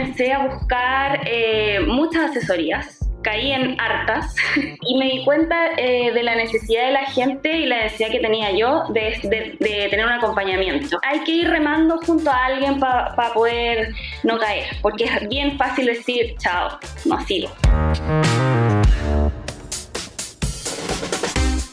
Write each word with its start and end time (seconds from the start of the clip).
comencé 0.00 0.32
a 0.32 0.46
buscar 0.46 1.20
eh, 1.26 1.80
muchas 1.86 2.30
asesorías 2.30 2.98
caí 3.22 3.52
en 3.52 3.78
hartas 3.78 4.34
y 4.80 4.96
me 4.96 5.04
di 5.04 5.24
cuenta 5.26 5.72
eh, 5.76 6.10
de 6.10 6.22
la 6.22 6.34
necesidad 6.36 6.86
de 6.86 6.92
la 6.92 7.04
gente 7.04 7.52
y 7.52 7.66
la 7.66 7.82
necesidad 7.82 8.10
que 8.10 8.20
tenía 8.20 8.50
yo 8.52 8.84
de, 8.88 9.58
tener 9.60 10.06
un 10.06 10.12
acompañamiento. 10.12 10.98
Hay 11.02 11.20
que 11.24 11.32
ir 11.32 11.50
remando 11.50 11.98
junto 11.98 12.30
a 12.30 12.46
alguien 12.46 12.80
para 12.80 13.14
poder 13.34 13.92
no 14.24 14.38
caer, 14.38 14.68
porque 14.80 15.04
es 15.04 15.28
bien 15.28 15.58
fácil 15.58 15.84
decir, 15.84 16.34
chao, 16.38 16.78
no 17.04 17.20
sigo. 17.26 17.50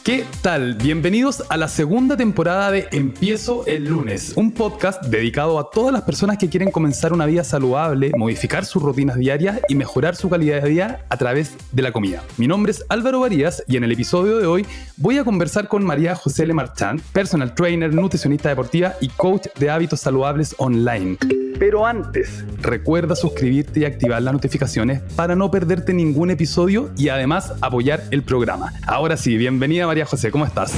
¿Qué 0.08 0.24
tal? 0.40 0.72
Bienvenidos 0.76 1.44
a 1.50 1.58
la 1.58 1.68
segunda 1.68 2.16
temporada 2.16 2.70
de 2.70 2.88
Empiezo 2.92 3.66
el 3.66 3.84
lunes, 3.84 4.32
un 4.36 4.52
podcast 4.52 5.04
dedicado 5.04 5.58
a 5.58 5.68
todas 5.68 5.92
las 5.92 6.00
personas 6.00 6.38
que 6.38 6.48
quieren 6.48 6.70
comenzar 6.70 7.12
una 7.12 7.26
vida 7.26 7.44
saludable, 7.44 8.12
modificar 8.16 8.64
sus 8.64 8.82
rutinas 8.82 9.18
diarias 9.18 9.60
y 9.68 9.74
mejorar 9.74 10.16
su 10.16 10.30
calidad 10.30 10.62
de 10.62 10.70
vida 10.70 11.04
a 11.10 11.18
través 11.18 11.58
de 11.72 11.82
la 11.82 11.92
comida. 11.92 12.24
Mi 12.38 12.46
nombre 12.46 12.72
es 12.72 12.86
Álvaro 12.88 13.20
Varías 13.20 13.62
y 13.68 13.76
en 13.76 13.84
el 13.84 13.92
episodio 13.92 14.38
de 14.38 14.46
hoy 14.46 14.66
voy 14.96 15.18
a 15.18 15.24
conversar 15.24 15.68
con 15.68 15.84
María 15.84 16.14
José 16.14 16.46
Le 16.46 16.54
Marchand, 16.54 17.02
personal 17.12 17.54
trainer, 17.54 17.92
nutricionista 17.92 18.48
deportiva 18.48 18.94
y 19.02 19.08
coach 19.08 19.48
de 19.58 19.68
hábitos 19.68 20.00
saludables 20.00 20.54
online. 20.56 21.18
Pero 21.58 21.84
antes, 21.84 22.44
recuerda 22.62 23.16
suscribirte 23.16 23.80
y 23.80 23.84
activar 23.84 24.22
las 24.22 24.32
notificaciones 24.32 25.02
para 25.16 25.34
no 25.34 25.50
perderte 25.50 25.92
ningún 25.92 26.30
episodio 26.30 26.90
y 26.96 27.08
además 27.08 27.52
apoyar 27.60 28.04
el 28.12 28.22
programa. 28.22 28.72
Ahora 28.86 29.16
sí, 29.16 29.36
bienvenida 29.36 29.86
María 29.88 29.97
José, 30.06 30.30
¿cómo 30.30 30.44
estás? 30.44 30.74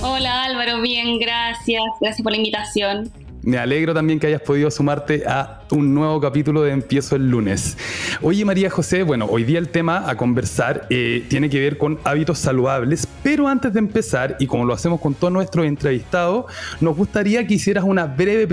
Hola 0.00 0.44
Álvaro, 0.44 0.80
bien, 0.80 1.18
gracias. 1.18 1.82
Gracias 2.00 2.22
por 2.22 2.32
la 2.32 2.38
invitación. 2.38 3.10
Me 3.42 3.56
alegro 3.56 3.94
también 3.94 4.18
que 4.18 4.26
hayas 4.26 4.42
podido 4.42 4.70
sumarte 4.70 5.24
a 5.26 5.62
un 5.70 5.94
nuevo 5.94 6.20
capítulo 6.20 6.62
de 6.62 6.72
Empiezo 6.72 7.16
el 7.16 7.30
lunes. 7.30 7.78
Oye 8.20 8.44
María 8.44 8.68
José, 8.68 9.04
bueno, 9.04 9.26
hoy 9.26 9.44
día 9.44 9.58
el 9.58 9.68
tema 9.68 10.10
a 10.10 10.16
conversar 10.16 10.86
eh, 10.90 11.24
tiene 11.28 11.48
que 11.48 11.60
ver 11.60 11.78
con 11.78 11.98
hábitos 12.04 12.38
saludables, 12.38 13.06
pero 13.22 13.48
antes 13.48 13.72
de 13.72 13.78
empezar, 13.78 14.36
y 14.40 14.46
como 14.46 14.64
lo 14.64 14.74
hacemos 14.74 15.00
con 15.00 15.14
todos 15.14 15.32
nuestros 15.32 15.66
entrevistados, 15.66 16.46
nos 16.80 16.96
gustaría 16.96 17.46
que 17.46 17.54
hicieras 17.54 17.84
una 17.84 18.06
breve 18.06 18.46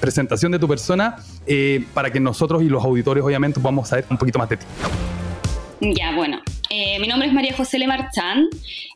presentación 0.00 0.52
de 0.52 0.58
tu 0.58 0.66
persona 0.66 1.16
eh, 1.46 1.84
para 1.92 2.10
que 2.10 2.18
nosotros 2.18 2.62
y 2.62 2.68
los 2.68 2.82
auditores 2.82 3.22
obviamente 3.22 3.60
podamos 3.60 3.88
saber 3.88 4.06
un 4.10 4.16
poquito 4.16 4.38
más 4.38 4.48
de 4.48 4.56
ti. 4.56 4.66
Ya, 5.80 6.14
bueno, 6.14 6.40
eh, 6.70 6.98
mi 7.00 7.08
nombre 7.08 7.28
es 7.28 7.34
María 7.34 7.52
José 7.54 7.78
Lemarchán. 7.78 8.48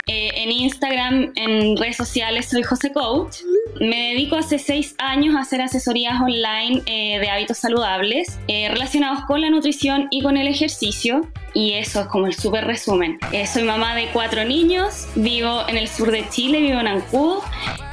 Eh, 0.06 0.30
en 0.34 0.52
Instagram, 0.52 1.32
en 1.34 1.78
redes 1.78 1.96
sociales, 1.96 2.48
soy 2.50 2.62
José 2.62 2.92
Coach. 2.92 3.36
Me 3.80 4.10
dedico 4.10 4.36
hace 4.36 4.58
seis 4.58 4.94
años 4.98 5.34
a 5.34 5.40
hacer 5.40 5.62
asesorías 5.62 6.20
online 6.20 6.82
eh, 6.84 7.18
de 7.18 7.30
hábitos 7.30 7.58
saludables 7.58 8.38
relacionados 8.46 9.24
con 9.24 9.40
la 9.40 9.50
nutrición 9.50 10.08
y 10.10 10.22
con 10.22 10.36
el 10.36 10.46
ejercicio. 10.46 11.22
Y 11.54 11.74
eso 11.74 12.00
es 12.00 12.06
como 12.08 12.26
el 12.26 12.34
súper 12.34 12.66
resumen. 12.66 13.18
soy 13.46 13.62
mamá 13.62 13.94
de 13.94 14.08
cuatro 14.12 14.44
niños, 14.44 15.06
vivo 15.14 15.62
en 15.68 15.76
el 15.76 15.86
sur 15.88 16.10
de 16.10 16.28
Chile, 16.28 16.60
vivo 16.60 16.80
en 16.80 16.88
Ancud. 16.88 17.38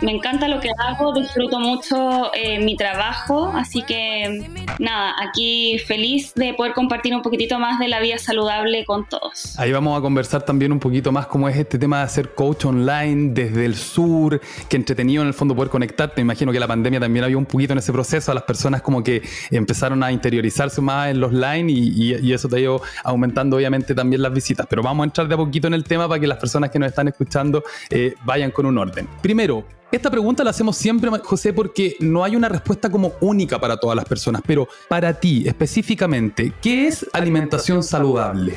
Me 0.02 0.12
encanta 0.12 0.48
lo 0.48 0.60
que 0.60 0.72
hago, 0.88 1.14
disfruto 1.14 1.60
mucho 1.60 2.32
mi 2.60 2.76
trabajo, 2.76 3.52
así 3.56 3.84
que 3.84 4.50
nada, 4.80 5.14
aquí 5.22 5.78
feliz 5.86 6.34
de 6.34 6.56
poder 6.56 6.74
compartir 6.74 7.16
un 7.16 7.22
poquitito 7.22 7.60
más 7.60 7.78
de 7.78 7.88
la 7.88 8.00
vida 8.00 8.18
saludable 8.18 8.84
con 8.84 9.08
todos. 9.08 9.58
Ahí 9.60 9.72
vamos 9.72 9.96
a 9.96 10.02
conversar 10.02 10.42
también 10.42 10.72
un 10.72 10.80
poquito 10.80 11.12
más 11.12 11.28
cómo 11.28 11.48
es 11.48 11.56
este 11.56 11.78
tema 11.78 12.01
de 12.02 12.06
hacer 12.06 12.34
coach 12.34 12.66
online 12.66 13.32
desde 13.34 13.66
el 13.66 13.76
sur, 13.76 14.40
que 14.70 14.78
entretenido 14.78 15.22
en 15.22 15.28
el 15.28 15.34
fondo 15.34 15.56
poder 15.56 15.70
conectarte. 15.70 16.16
Me 16.18 16.24
imagino 16.24 16.52
que 16.52 16.60
la 16.60 16.68
pandemia 16.68 17.00
también 17.00 17.26
había 17.26 17.38
un 17.38 17.46
poquito 17.46 17.74
en 17.74 17.80
ese 17.80 17.92
proceso, 17.92 18.32
a 18.32 18.36
las 18.36 18.44
personas 18.44 18.82
como 18.82 19.04
que 19.04 19.22
empezaron 19.50 20.04
a 20.04 20.12
interiorizarse 20.12 20.82
más 20.82 21.10
en 21.10 21.20
los 21.20 21.34
line 21.34 21.72
y, 21.72 22.32
eso 22.32 22.48
te 22.48 22.56
ha 22.56 22.60
ido 22.60 22.82
aumentando 23.04 23.58
obviamente 23.58 23.94
también 23.94 24.22
las 24.22 24.34
visitas. 24.34 24.66
Pero 24.70 24.82
vamos 24.82 25.04
a 25.04 25.06
entrar 25.06 25.28
de 25.28 25.34
a 25.34 25.38
poquito 25.38 25.68
en 25.68 25.74
el 25.74 25.84
tema 25.84 26.08
para 26.08 26.20
que 26.20 26.28
las 26.28 26.38
personas 26.38 26.70
que 26.70 26.80
nos 26.80 26.90
están 26.90 27.08
escuchando 27.08 27.64
eh, 27.90 28.16
vayan 28.24 28.52
con 28.52 28.66
un 28.66 28.78
orden. 28.78 29.08
Primero, 29.22 29.66
esta 29.92 30.10
pregunta 30.10 30.44
la 30.44 30.52
hacemos 30.52 30.78
siempre, 30.78 31.10
José, 31.22 31.52
porque 31.52 31.98
no 32.00 32.24
hay 32.24 32.38
una 32.38 32.48
respuesta 32.48 32.90
como 32.90 33.14
única 33.20 33.60
para 33.60 33.78
todas 33.78 33.96
las 33.96 34.06
personas, 34.06 34.42
pero 34.46 34.68
para 34.88 35.20
ti 35.20 35.44
específicamente, 35.46 36.54
¿qué 36.62 36.88
es 36.88 37.06
alimentación 37.12 37.84
saludable? 37.84 38.54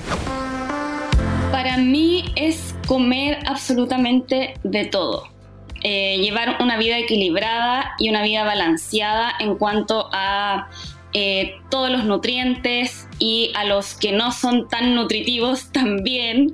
Para 1.55 1.77
mí 1.77 2.25
es 2.35 2.75
comer 2.89 3.39
absolutamente 3.47 4.55
de 4.65 4.87
todo. 4.87 5.29
Eh, 5.85 6.19
llevar 6.19 6.57
una 6.61 6.77
vida 6.79 6.99
equilibrada 6.99 7.95
y 7.97 8.09
una 8.09 8.25
vida 8.25 8.43
balanceada 8.43 9.33
en 9.39 9.55
cuanto 9.55 10.09
a 10.13 10.69
eh, 11.13 11.55
todos 11.71 11.93
los 11.93 12.05
nutrientes 12.07 13.09
y 13.21 13.53
a 13.55 13.67
los 13.67 13.95
que 13.95 14.11
no 14.11 14.33
son 14.33 14.67
tan 14.67 14.97
nutritivos 14.97 15.71
también, 15.73 16.53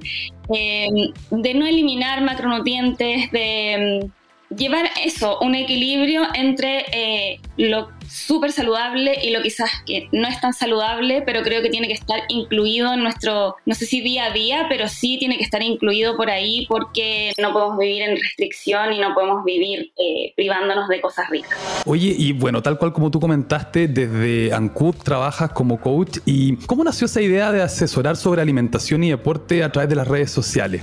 eh, 0.55 0.89
de 1.31 1.55
no 1.55 1.65
eliminar 1.65 2.21
macronutrientes, 2.21 3.31
de 3.31 4.07
llevar 4.55 4.91
eso, 5.03 5.39
un 5.41 5.55
equilibrio 5.55 6.25
entre 6.35 6.85
eh, 6.93 7.41
lo 7.57 7.89
súper 8.11 8.53
saludable 8.53 9.19
y 9.23 9.31
lo 9.31 9.41
quizás 9.43 9.71
que 9.87 10.09
no 10.13 10.29
es 10.29 10.41
tan 10.41 10.53
saludable, 10.53 11.23
pero 11.23 11.43
creo 11.43 11.63
que 11.63 11.71
tiene 11.71 11.87
que 11.87 11.95
estar 11.95 12.21
incluido 12.29 12.93
en 12.93 13.03
nuestro, 13.03 13.57
no 13.65 13.75
sé 13.75 13.87
si 13.87 14.01
día 14.01 14.27
a 14.27 14.31
día, 14.31 14.67
pero 14.69 14.89
sí 14.89 15.17
tiene 15.19 15.37
que 15.39 15.45
estar 15.45 15.63
incluido 15.63 16.17
por 16.17 16.31
ahí 16.31 16.67
porque 16.69 17.33
no 17.39 17.53
podemos 17.53 17.79
vivir 17.79 18.03
en 18.03 18.17
restricción 18.17 18.93
y 18.93 18.99
no 18.99 19.15
podemos 19.15 19.45
vivir 19.45 19.93
eh, 19.97 20.33
privándonos 20.37 20.89
de 20.89 21.01
cosas 21.01 21.31
ricas. 21.31 21.59
Oye, 21.87 22.15
y 22.17 22.33
bueno, 22.33 22.63
tal 22.63 22.79
cual 22.79 22.93
como 22.93 23.11
tú 23.11 23.21
comentaste, 23.21 23.87
desde 23.87 24.53
Ancud 24.53 24.97
trabajas 24.97 25.51
como 25.53 25.81
coach 25.81 26.19
y 26.27 26.57
¿cómo 26.67 26.83
nació 26.85 27.07
esa 27.07 27.21
idea 27.21 27.53
de 27.53 27.63
asesorar 27.63 28.17
sobre 28.17 28.43
alimentación 28.43 29.05
y 29.05 29.11
deporte 29.11 29.63
a 29.63 29.71
través 29.71 29.89
de 29.89 29.97
las 29.97 30.09
redes 30.09 30.31
sociales? 30.31 30.83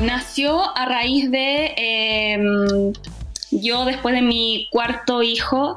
Nació 0.00 0.62
a 0.76 0.86
raíz 0.86 1.30
de 1.30 1.74
em, 1.76 2.92
yo 3.50 3.84
después 3.84 4.14
de 4.14 4.22
mi 4.22 4.68
cuarto 4.70 5.22
hijo 5.22 5.74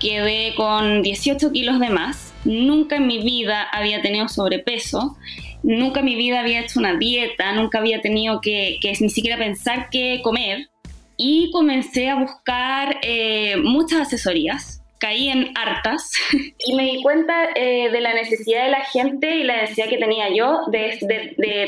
quedé 0.00 0.54
con 0.54 1.02
18 1.02 1.52
kilos 1.52 1.80
de 1.80 1.90
más. 1.90 2.32
Nunca 2.44 2.96
en 2.96 3.06
mi 3.06 3.18
vida 3.22 3.62
había 3.62 4.02
tenido 4.02 4.28
sobrepeso, 4.28 5.16
nunca 5.62 6.00
en 6.00 6.06
mi 6.06 6.14
vida 6.14 6.40
había 6.40 6.60
hecho 6.60 6.78
una 6.78 6.96
dieta, 6.96 7.52
nunca 7.52 7.78
había 7.78 8.00
tenido 8.00 8.40
que, 8.40 8.78
ni 9.00 9.10
siquiera 9.10 9.36
pensar 9.36 9.88
qué 9.90 10.20
comer. 10.22 10.68
Y 11.16 11.50
comencé 11.50 12.10
a 12.10 12.16
buscar 12.16 12.98
eh, 13.02 13.56
muchas 13.56 14.02
asesorías 14.02 14.82
caí 14.98 15.28
en 15.28 15.52
hartas 15.56 16.12
y 16.58 16.74
me 16.74 16.84
di 16.84 17.02
cuenta 17.02 17.50
eh, 17.54 17.90
de 17.90 18.00
la 18.00 18.14
necesidad 18.14 18.64
de 18.64 18.70
la 18.70 18.84
gente 18.84 19.36
y 19.36 19.44
la 19.44 19.62
necesidad 19.62 19.88
que 19.88 19.98
tenía 19.98 20.34
yo 20.34 20.60
de, 20.68 20.98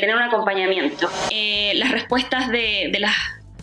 tener 0.00 0.14
un 0.14 0.22
acompañamiento. 0.22 1.08
Eh, 1.30 1.72
las 1.74 1.92
respuestas 1.92 2.48
de, 2.48 2.88
de, 2.92 3.00
las 3.00 3.14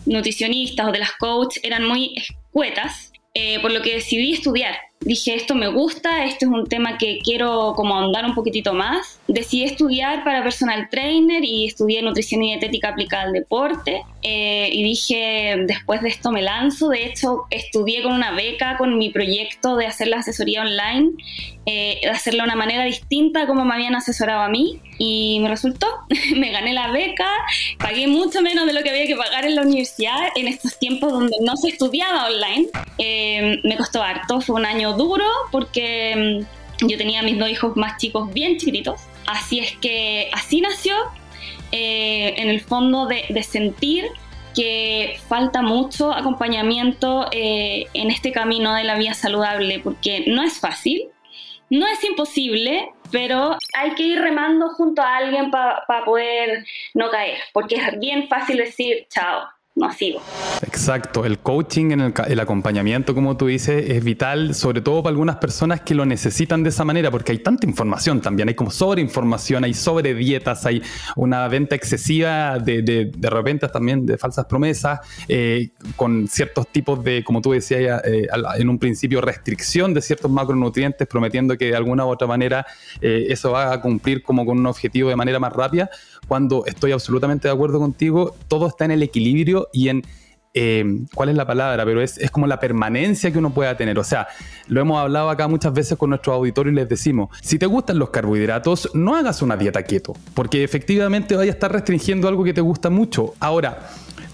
nutricionistas 0.06 0.86
o 0.88 0.92
de 0.92 0.98
las 0.98 1.12
coaches 1.12 1.62
eran 1.64 1.86
muy 1.86 2.14
escuetas, 2.16 3.12
eh, 3.34 3.60
por 3.60 3.72
lo 3.72 3.82
que 3.82 3.94
decidí 3.94 4.32
estudiar 4.32 4.76
dije, 5.00 5.34
esto 5.34 5.54
me 5.54 5.68
gusta, 5.68 6.24
esto 6.24 6.46
es 6.46 6.50
un 6.50 6.66
tema 6.66 6.98
que 6.98 7.18
quiero 7.22 7.74
como 7.76 7.94
ahondar 7.94 8.24
un 8.24 8.34
poquitito 8.34 8.72
más. 8.72 9.20
Decidí 9.28 9.64
estudiar 9.64 10.24
para 10.24 10.42
personal 10.42 10.88
trainer 10.90 11.44
y 11.44 11.66
estudié 11.66 12.02
nutrición 12.02 12.42
y 12.42 12.52
dietética 12.52 12.90
aplicada 12.90 13.24
al 13.24 13.32
deporte. 13.32 14.02
Eh, 14.22 14.70
y 14.72 14.82
dije, 14.82 15.56
después 15.66 16.02
de 16.02 16.08
esto 16.08 16.32
me 16.32 16.42
lanzo. 16.42 16.88
De 16.88 17.06
hecho, 17.06 17.44
estudié 17.50 18.02
con 18.02 18.12
una 18.12 18.32
beca, 18.32 18.76
con 18.76 18.98
mi 18.98 19.10
proyecto 19.10 19.76
de 19.76 19.86
hacer 19.86 20.08
la 20.08 20.18
asesoría 20.18 20.62
online, 20.62 21.12
eh, 21.66 22.00
de 22.02 22.08
hacerlo 22.08 22.42
de 22.42 22.46
una 22.46 22.56
manera 22.56 22.84
distinta 22.84 23.46
como 23.46 23.64
me 23.64 23.74
habían 23.74 23.94
asesorado 23.94 24.42
a 24.42 24.48
mí. 24.48 24.80
Y 24.98 25.38
me 25.40 25.48
resultó, 25.48 25.86
me 26.36 26.50
gané 26.50 26.72
la 26.72 26.90
beca, 26.90 27.28
pagué 27.78 28.08
mucho 28.08 28.40
menos 28.40 28.66
de 28.66 28.72
lo 28.72 28.82
que 28.82 28.90
había 28.90 29.06
que 29.06 29.16
pagar 29.16 29.44
en 29.44 29.54
la 29.54 29.62
universidad 29.62 30.16
en 30.34 30.48
estos 30.48 30.78
tiempos 30.78 31.12
donde 31.12 31.36
no 31.42 31.56
se 31.56 31.68
estudiaba 31.68 32.26
online. 32.26 32.66
Eh, 32.98 33.60
me 33.62 33.76
costó 33.76 34.02
harto, 34.02 34.40
fue 34.40 34.56
un 34.56 34.66
año 34.66 34.85
duro 34.94 35.24
porque 35.50 36.44
mm, 36.80 36.86
yo 36.86 36.98
tenía 36.98 37.22
mis 37.22 37.38
dos 37.38 37.48
hijos 37.48 37.76
más 37.76 37.96
chicos 37.98 38.32
bien 38.32 38.56
chiquititos. 38.58 39.00
Así 39.26 39.58
es 39.58 39.76
que 39.78 40.30
así 40.32 40.60
nació 40.60 40.94
eh, 41.72 42.34
en 42.36 42.48
el 42.48 42.60
fondo 42.60 43.06
de, 43.06 43.42
sentir 43.42 44.06
que 44.54 45.18
falta 45.28 45.62
mucho 45.62 46.12
acompañamiento 46.12 47.26
eh, 47.32 47.86
en 47.92 48.10
este 48.10 48.32
camino 48.32 48.74
de 48.74 48.84
la 48.84 48.96
vida 48.96 49.14
saludable 49.14 49.80
porque 49.80 50.24
no 50.26 50.42
es 50.42 50.58
fácil, 50.58 51.08
no 51.68 51.86
es 51.86 52.02
imposible, 52.04 52.88
pero 53.10 53.58
hay 53.74 53.94
que 53.94 54.04
ir 54.04 54.20
remando 54.20 54.68
junto 54.70 55.02
a 55.02 55.16
alguien 55.16 55.50
para 55.50 56.04
poder 56.04 56.64
no 56.94 57.10
caer, 57.10 57.38
porque 57.52 57.76
es 57.76 57.98
bien 57.98 58.28
fácil 58.28 58.58
decir 58.58 59.06
chao, 59.10 59.42
no 59.76 59.92
sigo. 59.92 60.20
Exacto, 60.62 61.26
el 61.26 61.38
coaching, 61.38 61.90
en 61.90 62.14
el, 62.26 62.40
acompañamiento, 62.40 63.14
como 63.14 63.36
tú 63.36 63.46
dices, 63.46 63.90
es 63.90 64.02
vital, 64.02 64.54
sobre 64.54 64.80
todo 64.80 65.02
para 65.02 65.10
algunas 65.10 65.36
personas 65.36 65.82
que 65.82 65.94
lo 65.94 66.06
necesitan 66.06 66.62
de 66.62 66.70
esa 66.70 66.84
manera, 66.84 67.10
porque 67.10 67.32
hay 67.32 67.38
tanta 67.38 67.66
información 67.66 68.22
también, 68.22 68.48
hay 68.48 68.54
como 68.54 68.70
sobreinformación, 68.70 69.64
hay 69.64 69.74
sobre 69.74 70.14
dietas, 70.14 70.64
hay 70.64 70.82
una 71.14 71.46
venta 71.48 71.76
excesiva 71.76 72.58
de, 72.58 72.80
de, 72.80 73.12
de 73.14 73.30
repente 73.30 73.68
también 73.68 74.06
de 74.06 74.16
falsas 74.16 74.46
promesas, 74.46 75.00
eh, 75.28 75.68
con 75.94 76.26
ciertos 76.26 76.68
tipos 76.68 77.04
de, 77.04 77.22
como 77.22 77.42
tú 77.42 77.52
decías 77.52 78.02
eh, 78.06 78.26
en 78.56 78.68
un 78.70 78.78
principio, 78.78 79.20
restricción 79.20 79.92
de 79.92 80.00
ciertos 80.00 80.30
macronutrientes, 80.30 81.06
prometiendo 81.06 81.56
que 81.58 81.66
de 81.66 81.76
alguna 81.76 82.06
u 82.06 82.08
otra 82.08 82.26
manera 82.26 82.66
eh, 83.02 83.26
eso 83.28 83.52
va 83.52 83.74
a 83.74 83.80
cumplir 83.82 84.22
como 84.22 84.46
con 84.46 84.58
un 84.58 84.66
objetivo 84.66 85.10
de 85.10 85.16
manera 85.16 85.38
más 85.38 85.52
rápida, 85.52 85.90
cuando 86.26 86.64
estoy 86.66 86.92
absolutamente 86.92 87.48
de 87.48 87.54
acuerdo 87.54 87.78
contigo, 87.78 88.34
todo 88.48 88.66
está 88.68 88.84
en 88.84 88.90
el 88.92 89.02
equilibrio 89.02 89.65
y 89.72 89.88
en 89.88 90.02
eh, 90.58 91.04
¿cuál 91.14 91.28
es 91.28 91.36
la 91.36 91.46
palabra? 91.46 91.84
Pero 91.84 92.00
es, 92.00 92.16
es, 92.16 92.30
como 92.30 92.46
la 92.46 92.58
permanencia 92.58 93.30
que 93.30 93.38
uno 93.38 93.50
pueda 93.52 93.76
tener. 93.76 93.98
O 93.98 94.04
sea, 94.04 94.26
lo 94.68 94.80
hemos 94.80 94.98
hablado 94.98 95.28
acá 95.28 95.48
muchas 95.48 95.74
veces 95.74 95.98
con 95.98 96.08
nuestros 96.08 96.34
auditores 96.34 96.72
y 96.72 96.76
les 96.76 96.88
decimos, 96.88 97.28
si 97.42 97.58
te 97.58 97.66
gustan 97.66 97.98
los 97.98 98.08
carbohidratos, 98.08 98.90
no 98.94 99.16
hagas 99.16 99.42
una 99.42 99.58
dieta 99.58 99.82
keto, 99.82 100.14
porque 100.32 100.64
efectivamente 100.64 101.36
vaya 101.36 101.50
a 101.50 101.54
estar 101.54 101.70
restringiendo 101.70 102.26
algo 102.26 102.42
que 102.42 102.54
te 102.54 102.62
gusta 102.62 102.88
mucho. 102.88 103.34
Ahora, 103.38 103.86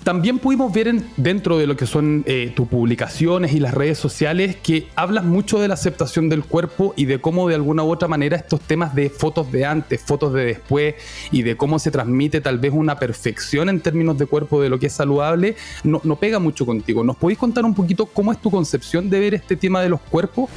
también 0.02 0.38
pudimos 0.38 0.72
ver 0.72 0.94
dentro 1.16 1.58
de 1.58 1.66
lo 1.66 1.76
que 1.76 1.87
son 1.87 2.25
eh, 2.26 2.52
tus 2.54 2.69
publicaciones 2.69 3.52
y 3.52 3.60
las 3.60 3.72
redes 3.72 3.99
sociales 3.99 4.56
que 4.56 4.88
hablas 4.96 5.25
mucho 5.25 5.60
de 5.60 5.69
la 5.69 5.75
aceptación 5.75 6.28
del 6.28 6.44
cuerpo 6.44 6.93
y 6.96 7.04
de 7.04 7.20
cómo 7.20 7.49
de 7.49 7.54
alguna 7.54 7.84
u 7.84 7.90
otra 7.90 8.08
manera 8.08 8.37
estos 8.37 8.60
temas 8.60 8.94
de 8.94 9.10
fotos 9.10 9.52
de 9.52 9.64
antes, 9.64 10.02
fotos 10.02 10.32
de 10.32 10.44
después 10.44 10.94
y 11.31 11.43
de 11.43 11.56
cómo 11.56 11.78
se 11.78 11.90
transmite 11.90 12.40
tal 12.40 12.58
vez 12.58 12.72
una 12.72 12.99
perfección 12.99 13.69
en 13.69 13.81
términos 13.81 14.19
de 14.19 14.26
cuerpo 14.26 14.60
de 14.60 14.69
lo 14.69 14.78
que 14.78 14.87
es 14.87 14.93
saludable, 14.93 15.56
no, 15.84 16.00
no 16.05 16.16
pega 16.16 16.38
mucho 16.38 16.66
contigo. 16.66 17.05
¿Nos 17.05 17.16
podéis 17.16 17.38
contar 17.38 17.64
un 17.64 17.75
poquito 17.75 18.06
cómo 18.06 18.32
es 18.32 18.38
tu 18.38 18.50
concepción 18.50 19.08
de 19.08 19.20
ver 19.20 19.34
este 19.34 19.56
tema 19.56 19.82
de 19.82 19.88
los 19.88 20.00
cuerpos? 20.00 20.50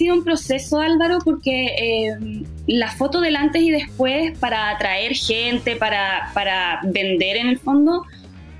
sido 0.00 0.14
un 0.14 0.24
proceso, 0.24 0.80
Álvaro, 0.80 1.18
porque 1.22 1.66
eh, 1.66 2.42
la 2.66 2.90
foto 2.90 3.20
del 3.20 3.36
antes 3.36 3.62
y 3.62 3.70
después 3.70 4.38
para 4.38 4.70
atraer 4.70 5.14
gente, 5.14 5.76
para, 5.76 6.30
para 6.34 6.80
vender 6.84 7.36
en 7.36 7.48
el 7.48 7.58
fondo, 7.58 8.04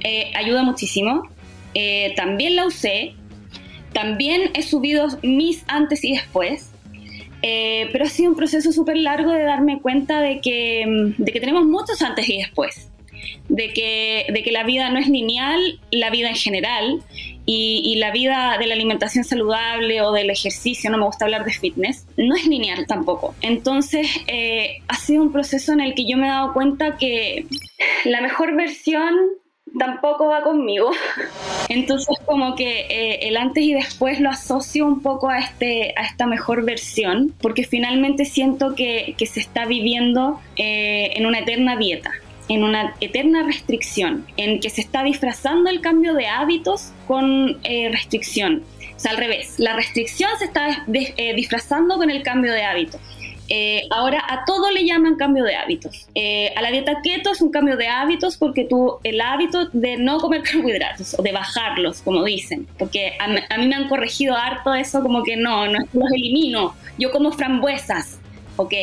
eh, 0.00 0.32
ayuda 0.34 0.62
muchísimo. 0.62 1.28
Eh, 1.74 2.12
también 2.16 2.56
la 2.56 2.66
usé, 2.66 3.14
también 3.92 4.50
he 4.54 4.62
subido 4.62 5.08
mis 5.22 5.64
antes 5.68 6.04
y 6.04 6.12
después, 6.12 6.70
pero 7.40 8.04
ha 8.04 8.08
sido 8.08 8.30
un 8.30 8.36
proceso 8.36 8.72
súper 8.72 8.96
largo 8.96 9.32
de 9.32 9.42
darme 9.44 9.80
cuenta 9.80 10.20
de 10.20 10.40
que, 10.40 11.14
de 11.16 11.32
que 11.32 11.40
tenemos 11.40 11.64
muchos 11.64 12.02
antes 12.02 12.28
y 12.28 12.38
después. 12.38 12.88
De 13.48 13.72
que, 13.72 14.26
de 14.32 14.42
que 14.42 14.52
la 14.52 14.64
vida 14.64 14.90
no 14.90 14.98
es 14.98 15.08
lineal, 15.08 15.80
la 15.90 16.10
vida 16.10 16.28
en 16.28 16.36
general, 16.36 17.02
y, 17.46 17.96
la 17.96 18.10
vida 18.12 18.56
de 18.58 18.66
la 18.66 18.74
alimentación 18.74 19.24
saludable 19.24 20.00
o 20.02 20.12
del 20.12 20.30
ejercicio, 20.30 20.90
no 20.90 20.98
me 20.98 21.04
gusta 21.04 21.24
hablar 21.24 21.44
de 21.44 21.52
fitness, 21.52 22.06
no 22.16 22.34
es 22.34 22.46
lineal 22.46 22.86
tampoco. 22.86 23.34
Entonces, 23.40 24.08
eh, 24.26 24.78
ha 24.88 24.96
sido 24.96 25.22
un 25.22 25.32
proceso 25.32 25.72
en 25.72 25.80
el 25.80 25.94
que 25.94 26.06
yo 26.08 26.16
me 26.16 26.26
he 26.26 26.30
dado 26.30 26.52
cuenta 26.52 26.96
que 26.96 27.46
la 28.04 28.20
mejor 28.20 28.54
versión 28.54 29.14
tampoco 29.78 30.26
va 30.26 30.42
conmigo. 30.42 30.90
Entonces 31.68 32.16
como 32.26 32.54
que 32.54 32.86
eh, 32.88 33.28
el 33.28 33.36
antes 33.36 33.62
y 33.62 33.74
después 33.74 34.20
lo 34.20 34.30
asocio 34.30 34.86
un 34.86 35.00
poco 35.02 35.28
a, 35.28 35.38
este, 35.38 35.94
a 35.96 36.02
esta 36.02 36.26
mejor 36.26 36.64
versión, 36.64 37.34
porque 37.40 37.64
finalmente 37.64 38.24
siento 38.24 38.74
que, 38.74 39.14
que 39.16 39.26
se 39.26 39.40
está 39.40 39.66
viviendo 39.66 40.40
eh, 40.56 41.12
en 41.14 41.26
una 41.26 41.40
eterna 41.40 41.76
dieta 41.76 42.12
en 42.50 42.64
una 42.64 42.96
eterna 43.00 43.44
restricción, 43.44 44.26
en 44.36 44.58
que 44.58 44.70
se 44.70 44.80
está 44.80 45.04
disfrazando 45.04 45.70
el 45.70 45.80
cambio 45.80 46.14
de 46.14 46.26
hábitos 46.26 46.92
con 47.06 47.60
eh, 47.62 47.88
restricción. 47.92 48.64
O 48.96 48.98
sea, 48.98 49.12
al 49.12 49.18
revés, 49.18 49.54
la 49.58 49.76
restricción 49.76 50.28
se 50.36 50.46
está 50.46 50.84
eh, 50.92 51.32
disfrazando 51.34 51.96
con 51.96 52.10
el 52.10 52.24
cambio 52.24 52.52
de 52.52 52.64
hábitos. 52.64 53.00
Eh, 53.48 53.82
ahora 53.90 54.24
a 54.28 54.44
todo 54.44 54.70
le 54.72 54.84
llaman 54.84 55.14
cambio 55.14 55.44
de 55.44 55.54
hábitos. 55.54 56.08
a 56.56 56.60
la 56.60 56.70
dieta 56.72 57.00
keto 57.02 57.30
es 57.30 57.40
un 57.40 57.50
cambio 57.52 57.76
de 57.76 57.86
hábitos 57.86 58.36
porque 58.36 58.64
tú 58.64 58.98
el 59.04 59.20
hábito 59.20 59.66
de 59.72 59.96
no 59.96 60.18
comer 60.18 60.42
carbohidratos 60.50 61.16
o 61.18 61.22
de 61.22 61.30
bajarlos, 61.30 62.02
como 62.02 62.24
dicen, 62.24 62.66
porque 62.80 63.16
a, 63.20 63.54
a 63.54 63.58
mí 63.58 63.68
me 63.68 63.76
han 63.76 63.88
corregido 63.88 64.36
harto 64.36 64.74
eso 64.74 65.02
como 65.02 65.22
que 65.22 65.36
no, 65.36 65.68
no 65.68 65.78
los 65.92 66.12
elimino, 66.12 66.74
yo 66.98 67.12
como 67.12 67.30
frambuesas, 67.30 68.18
ok, 68.56 68.74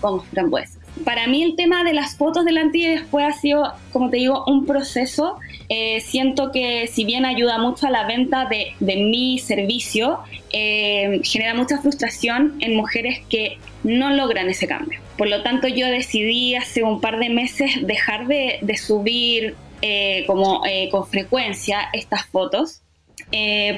como 0.00 0.20
frambuesas 0.22 0.81
para 1.04 1.26
mí 1.26 1.42
el 1.42 1.56
tema 1.56 1.84
de 1.84 1.94
las 1.94 2.16
fotos 2.16 2.44
delante 2.44 2.78
y 2.78 2.86
después 2.86 3.24
ha 3.26 3.32
sido, 3.32 3.72
como 3.92 4.10
te 4.10 4.18
digo, 4.18 4.44
un 4.46 4.66
proceso. 4.66 5.36
Eh, 5.68 6.00
siento 6.00 6.52
que 6.52 6.86
si 6.86 7.04
bien 7.04 7.24
ayuda 7.24 7.58
mucho 7.58 7.86
a 7.86 7.90
la 7.90 8.06
venta 8.06 8.46
de, 8.46 8.74
mi 8.80 9.38
servicio, 9.38 10.18
eh, 10.50 11.20
genera 11.24 11.54
mucha 11.54 11.80
frustración 11.80 12.56
en 12.60 12.76
mujeres 12.76 13.20
que 13.28 13.58
no 13.82 14.10
logran 14.10 14.48
ese 14.48 14.66
cambio. 14.66 15.00
Por 15.16 15.28
lo 15.28 15.42
tanto, 15.42 15.66
yo 15.66 15.86
decidí 15.86 16.54
hace 16.54 16.82
un 16.82 17.00
par 17.00 17.18
de 17.18 17.30
meses 17.30 17.86
dejar 17.86 18.26
de, 18.26 18.60
subir 18.76 19.56
eh, 19.80 20.24
como 20.26 20.62
con 20.90 21.06
frecuencia 21.06 21.88
estas 21.92 22.26
fotos, 22.26 22.82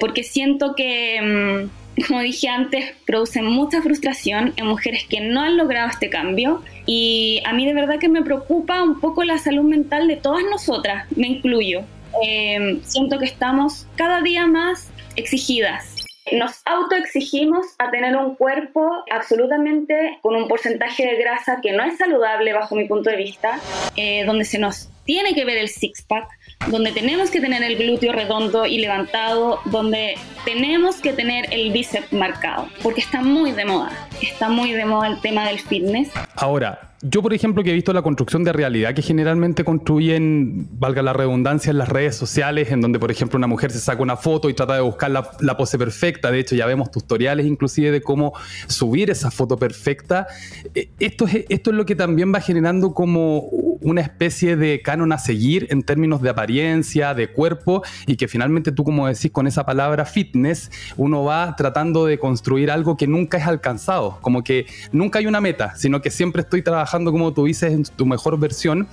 porque 0.00 0.24
siento 0.24 0.74
que... 0.74 1.20
Mm, 1.70 1.83
como 2.08 2.20
dije 2.20 2.48
antes, 2.48 2.92
producen 3.06 3.46
mucha 3.46 3.80
frustración 3.82 4.52
en 4.56 4.66
mujeres 4.66 5.06
que 5.08 5.20
no 5.20 5.40
han 5.40 5.56
logrado 5.56 5.90
este 5.90 6.10
cambio 6.10 6.62
y 6.86 7.40
a 7.44 7.52
mí 7.52 7.66
de 7.66 7.74
verdad 7.74 7.98
que 7.98 8.08
me 8.08 8.22
preocupa 8.22 8.82
un 8.82 9.00
poco 9.00 9.24
la 9.24 9.38
salud 9.38 9.64
mental 9.64 10.08
de 10.08 10.16
todas 10.16 10.44
nosotras, 10.44 11.06
me 11.16 11.28
incluyo. 11.28 11.82
Eh, 12.22 12.80
siento 12.84 13.18
que 13.18 13.24
estamos 13.24 13.86
cada 13.96 14.22
día 14.22 14.46
más 14.46 14.90
exigidas. 15.16 15.94
Nos 16.32 16.62
autoexigimos 16.64 17.66
a 17.78 17.90
tener 17.90 18.16
un 18.16 18.34
cuerpo 18.34 19.04
absolutamente 19.10 20.18
con 20.22 20.36
un 20.36 20.48
porcentaje 20.48 21.06
de 21.06 21.16
grasa 21.16 21.60
que 21.62 21.72
no 21.72 21.84
es 21.84 21.98
saludable 21.98 22.54
bajo 22.54 22.76
mi 22.76 22.86
punto 22.86 23.10
de 23.10 23.16
vista, 23.16 23.60
eh, 23.94 24.24
donde 24.24 24.44
se 24.44 24.58
nos 24.58 24.88
tiene 25.04 25.34
que 25.34 25.44
ver 25.44 25.58
el 25.58 25.68
six-pack, 25.68 26.26
donde 26.68 26.92
tenemos 26.92 27.30
que 27.30 27.40
tener 27.40 27.62
el 27.62 27.76
glúteo 27.76 28.12
redondo 28.12 28.66
y 28.66 28.78
levantado, 28.78 29.60
donde 29.66 30.16
tenemos 30.44 30.96
que 30.96 31.12
tener 31.12 31.52
el 31.52 31.72
bíceps 31.72 32.12
marcado, 32.12 32.68
porque 32.82 33.00
está 33.00 33.20
muy 33.20 33.52
de 33.52 33.64
moda, 33.64 33.92
está 34.22 34.48
muy 34.48 34.72
de 34.72 34.84
moda 34.84 35.08
el 35.08 35.20
tema 35.20 35.46
del 35.46 35.58
fitness. 35.58 36.10
Ahora, 36.36 36.93
yo, 37.06 37.20
por 37.20 37.34
ejemplo, 37.34 37.62
que 37.62 37.70
he 37.70 37.74
visto 37.74 37.92
la 37.92 38.00
construcción 38.00 38.44
de 38.44 38.52
realidad 38.54 38.94
que 38.94 39.02
generalmente 39.02 39.62
construyen, 39.62 40.68
valga 40.78 41.02
la 41.02 41.12
redundancia, 41.12 41.70
en 41.70 41.76
las 41.76 41.90
redes 41.90 42.16
sociales, 42.16 42.72
en 42.72 42.80
donde, 42.80 42.98
por 42.98 43.10
ejemplo, 43.10 43.36
una 43.36 43.46
mujer 43.46 43.70
se 43.72 43.78
saca 43.78 44.02
una 44.02 44.16
foto 44.16 44.48
y 44.48 44.54
trata 44.54 44.74
de 44.74 44.80
buscar 44.80 45.10
la, 45.10 45.56
pose 45.56 45.76
perfecta. 45.76 46.30
De 46.30 46.38
hecho, 46.40 46.54
ya 46.54 46.64
vemos 46.64 46.90
tutoriales 46.90 47.44
inclusive 47.44 47.90
de 47.90 48.00
cómo 48.00 48.32
subir 48.68 49.10
esa 49.10 49.30
foto 49.30 49.58
perfecta. 49.58 50.28
Eh, 50.74 50.88
esto 50.98 51.26
es, 51.26 51.44
esto 51.50 51.70
es 51.70 51.76
lo 51.76 51.84
que 51.84 51.94
también 51.94 52.32
va 52.32 52.40
generando 52.40 52.94
como 52.94 53.40
una 53.40 54.00
especie 54.00 54.56
de 54.56 54.80
canon 54.80 55.12
a 55.12 55.18
seguir 55.18 55.66
en 55.68 55.82
términos 55.82 56.22
de 56.22 56.30
apariencia, 56.30 57.12
de 57.12 57.30
cuerpo, 57.30 57.82
y 58.06 58.16
que 58.16 58.28
finalmente 58.28 58.72
tú, 58.72 58.82
como 58.82 59.06
decís, 59.06 59.30
con 59.30 59.46
esa 59.46 59.66
palabra 59.66 60.06
fitness, 60.06 60.70
uno 60.96 61.22
va 61.22 61.54
tratando 61.54 62.06
de 62.06 62.18
construir 62.18 62.70
algo 62.70 62.96
que 62.96 63.06
nunca 63.06 63.36
es 63.36 63.46
alcanzado. 63.46 64.18
Como 64.22 64.42
que 64.42 64.64
nunca 64.90 65.18
hay 65.18 65.26
una 65.26 65.42
meta, 65.42 65.74
sino 65.76 66.00
que 66.00 66.10
siempre 66.10 66.40
estoy 66.40 66.62
trabajando 66.62 66.93
como 67.02 67.32
tú 67.32 67.44
dices, 67.44 67.72
en 67.72 67.82
tu 67.82 68.06
mejor 68.06 68.38
versión 68.38 68.86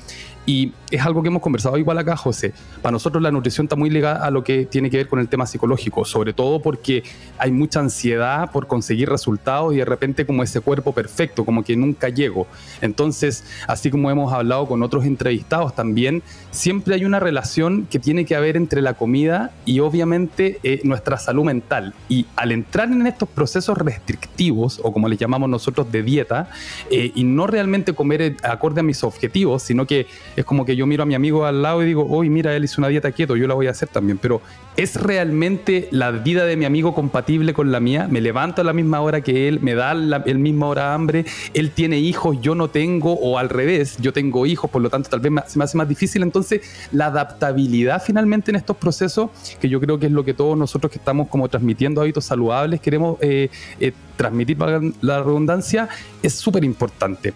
y 0.46 0.74
es 0.90 1.02
algo 1.06 1.22
que 1.22 1.30
hemos 1.30 1.42
conversado 1.42 1.78
igual 1.78 1.98
acá, 1.98 2.18
José. 2.18 2.54
Para 2.82 2.92
nosotros 2.92 3.22
la 3.22 3.32
nutrición 3.32 3.66
está 3.66 3.76
muy 3.76 3.90
ligada 3.90 4.26
a 4.26 4.32
lo 4.32 4.44
que 4.44 4.66
tiene 4.66 4.90
que 4.90 4.98
ver 4.98 5.08
con 5.08 5.20
el 5.20 5.30
tema 5.30 5.46
psicológico, 5.46 6.04
sobre 6.04 6.34
todo 6.34 6.62
porque 6.62 7.04
hay 7.38 7.52
mucha 7.52 7.80
ansiedad 7.80 8.52
por 8.52 8.68
conseguir 8.68 9.10
resultados 9.10 9.74
y 9.74 9.78
de 9.78 9.86
repente 9.86 10.26
como 10.26 10.44
ese 10.44 10.62
cuerpo 10.62 10.94
perfecto, 10.94 11.46
como 11.46 11.64
que 11.64 11.76
nunca 11.76 12.10
llego. 12.10 12.48
Entonces, 12.82 13.46
así 13.68 13.90
como 13.92 14.10
hemos 14.10 14.34
hablado 14.34 14.68
con 14.68 14.84
otros 14.84 15.06
entrevistados 15.06 15.76
también, 15.76 16.24
siempre 16.52 16.96
hay 16.96 17.06
una 17.06 17.20
relación 17.20 17.88
que 17.90 18.00
tiene 18.00 18.26
que 18.26 18.36
haber 18.36 18.58
entre 18.58 18.82
la 18.82 18.96
comida 18.96 19.52
y 19.66 19.80
obviamente 19.80 20.60
eh, 20.64 20.82
nuestra 20.84 21.18
salud 21.18 21.46
mental. 21.46 21.94
Y 22.10 22.26
al 22.36 22.52
entrar 22.52 22.92
en 22.92 23.06
estos 23.08 23.30
procesos 23.30 23.78
restrictivos, 23.78 24.80
o 24.84 24.92
como 24.92 25.08
les 25.08 25.20
llamamos 25.20 25.50
nosotros 25.50 25.92
de 25.92 26.04
dieta, 26.04 26.50
eh, 26.90 27.12
y 27.16 27.24
no 27.24 27.48
realmente 27.48 27.94
comer 27.94 28.36
acorde 28.44 28.82
a 28.82 28.84
mis 28.84 29.04
objetivos, 29.04 29.64
sino 29.64 29.86
que 29.86 30.08
es 30.36 30.46
como 30.46 30.66
que 30.66 30.76
yo 30.76 30.86
miro 30.86 31.04
a 31.04 31.06
mi 31.06 31.16
amigo 31.16 31.46
al 31.46 31.62
lado 31.62 31.84
y 31.84 31.86
digo, 31.86 32.06
hoy 32.10 32.30
mira, 32.30 32.56
él 32.56 32.64
hizo 32.64 32.82
una 32.82 32.88
dieta 32.88 33.12
quieto, 33.12 33.36
yo 33.36 33.48
la 33.48 33.54
voy 33.54 33.68
a 33.68 33.72
hacer 33.72 33.90
también. 33.90 34.18
Pero 34.18 34.42
¿es 34.78 34.96
realmente 34.96 35.88
la 35.92 36.12
vida 36.12 36.46
de 36.46 36.56
mi 36.56 36.66
amigo 36.66 36.94
compatible 36.94 37.54
con 37.54 37.72
la 37.72 37.80
mía? 37.80 38.08
Me 38.10 38.22
levanto 38.22 38.62
a 38.62 38.64
la 38.64 38.74
misma 38.74 39.02
hora 39.02 39.22
que 39.22 39.48
él, 39.48 39.60
me 39.62 39.76
da 39.76 39.94
la 39.94 40.24
el 40.26 40.40
misma 40.40 40.68
hora 40.68 40.94
hambre, 40.94 41.26
él 41.54 41.72
tiene 41.72 41.98
hijos, 41.98 42.38
yo 42.42 42.56
no 42.56 42.70
tengo, 42.70 43.14
o 43.14 43.38
al 43.38 43.50
revés, 43.50 43.98
yo 44.00 44.14
tengo 44.14 44.46
hijos, 44.46 44.70
por 44.70 44.82
lo 44.82 44.90
tanto 44.90 45.10
tal 45.10 45.20
vez 45.20 45.32
se 45.48 45.58
me 45.58 45.66
hace 45.66 45.78
más 45.78 45.88
difícil. 45.88 46.24
Entonces, 46.24 46.62
la 46.92 47.08
adaptabilidad 47.08 48.02
finalmente 48.04 48.52
en 48.52 48.56
estos 48.56 48.78
procesos, 48.78 49.30
que 49.60 49.70
yo 49.70 49.80
creo 49.80 50.00
que 50.00 50.08
es 50.08 50.12
lo 50.12 50.24
que 50.24 50.34
todos 50.34 50.58
nosotros 50.58 50.92
que 50.92 50.98
estamos 50.98 51.28
como 51.28 51.50
transmitiendo 51.50 52.02
hábitos 52.02 52.26
saludables 52.26 52.80
queremos 52.80 53.18
eh, 53.22 53.50
eh, 53.80 53.94
transmitir, 54.18 54.58
para 54.58 54.80
la 55.02 55.24
redundancia, 55.24 55.90
es 56.22 56.34
súper 56.34 56.64
importante. 56.64 57.34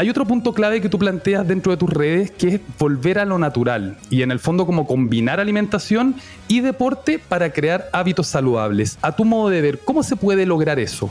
Hay 0.00 0.08
otro 0.08 0.24
punto 0.24 0.52
clave 0.52 0.80
que 0.80 0.88
tú 0.88 0.96
planteas 0.96 1.48
dentro 1.48 1.72
de 1.72 1.76
tus 1.76 1.90
redes 1.90 2.30
que 2.30 2.46
es 2.46 2.60
volver 2.78 3.18
a 3.18 3.24
lo 3.24 3.36
natural 3.36 3.98
y 4.10 4.22
en 4.22 4.30
el 4.30 4.38
fondo 4.38 4.64
como 4.64 4.86
combinar 4.86 5.40
alimentación 5.40 6.14
y 6.46 6.60
deporte 6.60 7.18
para 7.18 7.52
crear 7.52 7.88
hábitos 7.92 8.28
saludables. 8.28 8.96
A 9.02 9.16
tu 9.16 9.24
modo 9.24 9.48
de 9.48 9.60
ver, 9.60 9.80
¿cómo 9.80 10.04
se 10.04 10.14
puede 10.14 10.46
lograr 10.46 10.78
eso? 10.78 11.10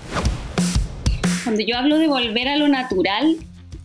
Cuando 1.43 1.61
yo 1.63 1.77
hablo 1.77 1.97
de 1.97 2.07
volver 2.07 2.47
a 2.47 2.55
lo 2.55 2.69
natural, 2.69 3.35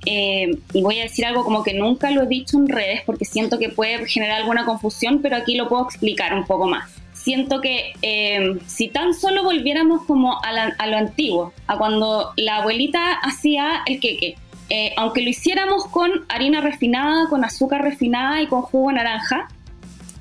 eh, 0.06 0.56
y 0.72 0.82
voy 0.82 1.00
a 1.00 1.02
decir 1.02 1.26
algo 1.26 1.42
como 1.42 1.64
que 1.64 1.74
nunca 1.74 2.12
lo 2.12 2.22
he 2.22 2.26
dicho 2.28 2.56
en 2.56 2.68
redes 2.68 3.00
porque 3.04 3.24
siento 3.24 3.58
que 3.58 3.70
puede 3.70 4.06
generar 4.06 4.42
alguna 4.42 4.64
confusión, 4.64 5.18
pero 5.20 5.34
aquí 5.34 5.56
lo 5.56 5.68
puedo 5.68 5.82
explicar 5.84 6.32
un 6.32 6.46
poco 6.46 6.68
más. 6.68 6.92
Siento 7.12 7.60
que 7.60 7.94
eh, 8.02 8.56
si 8.68 8.86
tan 8.86 9.14
solo 9.14 9.42
volviéramos 9.42 10.04
como 10.04 10.40
a, 10.44 10.86
lo 10.86 10.96
antiguo, 10.96 11.52
a 11.66 11.76
cuando 11.76 12.34
la 12.36 12.58
abuelita 12.58 13.14
hacía 13.14 13.82
el 13.86 13.98
queque, 13.98 14.36
eh, 14.74 14.94
aunque 14.96 15.20
lo 15.20 15.28
hiciéramos 15.28 15.86
con 15.88 16.24
harina 16.30 16.62
refinada, 16.62 17.28
con 17.28 17.44
azúcar 17.44 17.82
refinada 17.82 18.40
y 18.40 18.46
con 18.46 18.62
jugo 18.62 18.88
de 18.88 18.94
naranja, 18.94 19.48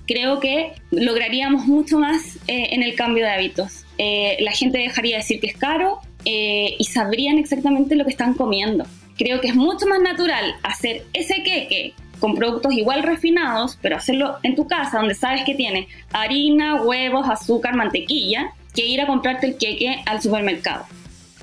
creo 0.05 0.41
que 0.41 0.73
lograríamos 0.91 1.67
mucho 1.67 1.99
más 1.99 2.35
eh, 2.49 2.67
en 2.71 2.83
el 2.83 2.95
cambio 2.95 3.23
de 3.23 3.31
hábitos. 3.31 3.85
Eh, 3.97 4.35
la 4.41 4.51
gente 4.51 4.77
dejaría 4.79 5.15
de 5.15 5.21
decir 5.21 5.39
que 5.39 5.47
es 5.47 5.55
caro 5.55 6.01
y 6.25 6.83
sabrían 6.83 7.37
exactamente 7.37 7.95
lo 7.95 8.03
que 8.03 8.11
están 8.11 8.33
comiendo. 8.33 8.85
Creo 9.17 9.39
que 9.39 9.47
es 9.47 9.55
mucho 9.55 9.87
más 9.87 10.01
natural 10.01 10.55
hacer 10.63 11.05
ese 11.13 11.43
queque 11.43 11.93
con 12.19 12.35
productos 12.35 12.73
igual 12.73 13.03
refinados, 13.03 13.79
pero 13.81 13.95
hacerlo 13.95 14.37
en 14.43 14.55
tu 14.55 14.67
casa, 14.67 14.97
donde 14.99 15.15
sabes 15.15 15.45
que 15.45 15.55
tiene 15.55 15.87
harina, 16.11 16.83
huevos, 16.83 17.29
azúcar, 17.29 17.75
mantequilla, 17.75 18.51
que 18.75 18.85
ir 18.85 18.99
a 18.99 19.07
comprarte 19.07 19.47
el 19.47 19.57
queque 19.57 20.03
al 20.05 20.21
supermercado. 20.21 20.85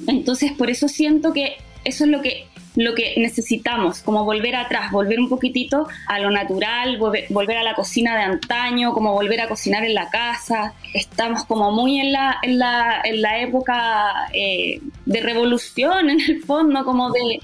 Entonces, 0.07 0.53
por 0.53 0.71
eso 0.71 0.89
siento 0.89 1.33
que 1.33 1.57
eso 1.85 2.05
es 2.05 2.11
lo 2.11 2.21
que 2.21 2.47
lo 2.77 2.95
que 2.95 3.15
necesitamos, 3.17 4.01
como 4.03 4.25
volver 4.25 4.57
atrás, 4.57 4.93
volver 4.93 5.19
un 5.19 5.29
poquitito 5.29 5.89
a 6.07 6.19
lo 6.21 6.31
natural, 6.31 6.99
volver, 6.99 7.57
a 7.57 7.63
la 7.63 7.75
cocina 7.75 8.17
de 8.17 8.23
antaño, 8.23 8.93
como 8.93 9.13
volver 9.13 9.41
a 9.41 9.49
cocinar 9.49 9.85
en 9.85 9.95
la 9.95 10.11
casa. 10.11 10.75
Estamos 10.95 11.45
como 11.45 11.73
muy 11.73 12.01
en 12.01 12.13
la, 12.13 12.37
en 12.43 12.59
la, 12.59 13.01
en 13.05 13.23
la 13.23 13.41
época 13.41 14.29
eh, 14.33 14.81
de 15.07 15.21
revolución, 15.21 16.11
en 16.11 16.21
el 16.21 16.43
fondo, 16.43 16.85
como 16.85 17.11
de, 17.11 17.41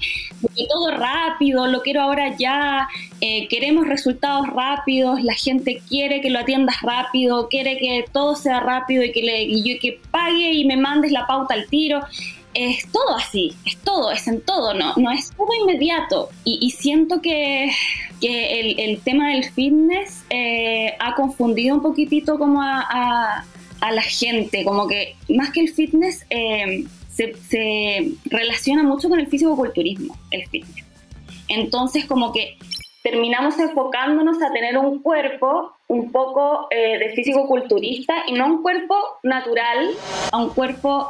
todo 0.69 0.91
rápido, 0.91 1.67
lo 1.67 1.81
quiero 1.81 2.01
ahora 2.01 2.35
ya, 2.37 2.87
eh, 3.21 3.47
queremos 3.47 3.87
resultados 3.87 4.47
rápidos, 4.47 5.21
la 5.23 5.33
gente 5.33 5.81
quiere 5.87 6.21
que 6.21 6.29
lo 6.29 6.39
atiendas 6.39 6.81
rápido, 6.81 7.49
quiere 7.49 7.77
que 7.77 8.05
todo 8.11 8.35
sea 8.35 8.59
rápido 8.59 9.03
y 9.03 9.11
que, 9.11 9.21
le, 9.21 9.43
y 9.43 9.79
que 9.79 9.99
pague 10.11 10.53
y 10.53 10.65
me 10.65 10.77
mandes 10.77 11.11
la 11.11 11.27
pauta 11.27 11.53
al 11.53 11.67
tiro 11.67 12.01
es 12.55 12.89
todo 12.89 13.15
así, 13.17 13.53
es 13.65 13.77
todo, 13.77 14.11
es 14.11 14.27
en 14.27 14.41
todo, 14.41 14.73
no, 14.73 14.93
no 14.95 15.11
es 15.11 15.29
todo 15.31 15.49
inmediato. 15.61 16.29
Y, 16.45 16.71
siento 16.71 17.21
que, 17.21 17.69
el, 18.21 18.99
tema 19.01 19.31
del 19.31 19.43
fitness 19.43 20.23
eh, 20.29 20.95
ha 20.99 21.13
confundido 21.15 21.75
un 21.75 21.81
poquitito 21.81 22.39
como 22.39 22.61
a, 22.61 23.45
la 23.81 24.01
gente, 24.01 24.63
como 24.63 24.87
que 24.87 25.15
más 25.29 25.51
que 25.51 25.59
el 25.59 25.69
fitness 25.69 26.25
eh, 26.31 26.85
se, 27.09 28.13
relaciona 28.25 28.81
mucho 28.81 29.09
con 29.09 29.19
el 29.19 29.27
físico-culturismo, 29.27 30.17
el 30.31 30.47
fitness. 30.47 30.85
Entonces 31.49 32.05
como 32.05 32.31
que 32.31 32.57
terminamos 33.03 33.59
enfocándonos 33.59 34.41
a 34.41 34.51
tener 34.51 34.77
un 34.79 35.03
cuerpo 35.03 35.73
un 35.87 36.11
poco 36.11 36.67
eh, 36.71 36.97
de 36.97 37.09
físico-culturista 37.13 38.13
y 38.27 38.33
no 38.33 38.47
un 38.47 38.63
cuerpo 38.63 38.95
natural, 39.21 39.91
a 40.31 40.37
un 40.37 40.49
cuerpo 40.49 41.09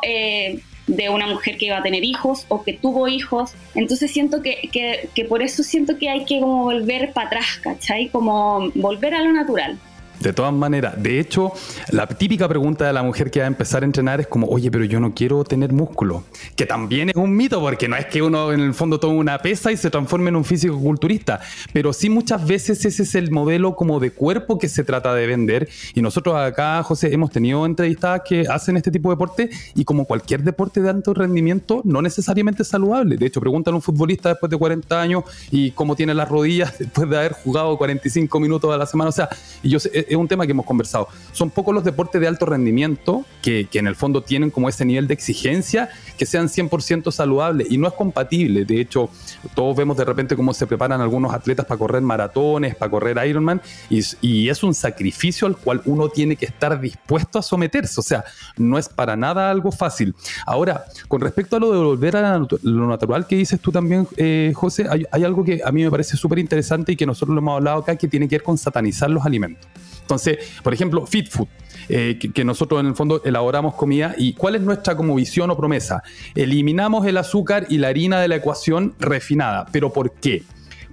de 0.87 1.09
una 1.09 1.27
mujer 1.27 1.57
que 1.57 1.65
iba 1.67 1.77
a 1.77 1.83
tener 1.83 2.03
hijos 2.03 2.45
o 2.47 2.63
que 2.63 2.73
tuvo 2.73 3.07
hijos. 3.07 3.53
Entonces 3.73 4.11
siento 4.11 4.41
que, 4.41 4.69
que, 4.71 5.09
que 5.13 5.25
por 5.25 5.41
eso 5.41 5.63
siento 5.63 5.97
que 5.97 6.09
hay 6.09 6.25
que 6.25 6.39
como 6.39 6.63
volver 6.63 7.13
para 7.13 7.27
atrás, 7.27 7.59
¿cachai? 7.61 8.09
Como 8.09 8.71
volver 8.75 9.13
a 9.15 9.21
lo 9.21 9.31
natural. 9.31 9.77
De 10.25 10.34
todas 10.34 10.53
maneras, 10.53 10.96
de 10.98 11.20
hecho, 11.20 11.53
la 11.91 12.08
típica 12.08 12.48
pregunta 12.48 12.88
de 12.88 12.94
la 12.94 13.03
mujer 13.03 13.29
que 13.29 13.41
va 13.41 13.46
a 13.46 13.48
empezar 13.48 13.84
a 13.84 13.86
entrenar 13.86 14.20
es 14.20 14.25
como, 14.25 14.48
oye, 14.48 14.72
pero 14.72 14.84
yo 14.84 15.00
no 15.00 15.13
quiero 15.13 15.44
tener 15.44 15.72
músculo. 15.72 16.24
Que 16.55 16.65
también 16.65 17.10
es 17.10 17.15
un 17.15 17.36
mito, 17.36 17.62
porque 17.62 17.88
no 17.88 17.96
es 17.96 18.08
que 18.08 18.24
uno 18.24 18.51
en 18.51 18.60
el 18.60 18.74
fondo 18.74 19.00
tome 19.00 19.20
una 19.20 19.38
pesa 19.38 19.72
y 19.72 19.77
se 19.77 19.91
transforme 19.91 20.29
en 20.29 20.36
un 20.36 20.44
físico 20.44 20.79
culturista, 20.79 21.41
pero 21.74 21.94
sí 21.94 22.10
muchas 22.10 22.44
veces 22.48 22.84
ese 22.86 23.03
es 23.03 23.13
el 23.13 23.29
modelo 23.29 23.75
como 23.75 24.00
de 24.00 24.10
cuerpo 24.10 24.58
que 24.58 24.67
se 24.67 24.84
trata 24.84 25.13
de 25.13 25.27
vender. 25.27 25.70
Y 25.94 26.01
nosotros 26.01 26.36
acá, 26.36 26.82
José, 26.82 27.13
hemos 27.13 27.29
tenido 27.29 27.63
entrevistadas 27.63 28.22
que 28.27 28.46
hacen 28.50 28.77
este 28.77 28.89
tipo 28.89 29.10
de 29.10 29.13
deporte 29.17 29.51
y 29.75 29.86
como 29.86 30.05
cualquier 30.05 30.41
deporte 30.41 30.82
de 30.82 30.89
alto 30.89 31.13
rendimiento, 31.13 31.82
no 31.84 32.01
necesariamente 32.01 32.63
saludable. 32.63 33.17
De 33.17 33.27
hecho, 33.27 33.39
preguntan 33.39 33.75
a 33.75 33.77
un 33.77 33.84
futbolista 33.84 34.29
después 34.29 34.50
de 34.50 34.58
40 34.58 35.00
años 35.00 35.24
y 35.51 35.70
cómo 35.70 35.96
tiene 35.96 36.15
las 36.15 36.27
rodillas 36.27 36.79
después 36.79 37.08
de 37.08 37.15
haber 37.15 37.34
jugado 37.34 37.77
45 37.77 38.39
minutos 38.39 38.74
a 38.74 38.77
la 38.77 38.88
semana. 38.88 39.10
O 39.10 39.13
sea, 39.13 39.29
yo 39.62 39.79
sé, 39.79 40.14
es 40.17 40.22
un 40.22 40.27
tema 40.27 40.45
que 40.45 40.51
hemos 40.51 40.65
conversado. 40.65 41.07
Son 41.31 41.50
pocos 41.50 41.74
los 41.74 41.84
deportes 41.84 42.19
de 42.19 42.27
alto 42.27 42.45
rendimiento 42.45 43.25
que, 43.41 43.67
que 43.69 43.79
en 43.79 43.88
el 43.88 43.95
fondo 43.95 44.22
tienen 44.22 44.51
como 44.51 44.69
ese 44.69 44.86
nivel 44.86 45.07
de 45.07 45.13
exigencia 45.13 45.89
que 46.17 46.25
sean 46.25 46.48
100% 46.48 47.12
saludables 47.12 47.67
y 47.69 47.77
no 47.77 47.88
es 47.88 47.93
compatible. 47.93 48.65
De 48.65 48.79
hecho, 48.79 49.10
todos 49.53 49.75
vemos 49.75 49.98
de 49.98 50.05
repente 50.05 50.36
cómo 50.36 50.53
se 50.53 50.67
preparan 50.67 51.01
algunos 51.01 51.34
atletas 51.34 51.65
para 51.65 51.77
correr 51.77 52.01
maratones, 52.01 52.75
para 52.75 52.89
correr 52.89 53.25
Ironman 53.27 53.62
y, 53.89 54.01
y 54.22 54.50
es 54.50 54.63
un 54.63 54.74
sacrificio 54.74 55.48
al 55.48 55.57
cual 55.57 55.81
uno 55.86 56.10
tiene 56.10 56.36
que 56.36 56.45
estar 56.45 56.79
dispuesto 56.79 57.39
a 57.39 57.41
someterse. 57.41 58.00
O 58.00 58.03
sea, 58.03 58.24
no 58.57 58.77
es 58.77 58.89
para 58.89 59.15
nada 59.15 59.50
algo 59.50 59.72
fácil. 59.72 60.15
Ahora, 60.45 60.86
con 61.07 61.22
respecto 61.22 61.55
a 61.55 61.60
lo 61.60 61.72
de 61.72 61.77
volver 61.77 62.15
a 62.15 62.38
lo 62.38 62.88
natural 62.88 63.27
que 63.27 63.36
dices 63.36 63.60
tú 63.60 63.72
también, 63.72 64.07
eh, 64.17 64.53
José, 64.55 64.88
hay, 64.89 65.05
hay, 65.12 65.24
algo 65.24 65.43
que 65.43 65.62
a 65.63 65.72
mí 65.72 65.84
me 65.84 65.91
parece 65.91 66.17
súper 66.17 66.39
interesante 66.39 66.93
y 66.93 66.95
que 66.95 67.05
nosotros 67.05 67.34
lo 67.34 67.41
hemos 67.41 67.55
hablado 67.55 67.79
acá, 67.79 67.95
que 67.95 68.07
tiene 68.07 68.27
que 68.27 68.36
ver 68.36 68.43
con 68.43 68.57
satanizar 68.57 69.10
los 69.10 69.25
alimentos. 69.25 69.67
Entonces, 70.05 70.38
por 70.62 70.71
ejemplo, 70.71 71.05
Fit 71.07 71.29
Food, 71.29 71.47
eh, 71.89 72.19
que, 72.33 72.45
nosotros 72.45 72.79
en 72.79 72.85
el 72.85 72.95
fondo 72.95 73.24
elaboramos 73.25 73.74
comida 73.74 74.13
y 74.17 74.33
cuál 74.33 74.55
es 74.55 74.62
nuestra 74.62 74.95
como 74.95 75.15
visión 75.15 75.50
o 75.50 75.57
promesa. 75.57 76.03
Eliminamos 76.35 77.07
el 77.07 77.17
azúcar 77.17 77.65
y 77.69 77.79
la 77.79 77.88
harina 77.88 78.19
de 78.19 78.27
la 78.27 78.35
ecuación 78.35 78.93
refinada. 79.00 79.65
¿Pero 79.71 79.91
por 79.91 80.13
qué? 80.13 80.43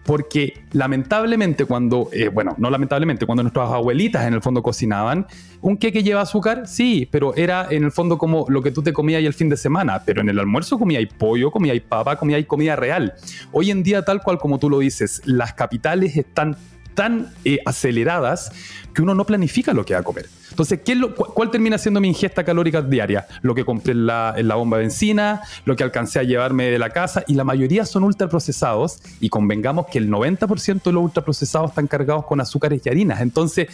Porque 0.04 0.64
lamentablemente 0.72 1.66
cuando, 1.66 2.08
eh, 2.12 2.28
bueno, 2.28 2.54
no 2.58 2.70
lamentablemente, 2.70 3.26
cuando 3.26 3.42
nuestras 3.42 3.70
abuelitas 3.70 4.26
en 4.26 4.34
el 4.34 4.42
fondo 4.42 4.62
cocinaban, 4.62 5.26
un 5.60 5.76
queque 5.76 6.02
lleva 6.02 6.22
azúcar, 6.22 6.66
sí, 6.66 7.08
pero 7.10 7.36
era 7.36 7.68
en 7.70 7.84
el 7.84 7.92
fondo 7.92 8.18
como 8.18 8.46
lo 8.48 8.62
que 8.62 8.72
tú 8.72 8.82
te 8.82 8.92
comías 8.92 9.22
el 9.22 9.34
fin 9.34 9.48
de 9.48 9.56
semana, 9.56 10.02
pero 10.04 10.22
en 10.22 10.28
el 10.28 10.38
almuerzo 10.38 10.78
comía 10.78 10.98
hay 10.98 11.06
pollo, 11.06 11.50
comía 11.50 11.72
hay 11.72 11.80
papa, 11.80 12.16
comía 12.16 12.36
hay 12.36 12.44
comida 12.44 12.76
real. 12.76 13.12
Hoy 13.52 13.70
en 13.70 13.82
día, 13.82 14.02
tal 14.04 14.22
cual 14.22 14.38
como 14.38 14.58
tú 14.58 14.68
lo 14.68 14.80
dices, 14.80 15.22
las 15.24 15.52
capitales 15.52 16.16
están 16.16 16.56
tan 16.94 17.32
eh, 17.44 17.58
aceleradas 17.64 18.52
que 18.94 19.02
uno 19.02 19.14
no 19.14 19.24
planifica 19.24 19.72
lo 19.72 19.84
que 19.84 19.94
va 19.94 20.00
a 20.00 20.02
comer. 20.02 20.28
Entonces, 20.50 20.80
¿qué 20.84 21.00
¿cuál 21.14 21.50
termina 21.50 21.78
siendo 21.78 21.98
mi 22.00 22.08
ingesta 22.08 22.44
calórica 22.44 22.82
diaria? 22.82 23.26
Lo 23.40 23.54
que 23.54 23.64
compré 23.64 23.92
en 23.92 24.06
la, 24.06 24.34
en 24.36 24.48
la, 24.48 24.54
bomba 24.54 24.76
de 24.76 24.82
benzina, 24.84 25.40
lo 25.64 25.76
que 25.76 25.82
alcancé 25.82 26.18
a 26.18 26.24
llevarme 26.24 26.66
de 26.66 26.78
la 26.78 26.90
casa, 26.90 27.24
y 27.26 27.34
la 27.34 27.44
mayoría 27.44 27.86
son 27.86 28.04
ultraprocesados, 28.04 28.98
y 29.18 29.30
convengamos 29.30 29.86
que 29.86 29.98
el 29.98 30.10
90% 30.10 30.82
de 30.82 30.92
los 30.92 31.04
ultraprocesados 31.04 31.70
están 31.70 31.86
cargados 31.86 32.26
con 32.26 32.40
azúcares 32.40 32.82
y 32.84 32.88
harinas. 32.90 33.22
Entonces, 33.22 33.68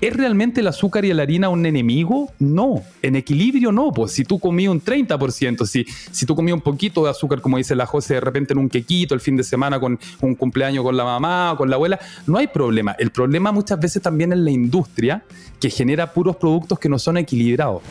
¿Es 0.00 0.16
realmente 0.16 0.60
el 0.60 0.66
azúcar 0.66 1.04
y 1.04 1.12
la 1.12 1.22
harina 1.22 1.48
un 1.48 1.64
enemigo? 1.64 2.32
No, 2.40 2.82
en 3.02 3.14
equilibrio 3.14 3.70
no, 3.70 3.92
pues 3.92 4.12
si 4.12 4.24
tú 4.24 4.40
comías 4.40 4.72
un 4.72 4.82
30%, 4.82 5.64
si, 5.64 5.84
si 6.10 6.26
tú 6.26 6.34
comías 6.34 6.54
un 6.54 6.60
poquito 6.60 7.04
de 7.04 7.10
azúcar, 7.10 7.40
como 7.40 7.56
dice 7.56 7.76
la 7.76 7.86
José, 7.86 8.14
de 8.14 8.20
repente 8.20 8.52
en 8.52 8.58
un 8.58 8.68
quequito 8.68 9.14
el 9.14 9.20
fin 9.20 9.36
de 9.36 9.44
semana 9.44 9.78
con 9.78 10.00
un 10.20 10.34
cumpleaños 10.34 10.82
con 10.82 10.96
la 10.96 11.04
mamá 11.04 11.52
o 11.52 11.56
con 11.56 11.70
la 11.70 11.76
abuela, 11.76 12.00
no 12.26 12.38
hay 12.38 12.48
problema. 12.48 12.96
El 12.98 13.10
problema 13.10 13.52
muchas 13.52 13.78
veces 13.78 14.02
también 14.02 14.32
es 14.32 14.38
la 14.38 14.50
industria 14.50 15.22
que 15.60 15.70
genera 15.70 16.12
puros 16.12 16.34
productos 16.36 16.80
que 16.80 16.88
no 16.88 16.98
son 16.98 17.18
equilibrados 17.18 17.82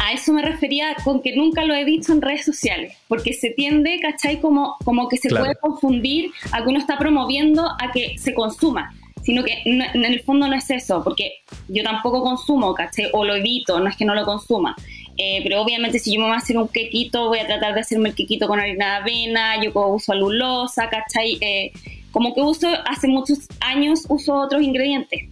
a 0.00 0.12
eso 0.12 0.32
me 0.32 0.42
refería 0.42 0.94
con 1.04 1.20
que 1.20 1.36
nunca 1.36 1.64
lo 1.64 1.74
he 1.74 1.84
dicho 1.84 2.12
en 2.12 2.22
redes 2.22 2.44
sociales, 2.44 2.96
porque 3.08 3.32
se 3.32 3.50
tiende, 3.50 3.98
¿cachai? 4.00 4.40
Como, 4.40 4.76
como 4.84 5.08
que 5.08 5.16
se 5.16 5.28
puede 5.28 5.54
confundir 5.56 6.30
a 6.52 6.62
que 6.62 6.68
uno 6.68 6.78
está 6.78 6.98
promoviendo 6.98 7.66
a 7.66 7.92
que 7.92 8.18
se 8.18 8.34
consuma, 8.34 8.94
sino 9.22 9.44
que 9.44 9.62
en 9.64 10.04
el 10.04 10.20
fondo 10.22 10.48
no 10.48 10.54
es 10.54 10.70
eso, 10.70 11.02
porque 11.04 11.32
yo 11.68 11.82
tampoco 11.82 12.22
consumo, 12.22 12.74
¿cachai? 12.74 13.08
O 13.12 13.24
lo 13.24 13.34
evito, 13.34 13.78
no 13.80 13.88
es 13.88 13.96
que 13.96 14.04
no 14.04 14.14
lo 14.14 14.24
consuma. 14.24 14.74
Eh, 15.16 15.40
pero 15.44 15.62
obviamente 15.62 16.00
si 16.00 16.12
yo 16.12 16.20
me 16.20 16.26
voy 16.26 16.34
a 16.34 16.38
hacer 16.38 16.58
un 16.58 16.68
quequito, 16.68 17.28
voy 17.28 17.38
a 17.38 17.46
tratar 17.46 17.74
de 17.74 17.80
hacerme 17.80 18.08
el 18.08 18.14
quequito 18.14 18.48
con 18.48 18.58
harina 18.58 18.86
de 18.86 18.96
avena, 18.96 19.62
yo 19.62 19.70
uso 19.88 20.12
alulosa, 20.12 20.88
¿cachai? 20.88 21.38
Eh, 21.40 21.72
como 22.10 22.34
que 22.34 22.40
uso, 22.40 22.68
hace 22.86 23.06
muchos 23.06 23.40
años 23.60 24.06
uso 24.08 24.34
otros 24.34 24.62
ingredientes 24.62 25.28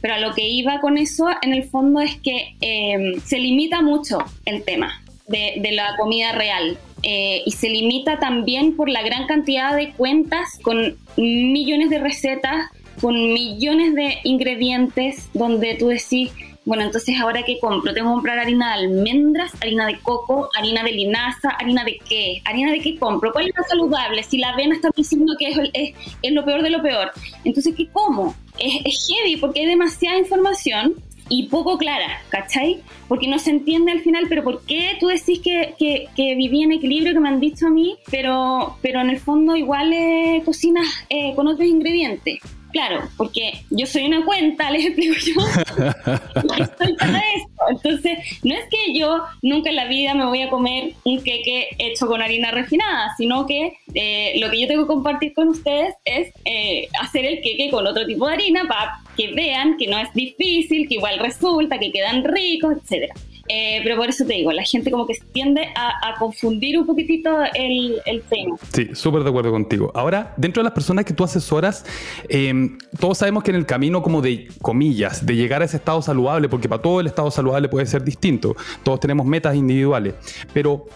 pero 0.00 0.14
a 0.14 0.18
lo 0.18 0.34
que 0.34 0.48
iba 0.48 0.80
con 0.80 0.98
eso, 0.98 1.28
en 1.42 1.54
el 1.54 1.64
fondo, 1.64 2.00
es 2.00 2.16
que 2.16 2.56
em, 2.60 3.20
se 3.20 3.38
limita 3.38 3.82
mucho 3.82 4.18
el 4.44 4.62
tema 4.64 5.04
de, 5.28 5.72
la 5.72 5.96
comida 5.96 6.32
real. 6.32 6.78
Eh, 7.02 7.42
y 7.44 7.50
se 7.52 7.68
limita 7.68 8.18
también 8.18 8.76
por 8.76 8.88
la 8.88 9.02
gran 9.02 9.26
cantidad 9.26 9.76
de 9.76 9.92
cuentas 9.92 10.58
con 10.62 10.96
millones 11.16 11.90
de 11.90 11.98
recetas, 11.98 12.70
con 13.00 13.14
millones 13.14 13.94
de 13.94 14.18
ingredientes, 14.24 15.28
donde 15.34 15.74
tú 15.74 15.88
decís, 15.88 16.30
Bueno, 16.64 16.82
entonces 16.84 17.20
ahora 17.20 17.42
que 17.42 17.58
compro, 17.58 17.92
tengo 17.92 18.08
que 18.08 18.14
comprar 18.14 18.38
harina 18.38 18.68
de 18.68 18.84
almendras, 18.84 19.52
harina 19.60 19.86
de 19.86 19.98
coco, 19.98 20.48
harina 20.56 20.82
de 20.82 20.92
linaza, 20.92 21.50
harina 21.50 21.84
de 21.84 21.98
qué, 22.08 22.40
harina 22.46 22.72
de 22.72 22.80
qué 22.80 22.98
compro, 22.98 23.32
cuál 23.34 23.48
es 23.48 23.54
más 23.54 23.68
saludable, 23.68 24.22
si 24.22 24.38
la 24.38 24.48
avena 24.48 24.74
está 24.74 24.88
diciendo 24.96 25.34
que 25.38 25.48
es, 25.50 25.94
es, 26.22 26.32
lo 26.32 26.42
peor 26.42 26.62
de 26.62 26.70
lo 26.70 26.80
peor. 26.80 27.10
Entonces, 27.44 27.74
¿qué 27.76 27.86
como? 27.88 28.34
Es, 28.58 28.74
es 28.84 29.06
heavy 29.08 29.36
porque 29.36 29.60
hay 29.60 29.66
demasiada 29.66 30.18
información 30.18 30.94
y 31.28 31.44
poco 31.44 31.78
clara, 31.78 32.22
¿cachai? 32.28 32.82
Porque 33.08 33.28
no 33.28 33.38
se 33.38 33.50
entiende 33.50 33.92
al 33.92 34.00
final, 34.00 34.26
pero 34.28 34.44
¿por 34.44 34.64
qué 34.64 34.96
tú 35.00 35.08
decís 35.08 35.40
que, 35.40 35.74
que, 35.78 36.08
que 36.14 36.32
en 36.32 36.72
equilibrio, 36.72 37.14
que 37.14 37.20
me 37.20 37.28
han 37.28 37.40
dicho 37.40 37.66
a 37.66 37.70
mí, 37.70 37.96
pero, 38.10 38.76
pero 38.82 39.00
en 39.00 39.10
el 39.10 39.18
fondo 39.18 39.56
igual 39.56 39.92
eh, 39.92 40.42
cocinas 40.44 40.86
eh, 41.08 41.34
con 41.34 41.46
otros 41.48 41.66
ingredientes? 41.66 42.40
Claro, 42.74 43.08
porque 43.16 43.52
yo 43.70 43.86
soy 43.86 44.06
una 44.06 44.24
cuenta, 44.24 44.68
les 44.72 44.86
explico 44.86 45.14
yo, 45.14 46.54
estoy 46.58 46.96
para 46.96 47.22
esto. 47.36 47.64
Entonces, 47.70 48.18
no 48.42 48.52
es 48.52 48.64
que 48.68 48.98
yo 48.98 49.22
nunca 49.42 49.70
en 49.70 49.76
la 49.76 49.86
vida 49.86 50.12
me 50.12 50.26
voy 50.26 50.42
a 50.42 50.50
comer 50.50 50.92
un 51.04 51.22
queque 51.22 51.68
hecho 51.78 52.08
con 52.08 52.20
harina 52.20 52.50
refinada, 52.50 53.14
sino 53.16 53.46
que 53.46 53.74
eh, 53.94 54.32
lo 54.40 54.50
que 54.50 54.60
yo 54.60 54.66
tengo 54.66 54.82
que 54.82 54.88
compartir 54.88 55.34
con 55.34 55.50
ustedes 55.50 55.94
es 56.04 56.32
eh, 56.44 56.88
hacer 57.00 57.24
el 57.24 57.42
queque 57.42 57.70
con 57.70 57.86
otro 57.86 58.04
tipo 58.06 58.26
de 58.26 58.34
harina 58.34 58.64
para 58.66 58.98
que 59.16 59.28
vean 59.28 59.76
que 59.76 59.86
no 59.86 59.96
es 59.96 60.12
difícil, 60.12 60.88
que 60.88 60.96
igual 60.96 61.20
resulta, 61.20 61.78
que 61.78 61.92
quedan 61.92 62.24
ricos, 62.24 62.74
etcétera. 62.82 63.14
Eh, 63.48 63.80
pero 63.82 63.96
por 63.96 64.08
eso 64.08 64.24
te 64.24 64.34
digo, 64.34 64.52
la 64.52 64.62
gente 64.62 64.90
como 64.90 65.06
que 65.06 65.14
tiende 65.32 65.68
a, 65.76 66.14
confundir 66.18 66.78
un 66.78 66.86
poquitito 66.86 67.30
el, 67.54 68.00
tema. 68.28 68.56
Sí, 68.72 68.90
súper 68.92 69.22
de 69.22 69.30
acuerdo 69.30 69.50
contigo. 69.50 69.90
Ahora, 69.94 70.32
dentro 70.36 70.62
de 70.62 70.64
las 70.64 70.72
personas 70.72 71.04
que 71.04 71.12
tú 71.12 71.24
asesoras, 71.24 71.84
em, 72.28 72.78
todos 72.98 73.18
sabemos 73.18 73.42
que 73.42 73.50
en 73.50 73.56
el 73.56 73.66
camino 73.66 74.02
como 74.02 74.22
de 74.22 74.48
comillas, 74.62 75.26
de 75.26 75.36
llegar 75.36 75.62
a 75.62 75.64
ese 75.64 75.76
estado 75.76 76.00
saludable, 76.02 76.48
porque 76.48 76.68
para 76.68 76.80
todo 76.80 77.00
el 77.00 77.06
estado 77.06 77.30
saludable 77.30 77.68
puede 77.68 77.86
ser 77.86 78.04
distinto, 78.04 78.54
todos 78.82 79.00
tenemos 79.00 79.26
metas 79.26 79.56
individuales, 79.56 80.14
pero 80.52 80.86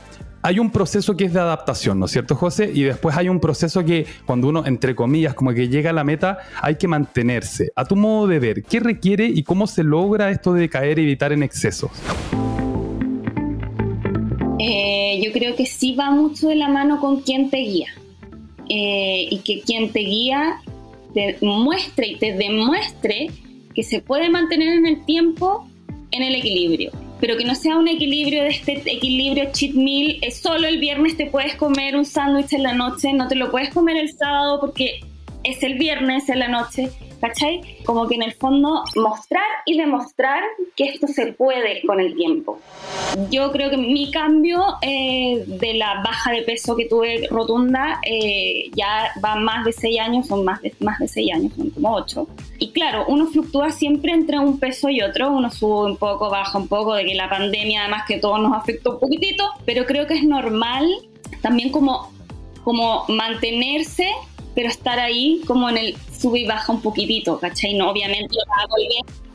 hay 0.42 0.58
un 0.58 0.70
proceso 0.70 1.16
que 1.16 1.24
es 1.24 1.32
de 1.32 1.40
adaptación, 1.40 1.98
¿no 1.98 2.06
es 2.06 2.12
cierto, 2.12 2.34
José? 2.36 2.70
Y 2.72 2.82
después 2.82 3.16
hay 3.16 3.28
un 3.28 3.40
proceso 3.40 3.84
que 3.84 4.06
cuando 4.24 4.48
uno, 4.48 4.64
entre 4.66 4.94
comillas, 4.94 5.34
como 5.34 5.52
que 5.52 5.68
llega 5.68 5.90
a 5.90 5.92
la 5.92 6.04
meta, 6.04 6.38
hay 6.62 6.76
que 6.76 6.86
mantenerse. 6.86 7.72
A 7.74 7.84
tu 7.84 7.96
modo 7.96 8.26
de 8.26 8.38
ver, 8.38 8.62
¿qué 8.62 8.80
requiere 8.80 9.26
y 9.26 9.42
cómo 9.42 9.66
se 9.66 9.82
logra 9.82 10.30
esto 10.30 10.52
de 10.52 10.68
caer 10.68 10.98
y 10.98 11.02
evitar 11.02 11.32
en 11.32 11.42
excesos? 11.42 11.90
Eh, 14.60 15.20
yo 15.24 15.32
creo 15.32 15.56
que 15.56 15.66
sí 15.66 15.94
va 15.94 16.10
mucho 16.10 16.48
de 16.48 16.56
la 16.56 16.68
mano 16.68 17.00
con 17.00 17.20
quien 17.20 17.50
te 17.50 17.58
guía. 17.58 17.88
Eh, 18.68 19.28
y 19.30 19.38
que 19.38 19.62
quien 19.62 19.92
te 19.92 20.00
guía 20.00 20.60
te 21.14 21.38
muestre 21.40 22.08
y 22.08 22.16
te 22.16 22.34
demuestre 22.34 23.30
que 23.74 23.82
se 23.82 24.02
puede 24.02 24.28
mantener 24.28 24.76
en 24.76 24.86
el 24.86 25.04
tiempo 25.06 25.66
en 26.10 26.22
el 26.22 26.34
equilibrio 26.34 26.92
pero 27.20 27.36
que 27.36 27.44
no 27.44 27.54
sea 27.54 27.76
un 27.76 27.88
equilibrio 27.88 28.42
de 28.42 28.50
este 28.50 28.82
equilibrio 28.86 29.50
cheat 29.52 29.74
meal. 29.74 30.18
Es 30.22 30.38
solo 30.38 30.66
el 30.66 30.78
viernes 30.78 31.16
te 31.16 31.26
puedes 31.26 31.54
comer 31.56 31.96
un 31.96 32.04
sándwich 32.04 32.52
en 32.52 32.62
la 32.62 32.74
noche, 32.74 33.12
no 33.12 33.28
te 33.28 33.34
lo 33.34 33.50
puedes 33.50 33.70
comer 33.70 33.96
el 33.96 34.10
sábado 34.16 34.60
porque 34.60 35.00
es 35.50 35.62
el 35.62 35.74
viernes 35.78 36.28
en 36.28 36.38
la 36.38 36.48
noche. 36.48 36.90
¿cachai? 37.20 37.60
Como 37.84 38.06
que 38.06 38.14
en 38.14 38.22
el 38.22 38.32
fondo 38.34 38.82
mostrar 38.96 39.44
y 39.66 39.76
demostrar 39.76 40.42
que 40.76 40.84
esto 40.84 41.06
se 41.06 41.32
puede 41.32 41.82
con 41.86 42.00
el 42.00 42.14
tiempo. 42.14 42.60
Yo 43.30 43.50
creo 43.52 43.70
que 43.70 43.76
mi 43.76 44.10
cambio 44.10 44.62
eh, 44.82 45.44
de 45.46 45.74
la 45.74 46.02
baja 46.04 46.32
de 46.32 46.42
peso 46.42 46.76
que 46.76 46.86
tuve 46.86 47.26
rotunda 47.30 48.00
eh, 48.06 48.70
ya 48.74 49.10
va 49.24 49.36
más 49.36 49.64
de 49.64 49.72
6 49.72 50.00
años, 50.00 50.26
son 50.26 50.44
más 50.44 50.60
de, 50.62 50.74
más 50.80 50.98
de 50.98 51.08
6 51.08 51.34
años, 51.34 51.52
son 51.56 51.70
como 51.70 51.94
8. 51.94 52.28
Y 52.58 52.72
claro, 52.72 53.04
uno 53.08 53.26
fluctúa 53.26 53.70
siempre 53.70 54.12
entre 54.12 54.38
un 54.38 54.58
peso 54.58 54.88
y 54.88 55.02
otro, 55.02 55.30
uno 55.30 55.50
sube 55.50 55.90
un 55.90 55.96
poco, 55.96 56.30
baja 56.30 56.58
un 56.58 56.68
poco, 56.68 56.94
de 56.94 57.04
que 57.04 57.14
la 57.14 57.28
pandemia 57.28 57.82
además 57.82 58.04
que 58.06 58.18
todo 58.18 58.38
nos 58.38 58.52
afectó 58.52 58.92
un 58.92 59.00
poquitito, 59.00 59.44
pero 59.64 59.86
creo 59.86 60.06
que 60.06 60.14
es 60.14 60.24
normal 60.24 60.88
también 61.40 61.70
como, 61.70 62.12
como 62.64 63.04
mantenerse 63.08 64.10
pero 64.54 64.68
estar 64.68 64.98
ahí 64.98 65.40
como 65.46 65.68
en 65.68 65.76
el 65.76 65.96
sube 66.12 66.40
y 66.40 66.46
baja 66.46 66.72
un 66.72 66.82
poquitito, 66.82 67.38
¿cachai? 67.38 67.74
No, 67.74 67.90
obviamente 67.90 68.36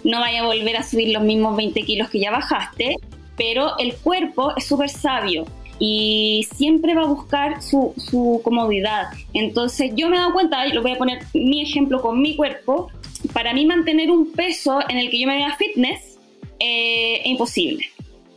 no 0.03 0.19
vaya 0.19 0.41
a 0.41 0.45
volver 0.45 0.77
a 0.77 0.83
subir 0.83 1.09
los 1.09 1.23
mismos 1.23 1.55
20 1.55 1.81
kilos 1.83 2.09
que 2.09 2.19
ya 2.19 2.31
bajaste, 2.31 2.97
pero 3.37 3.77
el 3.79 3.95
cuerpo 3.95 4.53
es 4.55 4.65
súper 4.65 4.89
sabio 4.89 5.45
y 5.79 6.47
siempre 6.55 6.93
va 6.93 7.03
a 7.03 7.07
buscar 7.07 7.61
su, 7.61 8.41
comodidad. 8.43 9.07
Entonces 9.33 9.91
yo 9.95 10.09
me 10.09 10.15
he 10.15 10.19
dado 10.19 10.33
cuenta, 10.33 10.67
y 10.67 10.71
lo 10.71 10.81
voy 10.81 10.91
a 10.91 10.97
poner 10.97 11.19
mi 11.33 11.61
ejemplo 11.61 12.01
con 12.01 12.21
mi 12.21 12.35
cuerpo, 12.35 12.91
para 13.33 13.53
mí 13.53 13.65
mantener 13.65 14.11
un 14.11 14.31
peso 14.31 14.79
en 14.89 14.97
el 14.97 15.09
que 15.09 15.19
yo 15.19 15.27
me 15.27 15.37
vea 15.37 15.55
fitness 15.55 16.19
eh, 16.59 17.21
es 17.21 17.27
imposible. 17.27 17.85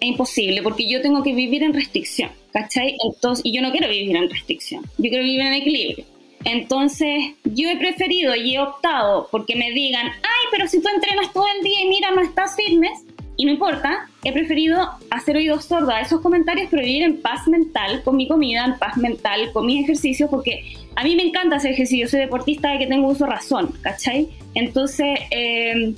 Es 0.00 0.08
imposible 0.08 0.62
porque 0.62 0.88
yo 0.88 1.00
tengo 1.00 1.22
que 1.22 1.34
vivir 1.34 1.62
en 1.62 1.72
restricción, 1.72 2.30
¿cachai? 2.52 2.96
Entonces, 3.02 3.44
y 3.44 3.52
yo 3.52 3.62
no 3.62 3.70
quiero 3.70 3.88
vivir 3.88 4.16
en 4.16 4.28
restricción, 4.28 4.82
yo 4.98 5.08
quiero 5.08 5.24
vivir 5.24 5.40
en 5.40 5.52
equilibrio. 5.54 6.04
Entonces, 6.44 7.34
yo 7.44 7.68
he 7.68 7.76
preferido 7.76 8.34
y 8.36 8.54
he 8.54 8.60
optado 8.60 9.28
porque 9.30 9.56
me 9.56 9.70
digan, 9.72 10.06
ay, 10.06 10.46
pero 10.50 10.68
si 10.68 10.80
tú 10.80 10.88
entrenas 10.88 11.32
todo 11.32 11.46
el 11.56 11.64
día 11.64 11.82
y 11.82 11.88
mira, 11.88 12.10
no 12.12 12.22
estás 12.22 12.54
fitness, 12.56 13.04
y 13.36 13.44
no 13.44 13.52
importa, 13.52 14.08
he 14.24 14.32
preferido 14.32 14.90
hacer 15.10 15.36
oídos 15.36 15.66
sordos 15.66 15.90
a 15.90 16.00
esos 16.00 16.20
comentarios, 16.22 16.68
pero 16.70 16.82
vivir 16.82 17.02
en 17.02 17.20
paz 17.20 17.46
mental 17.46 18.02
con 18.02 18.16
mi 18.16 18.26
comida, 18.26 18.64
en 18.64 18.78
paz 18.78 18.96
mental 18.96 19.52
con 19.52 19.66
mis 19.66 19.84
ejercicios, 19.84 20.30
porque 20.30 20.74
a 20.94 21.04
mí 21.04 21.14
me 21.16 21.24
encanta 21.24 21.56
hacer 21.56 21.72
ejercicio, 21.72 22.08
soy 22.08 22.20
deportista 22.20 22.72
de 22.72 22.78
que 22.78 22.86
tengo 22.86 23.08
uso 23.08 23.26
razón, 23.26 23.74
¿cachai? 23.82 24.28
Entonces, 24.54 25.18
em, 25.30 25.94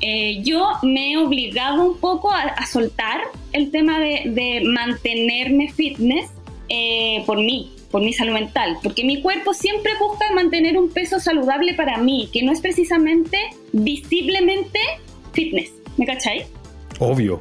eh, 0.00 0.42
yo 0.42 0.72
me 0.82 1.12
he 1.12 1.16
obligado 1.18 1.84
un 1.84 1.98
poco 1.98 2.32
a, 2.32 2.66
soltar 2.66 3.20
el 3.52 3.70
tema 3.70 4.00
de, 4.00 4.62
mantenerme 4.64 5.70
fitness 5.70 6.30
eh, 6.68 7.22
por 7.26 7.38
mí, 7.38 7.72
por 7.92 8.02
mi 8.02 8.12
salud 8.12 8.32
mental, 8.32 8.78
porque 8.82 9.04
mi 9.04 9.22
cuerpo 9.22 9.54
siempre 9.54 9.92
busca 10.00 10.24
mantener 10.34 10.76
un 10.78 10.88
peso 10.88 11.20
saludable 11.20 11.74
para 11.74 11.98
mí, 11.98 12.28
que 12.32 12.42
no 12.42 12.50
es 12.50 12.60
precisamente 12.60 13.38
visiblemente 13.72 14.80
fitness. 15.32 15.70
¿Me 15.96 16.06
cachai? 16.06 16.46
Obvio. 16.98 17.40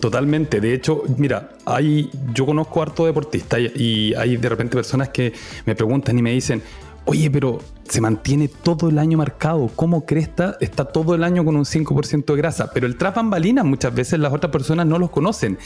Totalmente. 0.00 0.60
De 0.60 0.72
hecho, 0.72 1.02
mira, 1.18 1.50
hay, 1.66 2.08
yo 2.32 2.46
conozco 2.46 2.80
harto 2.80 3.04
deportistas 3.04 3.60
y 3.74 4.14
hay 4.14 4.36
de 4.36 4.48
repente 4.48 4.76
personas 4.76 5.10
que 5.10 5.32
me 5.66 5.74
preguntan 5.74 6.18
y 6.18 6.22
me 6.22 6.32
dicen, 6.32 6.62
oye, 7.04 7.30
pero 7.30 7.58
se 7.88 8.00
mantiene 8.00 8.48
todo 8.48 8.88
el 8.88 8.98
año 8.98 9.18
marcado. 9.18 9.70
¿Cómo 9.74 10.06
Cresta 10.06 10.56
está 10.60 10.86
todo 10.86 11.14
el 11.14 11.22
año 11.22 11.44
con 11.44 11.56
un 11.56 11.64
5% 11.64 12.24
de 12.24 12.36
grasa? 12.36 12.70
Pero 12.72 12.86
el 12.86 12.96
trap 12.96 13.16
bambalinas 13.16 13.64
muchas 13.64 13.94
veces 13.94 14.18
las 14.18 14.32
otras 14.32 14.50
personas 14.50 14.86
no 14.86 14.98
los 14.98 15.10
conocen. 15.10 15.58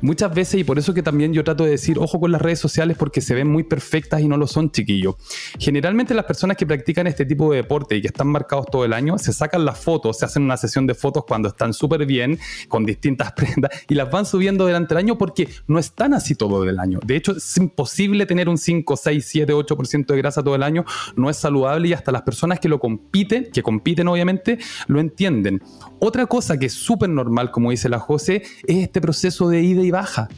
Muchas 0.00 0.34
veces, 0.34 0.60
y 0.60 0.64
por 0.64 0.78
eso 0.78 0.94
que 0.94 1.02
también 1.02 1.32
yo 1.32 1.44
trato 1.44 1.64
de 1.64 1.70
decir, 1.70 1.98
ojo 1.98 2.18
con 2.20 2.32
las 2.32 2.42
redes 2.42 2.58
sociales 2.58 2.96
porque 2.98 3.20
se 3.20 3.34
ven 3.34 3.48
muy 3.48 3.62
perfectas 3.62 4.20
y 4.20 4.28
no 4.28 4.36
lo 4.36 4.46
son, 4.46 4.70
chiquillos. 4.70 5.14
Generalmente 5.58 6.14
las 6.14 6.24
personas 6.24 6.56
que 6.56 6.66
practican 6.66 7.06
este 7.06 7.24
tipo 7.24 7.50
de 7.50 7.58
deporte 7.58 7.96
y 7.96 8.00
que 8.00 8.08
están 8.08 8.28
marcados 8.28 8.66
todo 8.66 8.84
el 8.84 8.92
año, 8.92 9.18
se 9.18 9.32
sacan 9.32 9.64
las 9.64 9.78
fotos, 9.78 10.18
se 10.18 10.24
hacen 10.24 10.42
una 10.42 10.56
sesión 10.56 10.86
de 10.86 10.94
fotos 10.94 11.24
cuando 11.26 11.48
están 11.48 11.72
súper 11.72 12.04
bien, 12.04 12.38
con 12.68 12.84
distintas 12.84 13.32
prendas, 13.36 13.70
y 13.88 13.94
las 13.94 14.10
van 14.10 14.26
subiendo 14.26 14.64
durante 14.64 14.94
el 14.94 14.98
año 14.98 15.18
porque 15.18 15.48
no 15.66 15.78
están 15.78 16.14
así 16.14 16.34
todo 16.34 16.64
el 16.68 16.78
año. 16.78 16.98
De 17.04 17.16
hecho, 17.16 17.32
es 17.32 17.56
imposible 17.56 18.26
tener 18.26 18.48
un 18.48 18.58
5, 18.58 18.96
6, 18.96 19.24
7, 19.26 19.52
8% 19.54 20.06
de 20.06 20.16
grasa 20.16 20.42
todo 20.42 20.54
el 20.54 20.62
año. 20.62 20.84
No 21.16 21.30
es 21.30 21.36
saludable 21.36 21.59
y 21.84 21.92
hasta 21.92 22.12
las 22.12 22.22
personas 22.22 22.60
que 22.60 22.68
lo 22.68 22.78
compiten, 22.78 23.48
que 23.52 23.62
compiten 23.62 24.08
obviamente, 24.08 24.58
lo 24.86 25.00
entienden. 25.00 25.62
Otra 25.98 26.26
cosa 26.26 26.58
que 26.58 26.66
es 26.66 26.74
súper 26.74 27.10
normal, 27.10 27.50
como 27.50 27.70
dice 27.70 27.88
la 27.88 27.98
José, 27.98 28.42
es 28.66 28.76
este 28.78 29.00
proceso 29.00 29.48
de 29.48 29.62
ida 29.62 29.82
y 29.82 29.90
baja. 29.90 30.28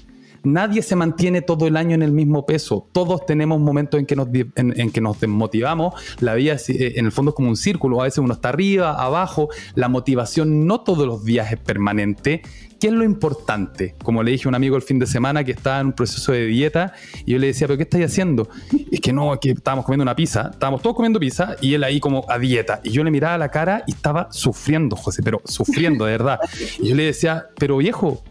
Nadie 0.44 0.82
se 0.82 0.96
mantiene 0.96 1.40
todo 1.40 1.68
el 1.68 1.76
año 1.76 1.94
en 1.94 2.02
el 2.02 2.11
mismo 2.11 2.44
peso. 2.46 2.88
Todos 2.92 3.24
tenemos 3.26 3.61
momentos 3.61 4.00
en 4.00 4.06
que 4.06 4.16
nos, 4.16 4.28
en, 4.32 4.90
que 4.90 5.00
nos 5.00 5.20
desmotivamos. 5.20 5.94
La 6.18 6.35
vida 6.35 6.56
eh, 6.68 6.94
en 6.96 7.06
el 7.06 7.12
fondo 7.12 7.30
es 7.30 7.37
como 7.37 7.48
un 7.48 7.56
círculo. 7.56 8.00
A 8.00 8.04
veces 8.04 8.18
uno 8.18 8.35
está 8.35 8.48
arriba, 8.48 9.00
abajo. 9.00 9.50
La 9.76 9.88
motivación 9.88 10.66
no 10.66 10.80
todos 10.80 11.06
los 11.06 11.24
días 11.24 11.52
es 11.52 11.61
permanente. 11.61 12.42
¿Qué 12.82 12.88
es 12.88 12.94
lo 12.94 13.04
importante? 13.04 13.94
Como 14.02 14.24
le 14.24 14.32
dije 14.32 14.48
a 14.48 14.48
un 14.48 14.56
amigo 14.56 14.74
el 14.74 14.82
fin 14.82 14.98
de 14.98 15.06
semana 15.06 15.44
que 15.44 15.52
estaba 15.52 15.78
en 15.78 15.86
un 15.86 15.92
proceso 15.92 16.32
de 16.32 16.46
dieta 16.46 16.94
y 17.24 17.30
yo 17.30 17.38
le 17.38 17.46
decía, 17.46 17.68
¿pero 17.68 17.76
qué 17.76 17.84
estáis 17.84 18.06
haciendo? 18.06 18.48
Es 18.90 19.00
que 19.00 19.12
no, 19.12 19.32
es 19.32 19.38
que 19.38 19.52
estábamos 19.52 19.84
comiendo 19.84 20.02
una 20.02 20.16
pizza, 20.16 20.50
estábamos 20.50 20.82
todos 20.82 20.96
comiendo 20.96 21.20
pizza 21.20 21.54
y 21.60 21.74
él 21.74 21.84
ahí 21.84 22.00
como 22.00 22.28
a 22.28 22.40
dieta. 22.40 22.80
Y 22.82 22.90
yo 22.90 23.04
le 23.04 23.12
miraba 23.12 23.38
la 23.38 23.52
cara 23.52 23.84
y 23.86 23.92
estaba 23.92 24.32
sufriendo, 24.32 24.96
José, 24.96 25.22
pero 25.22 25.40
sufriendo 25.44 26.06
de 26.06 26.10
verdad. 26.10 26.40
Y 26.80 26.88
yo 26.88 26.96
le 26.96 27.04
decía, 27.04 27.46
pero 27.56 27.76
viejo, 27.76 28.24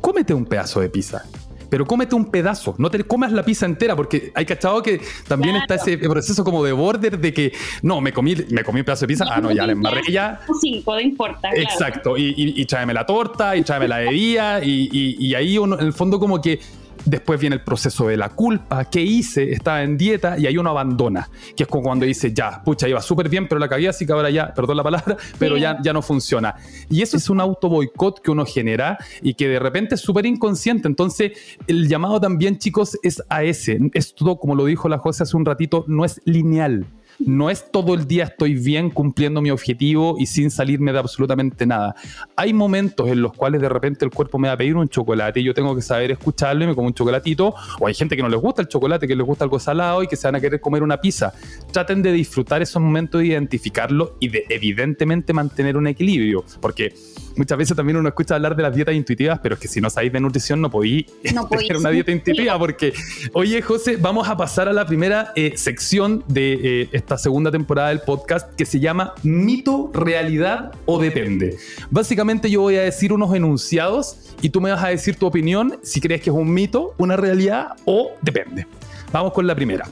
cómete 0.00 0.32
un 0.32 0.46
pedazo 0.46 0.80
de 0.80 0.90
pizza 0.90 1.24
pero 1.68 1.86
cómete 1.86 2.14
un 2.14 2.30
pedazo, 2.30 2.74
no 2.78 2.90
te 2.90 3.02
comas 3.04 3.32
la 3.32 3.42
pizza 3.42 3.66
entera, 3.66 3.94
porque 3.96 4.32
hay 4.34 4.46
cachado 4.46 4.82
que 4.82 5.00
también 5.26 5.56
está 5.56 5.76
ese 5.76 5.98
proceso 5.98 6.44
como 6.44 6.64
de 6.64 6.72
border 6.72 7.18
de 7.18 7.32
que, 7.32 7.52
no, 7.82 8.00
me 8.00 8.12
comí, 8.12 8.34
me 8.50 8.62
comí 8.64 8.80
un 8.80 8.86
pedazo 8.86 9.02
de 9.02 9.08
pizza, 9.08 9.26
ah, 9.28 9.40
no, 9.40 9.50
ya 9.50 9.66
la 9.66 9.72
embarré 9.72 10.02
ya. 10.10 10.40
Cinco, 10.60 10.94
no 10.94 11.00
importa. 11.00 11.50
Exacto, 11.54 12.16
y, 12.16 12.34
y, 12.36 12.64
tráeme 12.66 12.94
la 12.94 13.04
torta, 13.04 13.56
y 13.56 13.62
tráeme 13.62 13.88
la 13.88 13.98
bebida, 13.98 14.64
y, 14.64 15.16
y 15.18 15.34
ahí 15.34 15.58
uno, 15.58 15.78
en 15.78 15.86
el 15.86 15.92
fondo 15.92 16.18
como 16.18 16.40
que 16.40 16.60
después 17.08 17.40
viene 17.40 17.56
el 17.56 17.62
proceso 17.62 18.06
de 18.06 18.16
la 18.16 18.28
culpa, 18.28 18.84
¿qué 18.84 19.00
hice? 19.00 19.52
Estaba 19.52 19.82
en 19.82 19.96
dieta 19.96 20.38
y 20.38 20.46
ahí 20.46 20.56
uno 20.56 20.70
abandona, 20.70 21.28
que 21.56 21.64
es 21.64 21.68
como 21.68 21.84
cuando 21.84 22.04
dice, 22.04 22.32
ya, 22.32 22.62
pucha, 22.62 22.88
iba 22.88 23.00
súper 23.00 23.28
bien, 23.28 23.48
pero 23.48 23.58
la 23.58 23.68
cagué, 23.68 23.88
así 23.88 24.06
que 24.06 24.12
ahora 24.12 24.30
ya, 24.30 24.52
perdón 24.54 24.76
la 24.76 24.82
palabra, 24.82 25.16
pero 25.38 25.56
ya, 25.56 25.78
ya 25.82 25.92
no 25.92 26.02
funciona. 26.02 26.54
Y 26.90 27.02
eso 27.02 27.16
es 27.16 27.30
un 27.30 27.40
auto 27.40 27.68
boicot 27.68 28.20
que 28.20 28.30
uno 28.30 28.44
genera 28.44 28.98
y 29.22 29.34
que 29.34 29.48
de 29.48 29.58
repente 29.58 29.94
es 29.94 30.00
súper 30.00 30.26
inconsciente. 30.26 30.88
Entonces, 30.88 31.32
el 31.66 31.88
llamado 31.88 32.20
también, 32.20 32.58
chicos, 32.58 32.98
es 33.02 33.22
a 33.28 33.42
ese. 33.42 33.78
Es 33.94 34.14
todo, 34.14 34.38
como 34.38 34.54
lo 34.54 34.64
dijo 34.64 34.88
la 34.88 34.98
José 34.98 35.22
hace 35.22 35.36
un 35.36 35.44
ratito, 35.44 35.84
no 35.88 36.04
es 36.04 36.20
lineal 36.24 36.86
no 37.18 37.50
es 37.50 37.70
todo 37.70 37.94
el 37.94 38.06
día 38.06 38.24
estoy 38.24 38.54
bien 38.54 38.90
cumpliendo 38.90 39.40
mi 39.40 39.50
objetivo 39.50 40.16
y 40.18 40.26
sin 40.26 40.50
salirme 40.50 40.92
de 40.92 40.98
absolutamente 40.98 41.66
nada. 41.66 41.94
Hay 42.36 42.52
momentos 42.52 43.08
en 43.08 43.22
los 43.22 43.32
cuales 43.32 43.60
de 43.60 43.68
repente 43.68 44.04
el 44.04 44.10
cuerpo 44.10 44.38
me 44.38 44.48
va 44.48 44.54
a 44.54 44.56
pedir 44.56 44.76
un 44.76 44.88
chocolate 44.88 45.40
y 45.40 45.44
yo 45.44 45.54
tengo 45.54 45.74
que 45.74 45.82
saber 45.82 46.10
escucharlo 46.10 46.64
y 46.64 46.66
me 46.68 46.74
como 46.74 46.86
un 46.86 46.94
chocolatito. 46.94 47.54
O 47.80 47.86
hay 47.86 47.94
gente 47.94 48.16
que 48.16 48.22
no 48.22 48.28
les 48.28 48.40
gusta 48.40 48.62
el 48.62 48.68
chocolate, 48.68 49.06
que 49.06 49.16
les 49.16 49.26
gusta 49.26 49.44
algo 49.44 49.58
salado 49.58 50.02
y 50.02 50.06
que 50.06 50.16
se 50.16 50.26
van 50.26 50.36
a 50.36 50.40
querer 50.40 50.60
comer 50.60 50.82
una 50.82 51.00
pizza. 51.00 51.32
Traten 51.72 52.02
de 52.02 52.12
disfrutar 52.12 52.62
esos 52.62 52.80
momentos, 52.80 53.20
de 53.20 53.28
identificarlo 53.28 54.16
y 54.20 54.28
de 54.28 54.44
evidentemente 54.48 55.32
mantener 55.32 55.76
un 55.76 55.86
equilibrio. 55.86 56.44
Porque 56.60 56.94
muchas 57.36 57.58
veces 57.58 57.76
también 57.76 57.96
uno 57.96 58.08
escucha 58.08 58.34
hablar 58.36 58.54
de 58.56 58.62
las 58.62 58.74
dietas 58.74 58.94
intuitivas, 58.94 59.40
pero 59.42 59.54
es 59.54 59.60
que 59.60 59.68
si 59.68 59.80
no 59.80 59.90
sabéis 59.90 60.12
de 60.12 60.20
nutrición 60.20 60.60
no 60.60 60.70
podéis 60.70 61.06
tener 61.22 61.76
una 61.76 61.90
dieta 61.90 62.12
intuitiva. 62.12 62.58
Porque, 62.58 62.92
oye, 63.32 63.60
José, 63.62 63.96
vamos 63.96 64.28
a 64.28 64.36
pasar 64.36 64.68
a 64.68 64.72
la 64.72 64.86
primera 64.86 65.32
eh, 65.34 65.52
sección 65.56 66.24
de 66.28 66.82
eh, 66.82 66.88
esta 67.08 67.16
segunda 67.16 67.50
temporada 67.50 67.88
del 67.88 68.00
podcast 68.00 68.54
que 68.54 68.66
se 68.66 68.80
llama 68.80 69.14
Mito, 69.22 69.90
Realidad 69.94 70.72
o 70.84 71.00
Depende. 71.00 71.56
Básicamente 71.88 72.50
yo 72.50 72.60
voy 72.60 72.76
a 72.76 72.82
decir 72.82 73.14
unos 73.14 73.34
enunciados 73.34 74.34
y 74.42 74.50
tú 74.50 74.60
me 74.60 74.70
vas 74.70 74.84
a 74.84 74.88
decir 74.88 75.16
tu 75.16 75.24
opinión 75.24 75.78
si 75.82 76.02
crees 76.02 76.20
que 76.20 76.28
es 76.28 76.36
un 76.36 76.52
mito, 76.52 76.94
una 76.98 77.16
realidad 77.16 77.68
o 77.86 78.10
depende. 78.20 78.66
Vamos 79.10 79.32
con 79.32 79.46
la 79.46 79.54
primera. 79.54 79.88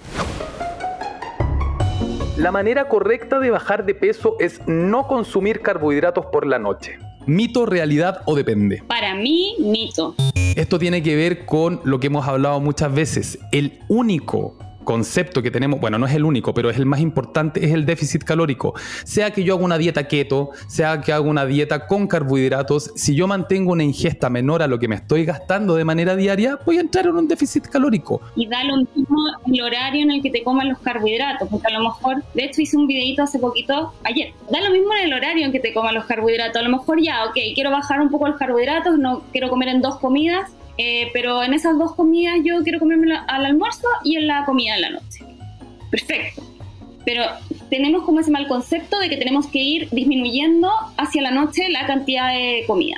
La 2.37 2.52
manera 2.52 2.87
correcta 2.87 3.38
de 3.38 3.50
bajar 3.50 3.87
de 3.87 3.94
peso 3.94 4.37
es 4.38 4.61
no 4.66 5.09
consumir 5.09 5.62
carbohidratos 5.62 6.26
por 6.26 6.46
la 6.46 6.59
noche. 6.59 6.98
¿Mito, 7.24 7.64
realidad 7.64 8.20
o 8.26 8.37
depende? 8.37 8.83
Para 8.87 9.14
mí, 9.14 9.57
mito. 9.59 10.14
Esto 10.55 10.79
tiene 10.79 11.02
que 11.02 11.16
ver 11.16 11.46
con 11.46 11.81
lo 11.85 11.98
que 11.98 12.09
hemos 12.09 12.29
hablado 12.29 12.61
muchas 12.61 12.92
veces. 12.92 13.38
El 13.52 13.81
único 13.88 14.59
concepto 14.87 15.42
que 15.42 15.51
tenemos, 15.51 15.79
bueno, 15.79 15.99
no 15.99 16.07
es 16.07 16.14
el 16.14 16.25
único, 16.25 16.55
pero 16.55 16.70
es 16.70 16.79
el 16.79 16.87
más 16.87 17.01
importante, 17.01 17.62
es 17.62 17.72
el 17.72 17.85
déficit 17.85 18.25
calórico. 18.25 18.72
Sea 19.05 19.33
que 19.33 19.44
yo 19.44 19.57
haga 19.57 19.64
una 19.64 19.77
dieta 19.77 20.09
keto, 20.09 20.53
sea 20.68 21.03
que 21.03 21.12
haga 21.12 21.29
una 21.29 21.44
dieta 21.44 21.87
con 21.87 22.07
carbohidratos, 22.07 22.92
si 22.94 23.14
yo 23.14 23.27
mantengo 23.27 23.72
una 23.72 23.85
ingesta 23.85 24.31
menor 24.31 24.62
a 24.62 24.66
lo 24.66 24.79
que 24.79 24.88
me 24.88 24.94
estoy 24.94 25.27
gastando 25.27 25.75
de 25.75 25.85
manera 25.85 26.16
diaria, 26.16 26.59
voy 26.64 26.79
a 26.79 26.81
entrar 26.81 27.05
en 27.07 27.16
un 27.16 27.29
déficit 27.29 27.66
calórico. 27.66 28.22
Y 28.37 28.46
da 28.46 28.64
lo 28.64 28.79
mismo 28.79 29.18
el 29.46 29.61
horario 29.61 30.03
en 30.05 30.12
el 30.12 30.22
que 30.22 30.31
te 30.31 30.42
coman 30.42 30.68
los 30.68 30.79
carbohidratos, 30.79 31.49
porque 31.51 31.66
a 31.66 31.79
lo 31.79 31.85
mejor, 31.85 32.22
de 32.33 32.44
hecho 32.44 32.62
hice 32.62 32.77
un 32.77 32.87
videito 32.87 33.22
hace 33.22 33.38
poquito, 33.38 33.92
ayer, 34.05 34.33
da 34.51 34.61
lo 34.61 34.70
mismo 34.70 34.94
en 34.94 35.07
el 35.07 35.12
horario 35.12 35.44
en 35.44 35.53
que 35.53 35.61
te 35.61 35.75
coman 35.75 35.94
los 35.94 36.05
carbohidratos. 36.05 36.62
A 36.62 36.64
lo 36.64 36.70
mejor 36.70 37.03
ya, 37.03 37.25
ok, 37.25 37.37
quiero 37.55 37.72
bajar 37.72 38.01
un 38.01 38.09
poco 38.09 38.29
los 38.29 38.37
carbohidratos, 38.37 38.99
no 38.99 39.25
quiero 39.33 39.51
comer 39.51 39.68
en 39.68 39.83
dos 39.83 39.99
comidas, 39.99 40.53
eh, 40.78 41.10
pero 41.12 41.42
en 41.42 41.54
esas 41.54 41.78
dos 41.78 41.94
comidas 41.94 42.36
yo 42.44 42.62
quiero 42.62 42.78
comerme 42.78 43.16
al 43.26 43.46
almuerzo 43.46 43.88
y 44.04 44.16
en 44.16 44.26
la 44.26 44.44
comida 44.44 44.74
de 44.74 44.80
la 44.80 44.90
noche. 44.90 45.24
Perfecto. 45.90 46.42
Pero 47.04 47.22
tenemos 47.70 48.02
como 48.02 48.20
ese 48.20 48.30
mal 48.30 48.48
concepto 48.48 48.98
de 48.98 49.08
que 49.08 49.16
tenemos 49.16 49.46
que 49.46 49.60
ir 49.60 49.88
disminuyendo 49.90 50.70
hacia 50.96 51.22
la 51.22 51.30
noche 51.30 51.68
la 51.68 51.86
cantidad 51.86 52.32
de 52.32 52.64
comida. 52.66 52.96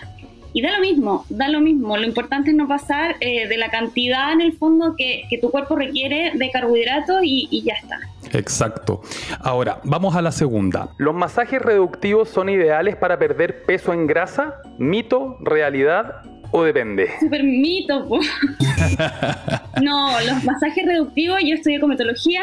Y 0.54 0.62
da 0.62 0.72
lo 0.72 0.80
mismo, 0.80 1.26
da 1.28 1.48
lo 1.48 1.60
mismo. 1.60 1.96
Lo 1.96 2.06
importante 2.06 2.50
es 2.50 2.56
no 2.56 2.66
pasar 2.66 3.16
eh, 3.20 3.46
de 3.46 3.56
la 3.58 3.70
cantidad 3.70 4.32
en 4.32 4.40
el 4.40 4.54
fondo 4.56 4.96
que, 4.96 5.24
que 5.28 5.38
tu 5.38 5.50
cuerpo 5.50 5.76
requiere 5.76 6.32
de 6.34 6.50
carbohidratos 6.50 7.20
y, 7.22 7.48
y, 7.50 7.62
ya 7.62 7.74
está. 7.74 8.00
Exacto. 8.32 9.02
Ahora, 9.40 9.80
vamos 9.84 10.16
a 10.16 10.22
la 10.22 10.32
segunda. 10.32 10.88
¿Los 10.96 11.14
masajes 11.14 11.60
reductivos 11.60 12.30
son 12.30 12.48
ideales 12.48 12.96
para 12.96 13.18
perder 13.18 13.62
peso 13.64 13.92
en 13.92 14.06
grasa? 14.06 14.54
¿Mito, 14.78 15.36
realidad 15.42 16.22
o 16.50 16.62
depende? 16.62 17.10
Súper 17.20 17.42
mito. 17.44 18.08
no, 19.82 20.20
los 20.20 20.44
masajes 20.44 20.86
reductivos, 20.86 21.40
yo 21.44 21.54
estudié 21.54 21.80
cometología. 21.80 22.42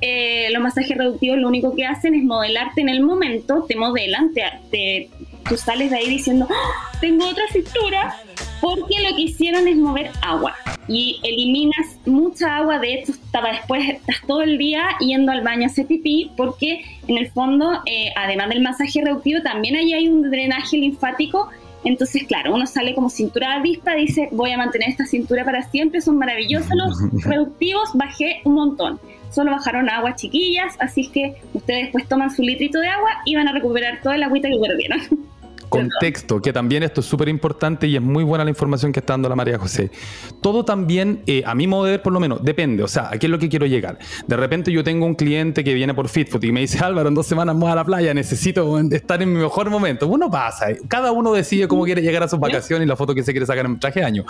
Eh, 0.00 0.48
los 0.52 0.62
masajes 0.62 0.96
reductivos 0.96 1.38
lo 1.38 1.48
único 1.48 1.74
que 1.74 1.86
hacen 1.86 2.14
es 2.14 2.22
modelarte 2.22 2.82
en 2.82 2.90
el 2.90 3.02
momento, 3.02 3.64
te 3.66 3.76
modelan, 3.76 4.30
te, 4.70 5.08
tú 5.48 5.56
sales 5.56 5.90
de 5.90 5.96
ahí 5.96 6.10
diciendo, 6.10 6.46
¡Ah! 6.50 6.98
tengo 7.00 7.26
otra 7.26 7.44
cintura, 7.50 8.14
porque 8.60 9.00
lo 9.08 9.16
que 9.16 9.22
hicieron 9.22 9.66
es 9.66 9.76
mover 9.76 10.10
agua 10.20 10.54
y 10.88 11.18
eliminas 11.22 11.98
mucha 12.04 12.58
agua, 12.58 12.78
de 12.78 12.94
hecho 12.94 13.12
estaba 13.12 13.52
después, 13.52 13.88
estás 13.88 14.16
todo 14.26 14.42
el 14.42 14.58
día 14.58 14.86
yendo 15.00 15.32
al 15.32 15.42
baño 15.42 15.64
a 15.64 15.66
hacer 15.66 15.86
pipí, 15.86 16.30
porque 16.36 16.84
en 17.08 17.18
el 17.18 17.30
fondo, 17.30 17.82
eh, 17.86 18.10
además 18.16 18.50
del 18.50 18.60
masaje 18.60 19.00
reductivo, 19.02 19.42
también 19.42 19.76
ahí 19.76 19.92
hay 19.92 20.08
un 20.08 20.30
drenaje 20.30 20.76
linfático 20.76 21.48
entonces, 21.88 22.24
claro, 22.24 22.54
uno 22.54 22.66
sale 22.66 22.94
como 22.94 23.08
cintura 23.10 23.54
avispa, 23.54 23.94
dice, 23.94 24.28
voy 24.32 24.50
a 24.50 24.58
mantener 24.58 24.90
esta 24.90 25.06
cintura 25.06 25.44
para 25.44 25.62
siempre, 25.62 26.00
son 26.00 26.18
maravillosos 26.18 26.70
los 26.74 26.98
reductivos, 27.24 27.90
bajé 27.94 28.40
un 28.44 28.54
montón. 28.54 29.00
Solo 29.30 29.50
bajaron 29.50 29.88
agua 29.88 30.14
chiquillas, 30.14 30.74
así 30.80 31.08
que 31.08 31.36
ustedes 31.52 31.90
pues 31.92 32.08
toman 32.08 32.30
su 32.30 32.42
litrito 32.42 32.80
de 32.80 32.88
agua 32.88 33.10
y 33.24 33.34
van 33.34 33.48
a 33.48 33.52
recuperar 33.52 34.00
toda 34.02 34.16
el 34.16 34.22
agüita 34.22 34.48
que 34.48 34.58
perdieron. 34.58 35.00
Contexto, 35.68 36.40
que 36.40 36.52
también 36.52 36.82
esto 36.82 37.00
es 37.00 37.06
súper 37.06 37.28
importante 37.28 37.86
y 37.86 37.96
es 37.96 38.02
muy 38.02 38.24
buena 38.24 38.44
la 38.44 38.50
información 38.50 38.92
que 38.92 39.00
está 39.00 39.14
dando 39.14 39.28
la 39.28 39.36
María 39.36 39.58
José. 39.58 39.90
Todo 40.40 40.64
también, 40.64 41.22
eh, 41.26 41.42
a 41.44 41.54
mi 41.54 41.66
modo 41.66 41.84
de 41.84 41.92
ver 41.92 42.02
por 42.02 42.12
lo 42.12 42.20
menos, 42.20 42.42
depende, 42.42 42.82
o 42.82 42.88
sea, 42.88 43.10
¿a 43.10 43.18
qué 43.18 43.26
es 43.26 43.30
lo 43.30 43.38
que 43.38 43.48
quiero 43.48 43.66
llegar? 43.66 43.98
De 44.26 44.36
repente 44.36 44.72
yo 44.72 44.84
tengo 44.84 45.06
un 45.06 45.14
cliente 45.14 45.64
que 45.64 45.74
viene 45.74 45.94
por 45.94 46.08
FitFood 46.08 46.42
y 46.44 46.52
me 46.52 46.60
dice, 46.60 46.78
Álvaro, 46.78 47.08
en 47.08 47.14
dos 47.14 47.26
semanas 47.26 47.54
vamos 47.54 47.70
a 47.70 47.74
la 47.74 47.84
playa, 47.84 48.14
necesito 48.14 48.78
estar 48.78 49.22
en 49.22 49.32
mi 49.32 49.40
mejor 49.40 49.70
momento. 49.70 50.06
Uno 50.06 50.30
pasa, 50.30 50.66
cada 50.88 51.12
uno 51.12 51.32
decide 51.32 51.68
cómo 51.68 51.84
quiere 51.84 52.02
llegar 52.02 52.22
a 52.22 52.28
sus 52.28 52.38
vacaciones 52.38 52.86
y 52.86 52.88
la 52.88 52.96
foto 52.96 53.14
que 53.14 53.22
se 53.22 53.32
quiere 53.32 53.46
sacar 53.46 53.66
en 53.66 53.78
traje 53.78 54.00
de 54.00 54.06
año. 54.06 54.24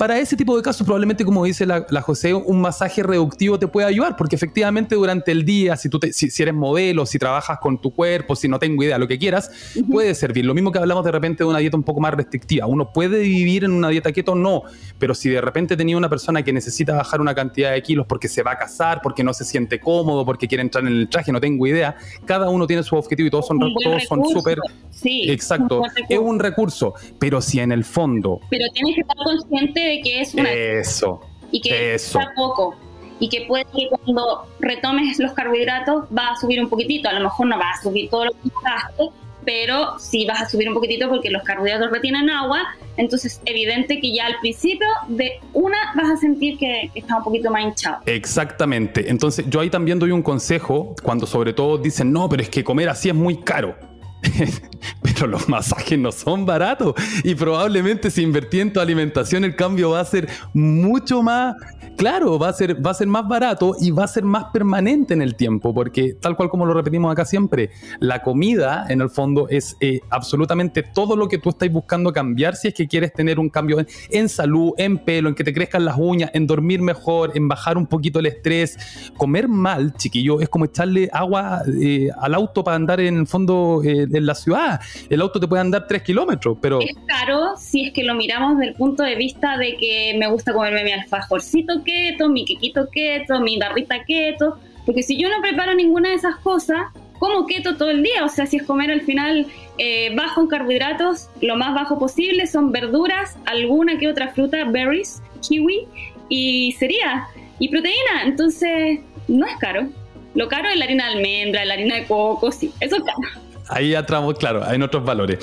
Para 0.00 0.18
ese 0.18 0.34
tipo 0.34 0.56
de 0.56 0.62
casos, 0.62 0.86
probablemente, 0.86 1.26
como 1.26 1.44
dice 1.44 1.66
la, 1.66 2.00
José, 2.00 2.32
un 2.32 2.58
masaje 2.58 3.02
reductivo 3.02 3.58
te 3.58 3.68
puede 3.68 3.86
ayudar, 3.86 4.16
porque 4.16 4.34
efectivamente 4.34 4.94
durante 4.94 5.30
el 5.30 5.44
día, 5.44 5.76
si, 5.76 5.90
tú 5.90 6.00
si, 6.10 6.42
eres 6.42 6.54
modelo, 6.54 7.04
si 7.04 7.18
trabajas 7.18 7.58
con 7.58 7.78
tu 7.78 7.92
cuerpo, 7.92 8.34
si 8.34 8.48
no 8.48 8.58
tengo 8.58 8.82
idea, 8.82 8.96
lo 8.96 9.06
que 9.06 9.18
quieras, 9.18 9.50
puede 9.90 10.14
servir. 10.14 10.46
Lo 10.46 10.54
mismo 10.60 10.72
que 10.72 10.78
hablamos 10.78 11.04
de 11.04 11.12
repente 11.12 11.44
de 11.44 11.50
una 11.50 11.58
dieta 11.58 11.76
un 11.76 11.82
poco 11.82 12.00
más 12.00 12.14
restrictiva. 12.14 12.66
Uno 12.66 12.92
puede 12.92 13.20
vivir 13.20 13.64
en 13.64 13.72
una 13.72 13.88
dieta 13.88 14.12
keto, 14.12 14.34
no, 14.34 14.62
pero 14.98 15.14
si 15.14 15.28
de 15.28 15.40
repente 15.40 15.76
tenía 15.76 15.96
una 15.96 16.08
persona 16.08 16.42
que 16.42 16.52
necesita 16.52 16.94
bajar 16.94 17.20
una 17.20 17.34
cantidad 17.34 17.72
de 17.72 17.82
kilos 17.82 18.06
porque 18.06 18.28
se 18.28 18.42
va 18.42 18.52
a 18.52 18.58
casar, 18.58 19.00
porque 19.02 19.24
no 19.24 19.32
se 19.32 19.44
siente 19.44 19.80
cómodo, 19.80 20.24
porque 20.24 20.46
quiere 20.48 20.62
entrar 20.62 20.84
en 20.86 20.92
el 20.92 21.08
traje, 21.08 21.32
no 21.32 21.40
tengo 21.40 21.66
idea, 21.66 21.96
cada 22.24 22.50
uno 22.50 22.66
tiene 22.66 22.82
su 22.82 22.96
objetivo 22.96 23.26
y 23.26 23.30
todos 23.30 23.46
son 23.46 23.58
todos 23.58 24.04
son 24.04 24.24
súper... 24.26 24.58
Sí, 24.90 25.30
exacto, 25.30 25.82
es 26.08 26.18
un 26.18 26.38
recurso, 26.38 26.94
pero 27.18 27.40
si 27.40 27.60
en 27.60 27.72
el 27.72 27.84
fondo... 27.84 28.40
Pero 28.50 28.66
tienes 28.72 28.94
que 28.94 29.00
estar 29.00 29.16
consciente 29.24 30.00
que 30.02 30.20
es 30.20 30.34
una... 30.34 30.50
Eso. 30.50 31.20
Y 31.50 31.60
que 31.60 31.94
es 31.94 32.16
poco. 32.36 32.76
Y 33.18 33.28
que 33.28 33.44
puede 33.46 33.64
que 33.66 33.88
cuando 33.88 34.46
retomes 34.60 35.18
los 35.18 35.32
carbohidratos 35.32 36.04
va 36.16 36.30
a 36.30 36.36
subir 36.40 36.60
un 36.60 36.70
poquitito. 36.70 37.08
A 37.08 37.12
lo 37.12 37.20
mejor 37.20 37.46
no 37.48 37.58
va 37.58 37.70
a 37.70 37.82
subir 37.82 38.08
todo 38.08 38.26
lo 38.26 38.30
que 38.30 38.48
gaste, 38.64 39.10
pero 39.44 39.98
sí 39.98 40.26
vas 40.26 40.42
a 40.42 40.48
subir 40.48 40.68
un 40.68 40.74
poquitito 40.74 41.08
porque 41.08 41.30
los 41.30 41.42
carbohidratos 41.42 41.90
retienen 41.90 42.30
agua. 42.30 42.62
Entonces, 42.96 43.40
evidente 43.46 44.00
que 44.00 44.14
ya 44.14 44.26
al 44.26 44.38
principio 44.40 44.86
de 45.08 45.40
una 45.52 45.78
vas 45.96 46.10
a 46.10 46.16
sentir 46.16 46.58
que, 46.58 46.90
está 46.94 47.16
un 47.16 47.24
poquito 47.24 47.50
más 47.50 47.62
hinchado. 47.62 47.98
Exactamente. 48.06 49.08
Entonces, 49.08 49.46
yo 49.48 49.60
ahí 49.60 49.70
también 49.70 49.98
doy 49.98 50.10
un 50.10 50.22
consejo 50.22 50.94
cuando 51.02 51.26
sobre 51.26 51.52
todo 51.52 51.78
dicen, 51.78 52.12
no, 52.12 52.28
pero 52.28 52.42
es 52.42 52.50
que 52.50 52.62
comer 52.62 52.88
así 52.88 53.08
es 53.08 53.14
muy 53.14 53.38
caro. 53.38 53.89
pero 55.02 55.26
los 55.26 55.48
masajes 55.48 55.98
no 55.98 56.12
son 56.12 56.46
baratos 56.46 56.94
y 57.24 57.34
probablemente 57.34 58.10
si 58.10 58.22
invertí 58.22 58.60
en 58.60 58.72
tu 58.72 58.80
alimentación 58.80 59.44
el 59.44 59.56
cambio 59.56 59.90
va 59.90 60.00
a 60.00 60.04
ser 60.04 60.28
mucho 60.54 61.22
más 61.22 61.56
claro, 61.96 62.38
va 62.38 62.48
a 62.48 62.52
ser 62.52 62.84
va 62.84 62.90
a 62.90 62.94
ser 62.94 63.08
más 63.08 63.28
barato 63.28 63.74
y 63.80 63.90
va 63.90 64.04
a 64.04 64.08
ser 64.08 64.24
más 64.24 64.44
permanente 64.52 65.14
en 65.14 65.22
el 65.22 65.34
tiempo 65.34 65.74
porque 65.74 66.14
tal 66.14 66.36
cual 66.36 66.48
como 66.48 66.64
lo 66.66 66.74
repetimos 66.74 67.12
acá 67.12 67.24
siempre, 67.24 67.70
la 67.98 68.22
comida 68.22 68.86
en 68.88 69.00
el 69.00 69.10
fondo 69.10 69.48
es 69.48 69.76
eh, 69.80 70.00
absolutamente 70.10 70.82
todo 70.82 71.16
lo 71.16 71.28
que 71.28 71.38
tú 71.38 71.50
estás 71.50 71.70
buscando 71.70 72.12
cambiar 72.12 72.56
si 72.56 72.68
es 72.68 72.74
que 72.74 72.86
quieres 72.86 73.12
tener 73.12 73.38
un 73.38 73.48
cambio 73.48 73.84
en, 74.10 74.28
salud, 74.28 74.72
en 74.78 74.98
pelo, 74.98 75.28
en 75.28 75.34
que 75.34 75.44
te 75.44 75.52
crezcan 75.52 75.84
las 75.84 75.96
uñas, 75.98 76.30
en 76.34 76.46
dormir 76.46 76.80
mejor, 76.80 77.32
en 77.34 77.48
bajar 77.48 77.76
un 77.76 77.86
poquito 77.86 78.18
el 78.18 78.26
estrés. 78.26 78.76
Comer 79.16 79.48
mal, 79.48 79.94
chiquillo, 79.94 80.40
es 80.40 80.48
como 80.48 80.64
echarle 80.64 81.08
agua 81.12 81.62
eh, 81.80 82.08
al 82.20 82.34
auto 82.34 82.64
para 82.64 82.76
andar 82.76 83.00
en 83.00 83.18
el 83.18 83.26
fondo 83.26 83.82
eh, 83.84 84.06
en 84.20 84.26
la 84.26 84.34
ciudad 84.34 84.80
el 85.08 85.20
auto 85.20 85.40
te 85.40 85.46
puede 85.46 85.62
andar 85.62 85.86
3 85.86 86.02
kilómetros, 86.02 86.58
pero... 86.60 86.80
Es 86.80 86.96
caro 87.06 87.54
si 87.56 87.86
es 87.86 87.92
que 87.92 88.04
lo 88.04 88.14
miramos 88.14 88.56
desde 88.56 88.70
el 88.70 88.76
punto 88.76 89.02
de 89.02 89.16
vista 89.16 89.56
de 89.56 89.76
que 89.76 90.16
me 90.18 90.28
gusta 90.28 90.52
comerme 90.52 90.84
mi 90.84 90.92
alfajorcito 90.92 91.82
keto, 91.84 92.28
mi 92.28 92.44
quequito 92.44 92.88
keto, 92.90 93.40
mi 93.40 93.58
barrita 93.58 94.04
keto, 94.04 94.58
porque 94.86 95.02
si 95.02 95.20
yo 95.20 95.28
no 95.28 95.40
preparo 95.40 95.74
ninguna 95.74 96.10
de 96.10 96.16
esas 96.16 96.36
cosas, 96.36 96.78
como 97.18 97.46
keto 97.46 97.76
todo 97.76 97.90
el 97.90 98.02
día, 98.02 98.24
o 98.24 98.28
sea, 98.28 98.46
si 98.46 98.56
es 98.56 98.62
comer 98.62 98.90
al 98.90 99.02
final 99.02 99.46
eh, 99.78 100.14
bajo 100.16 100.40
en 100.40 100.46
carbohidratos, 100.48 101.28
lo 101.42 101.56
más 101.56 101.74
bajo 101.74 101.98
posible, 101.98 102.46
son 102.46 102.72
verduras, 102.72 103.36
alguna 103.44 103.98
que 103.98 104.08
otra 104.08 104.28
fruta, 104.28 104.64
berries, 104.64 105.22
kiwi, 105.46 105.86
y 106.30 106.72
sería. 106.78 107.28
Y 107.58 107.68
proteína, 107.68 108.24
entonces 108.24 109.00
no 109.28 109.46
es 109.46 109.56
caro. 109.58 109.88
Lo 110.34 110.48
caro 110.48 110.70
es 110.70 110.76
la 110.78 110.86
harina 110.86 111.08
de 111.08 111.14
almendra, 111.16 111.64
la 111.66 111.74
harina 111.74 111.96
de 111.96 112.04
coco, 112.06 112.50
sí, 112.50 112.72
eso 112.80 112.96
es 112.96 113.02
caro. 113.02 113.49
Ahí 113.70 113.94
atramos, 113.94 114.34
claro, 114.34 114.62
hay 114.64 114.80
otros 114.82 115.04
valores. 115.04 115.38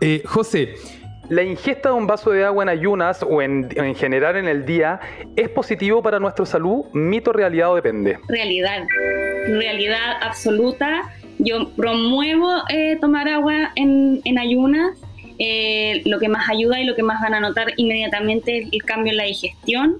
Eh, 0.00 0.22
José, 0.24 0.76
¿La 1.28 1.42
ingesta 1.42 1.90
de 1.90 1.94
un 1.94 2.06
vaso 2.06 2.30
de 2.30 2.42
agua 2.42 2.62
en 2.62 2.70
ayunas 2.70 3.22
o 3.22 3.42
en, 3.42 3.68
general 3.96 4.36
en 4.36 4.48
el 4.48 4.64
día 4.64 4.98
es 5.36 5.50
positivo 5.50 6.02
para 6.02 6.18
nuestra 6.18 6.46
salud? 6.46 6.86
¿Mito, 6.94 7.34
realidad 7.34 7.70
o 7.70 7.74
depende? 7.74 8.18
Realidad, 8.28 8.86
realidad 9.46 10.22
absoluta. 10.22 11.02
Yo 11.38 11.70
promuevo 11.76 12.62
eh, 12.70 12.96
tomar 12.98 13.28
agua 13.28 13.72
en, 13.74 14.22
ayunas. 14.38 14.98
Eh, 15.38 16.00
lo 16.06 16.18
que 16.18 16.30
más 16.30 16.48
ayuda 16.48 16.80
y 16.80 16.84
lo 16.84 16.94
que 16.94 17.02
más 17.02 17.20
van 17.20 17.34
a 17.34 17.40
notar 17.40 17.74
inmediatamente 17.76 18.60
es 18.60 18.68
el 18.72 18.82
cambio 18.84 19.12
en 19.12 19.18
la 19.18 19.24
digestión. 19.24 19.98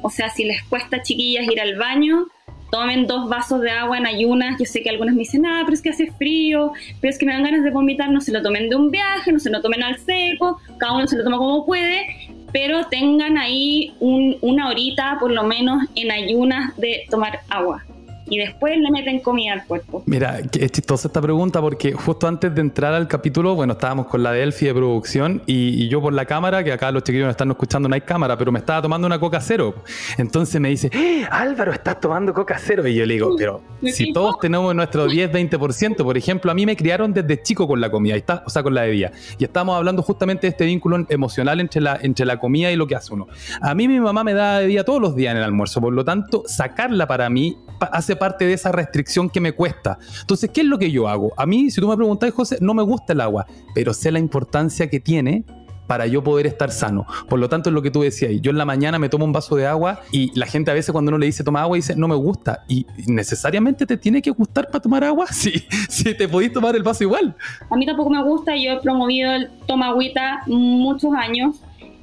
O 0.00 0.08
sea, 0.08 0.30
si 0.30 0.44
les 0.44 0.62
cuesta 0.62 1.02
chiquillas 1.02 1.44
ir 1.46 1.60
al 1.60 1.76
baño, 1.76 2.26
tomen 2.70 3.06
dos 3.06 3.28
vasos 3.28 3.60
de 3.60 3.70
agua 3.70 3.98
en 3.98 4.06
ayunas. 4.06 4.58
Yo 4.58 4.66
sé 4.66 4.82
que 4.82 4.90
algunas 4.90 5.14
me 5.14 5.20
dicen, 5.20 5.46
ah, 5.46 5.62
pero 5.64 5.74
es 5.74 5.82
que 5.82 5.90
hace 5.90 6.10
frío, 6.12 6.72
pero 7.00 7.10
es 7.10 7.18
que 7.18 7.26
me 7.26 7.32
dan 7.32 7.42
ganas 7.42 7.64
de 7.64 7.70
vomitar. 7.70 8.10
No 8.10 8.20
se 8.20 8.32
lo 8.32 8.42
tomen 8.42 8.68
de 8.68 8.76
un 8.76 8.90
viaje, 8.90 9.32
no 9.32 9.38
se 9.38 9.50
lo 9.50 9.60
tomen 9.60 9.82
al 9.82 9.98
seco, 9.98 10.58
cada 10.78 10.94
uno 10.94 11.06
se 11.06 11.16
lo 11.16 11.24
toma 11.24 11.38
como 11.38 11.66
puede, 11.66 12.06
pero 12.52 12.86
tengan 12.86 13.38
ahí 13.38 13.94
una 14.00 14.68
horita 14.68 15.18
por 15.20 15.30
lo 15.30 15.44
menos 15.44 15.84
en 15.94 16.10
ayunas 16.10 16.76
de 16.76 17.04
tomar 17.10 17.40
agua 17.48 17.84
y 18.30 18.38
después 18.38 18.78
le 18.78 18.90
meten 18.90 19.20
comida 19.20 19.52
al 19.52 19.66
cuerpo. 19.66 20.02
Mira, 20.06 20.38
es 20.38 20.72
chistosa 20.72 21.08
esta 21.08 21.20
pregunta 21.20 21.60
porque 21.60 21.92
justo 21.92 22.26
antes 22.26 22.54
de 22.54 22.60
entrar 22.60 22.94
al 22.94 23.08
capítulo, 23.08 23.54
bueno, 23.56 23.74
estábamos 23.74 24.06
con 24.06 24.22
la 24.22 24.32
Delphi 24.32 24.66
de 24.66 24.74
producción 24.74 25.42
y, 25.46 25.88
yo 25.88 26.00
por 26.00 26.12
la 26.12 26.24
cámara, 26.24 26.62
que 26.62 26.72
acá 26.72 26.92
los 26.92 27.02
chiquillos 27.02 27.24
no 27.24 27.30
están 27.30 27.50
escuchando, 27.50 27.88
no 27.88 27.94
hay 27.94 28.02
cámara, 28.02 28.38
pero 28.38 28.52
me 28.52 28.60
estaba 28.60 28.80
tomando 28.80 29.06
una 29.06 29.18
coca 29.18 29.40
cero. 29.40 29.74
Entonces 30.16 30.60
me 30.60 30.68
dice, 30.68 30.88
¡Eh, 30.92 31.26
Álvaro, 31.28 31.72
estás 31.72 31.98
tomando 32.00 32.32
coca 32.32 32.56
cero. 32.58 32.86
Y 32.86 32.94
yo 32.94 33.04
le 33.04 33.14
digo, 33.14 33.34
pero 33.36 33.60
si 33.82 34.12
todos 34.12 34.38
tenemos 34.38 34.72
nuestro 34.74 35.08
10, 35.08 35.32
20%, 35.32 35.96
por 36.04 36.16
ejemplo, 36.16 36.52
a 36.52 36.54
mí 36.54 36.64
me 36.64 36.76
criaron 36.76 37.12
desde 37.12 37.42
chico 37.42 37.66
con 37.66 37.80
la 37.80 37.90
comida, 37.90 38.14
está, 38.14 38.44
o 38.46 38.50
sea, 38.50 38.62
con 38.62 38.74
la 38.74 38.82
bebida. 38.82 39.10
Y 39.38 39.44
estamos 39.44 39.76
hablando 39.76 40.02
justamente 40.02 40.42
de 40.42 40.50
este 40.50 40.66
vínculo 40.66 41.04
emocional 41.08 41.58
entre 41.58 41.80
la, 41.80 41.98
entre 42.00 42.24
la 42.24 42.38
comida 42.38 42.70
y 42.70 42.76
lo 42.76 42.86
que 42.86 42.94
hace 42.94 43.12
uno. 43.12 43.26
A 43.60 43.74
mí 43.74 43.88
mi 43.88 43.98
mamá 43.98 44.22
me 44.22 44.34
da 44.34 44.60
bebida 44.60 44.84
todos 44.84 45.00
los 45.00 45.16
días 45.16 45.32
en 45.32 45.38
el 45.38 45.44
almuerzo, 45.44 45.80
por 45.80 45.92
lo 45.92 46.04
tanto, 46.04 46.44
sacarla 46.46 47.08
para 47.08 47.28
mí 47.28 47.58
hace 47.92 48.16
parte 48.20 48.46
de 48.46 48.52
esa 48.52 48.70
restricción 48.70 49.28
que 49.28 49.40
me 49.40 49.52
cuesta. 49.52 49.98
Entonces, 50.20 50.50
¿qué 50.50 50.60
es 50.60 50.66
lo 50.66 50.78
que 50.78 50.92
yo 50.92 51.08
hago? 51.08 51.32
A 51.36 51.46
mí, 51.46 51.70
si 51.70 51.80
tú 51.80 51.88
me 51.88 51.96
preguntas, 51.96 52.32
José, 52.32 52.58
no 52.60 52.74
me 52.74 52.82
gusta 52.84 53.14
el 53.14 53.20
agua, 53.20 53.46
pero 53.74 53.92
sé 53.94 54.12
la 54.12 54.20
importancia 54.20 54.88
que 54.88 55.00
tiene 55.00 55.44
para 55.90 56.06
yo 56.06 56.22
poder 56.22 56.46
estar 56.46 56.70
sano. 56.70 57.04
Por 57.28 57.40
lo 57.40 57.48
tanto, 57.48 57.68
es 57.68 57.74
lo 57.74 57.82
que 57.82 57.90
tú 57.90 58.02
decías. 58.02 58.30
Yo 58.40 58.52
en 58.52 58.58
la 58.58 58.64
mañana 58.64 59.00
me 59.00 59.08
tomo 59.08 59.24
un 59.24 59.32
vaso 59.32 59.56
de 59.56 59.66
agua 59.66 59.98
y 60.12 60.30
la 60.38 60.46
gente 60.46 60.70
a 60.70 60.74
veces 60.74 60.92
cuando 60.92 61.08
uno 61.08 61.18
le 61.18 61.26
dice 61.26 61.42
toma 61.42 61.62
agua 61.62 61.74
dice 61.74 61.96
no 61.96 62.06
me 62.06 62.14
gusta. 62.14 62.62
¿Y 62.68 62.86
necesariamente 63.08 63.86
te 63.86 63.96
tiene 63.96 64.22
que 64.22 64.30
gustar 64.30 64.68
para 64.68 64.80
tomar 64.80 65.02
agua? 65.02 65.26
Sí, 65.32 65.64
sí, 65.88 66.14
te 66.14 66.28
podéis 66.28 66.52
tomar 66.52 66.76
el 66.76 66.84
vaso 66.84 67.02
igual. 67.02 67.34
A 67.70 67.76
mí 67.76 67.86
tampoco 67.86 68.10
me 68.10 68.22
gusta. 68.22 68.54
Yo 68.54 68.72
he 68.72 68.80
promovido 68.80 69.32
el 69.32 69.50
toma 69.66 69.88
agüita 69.88 70.42
muchos 70.46 71.12
años 71.12 71.56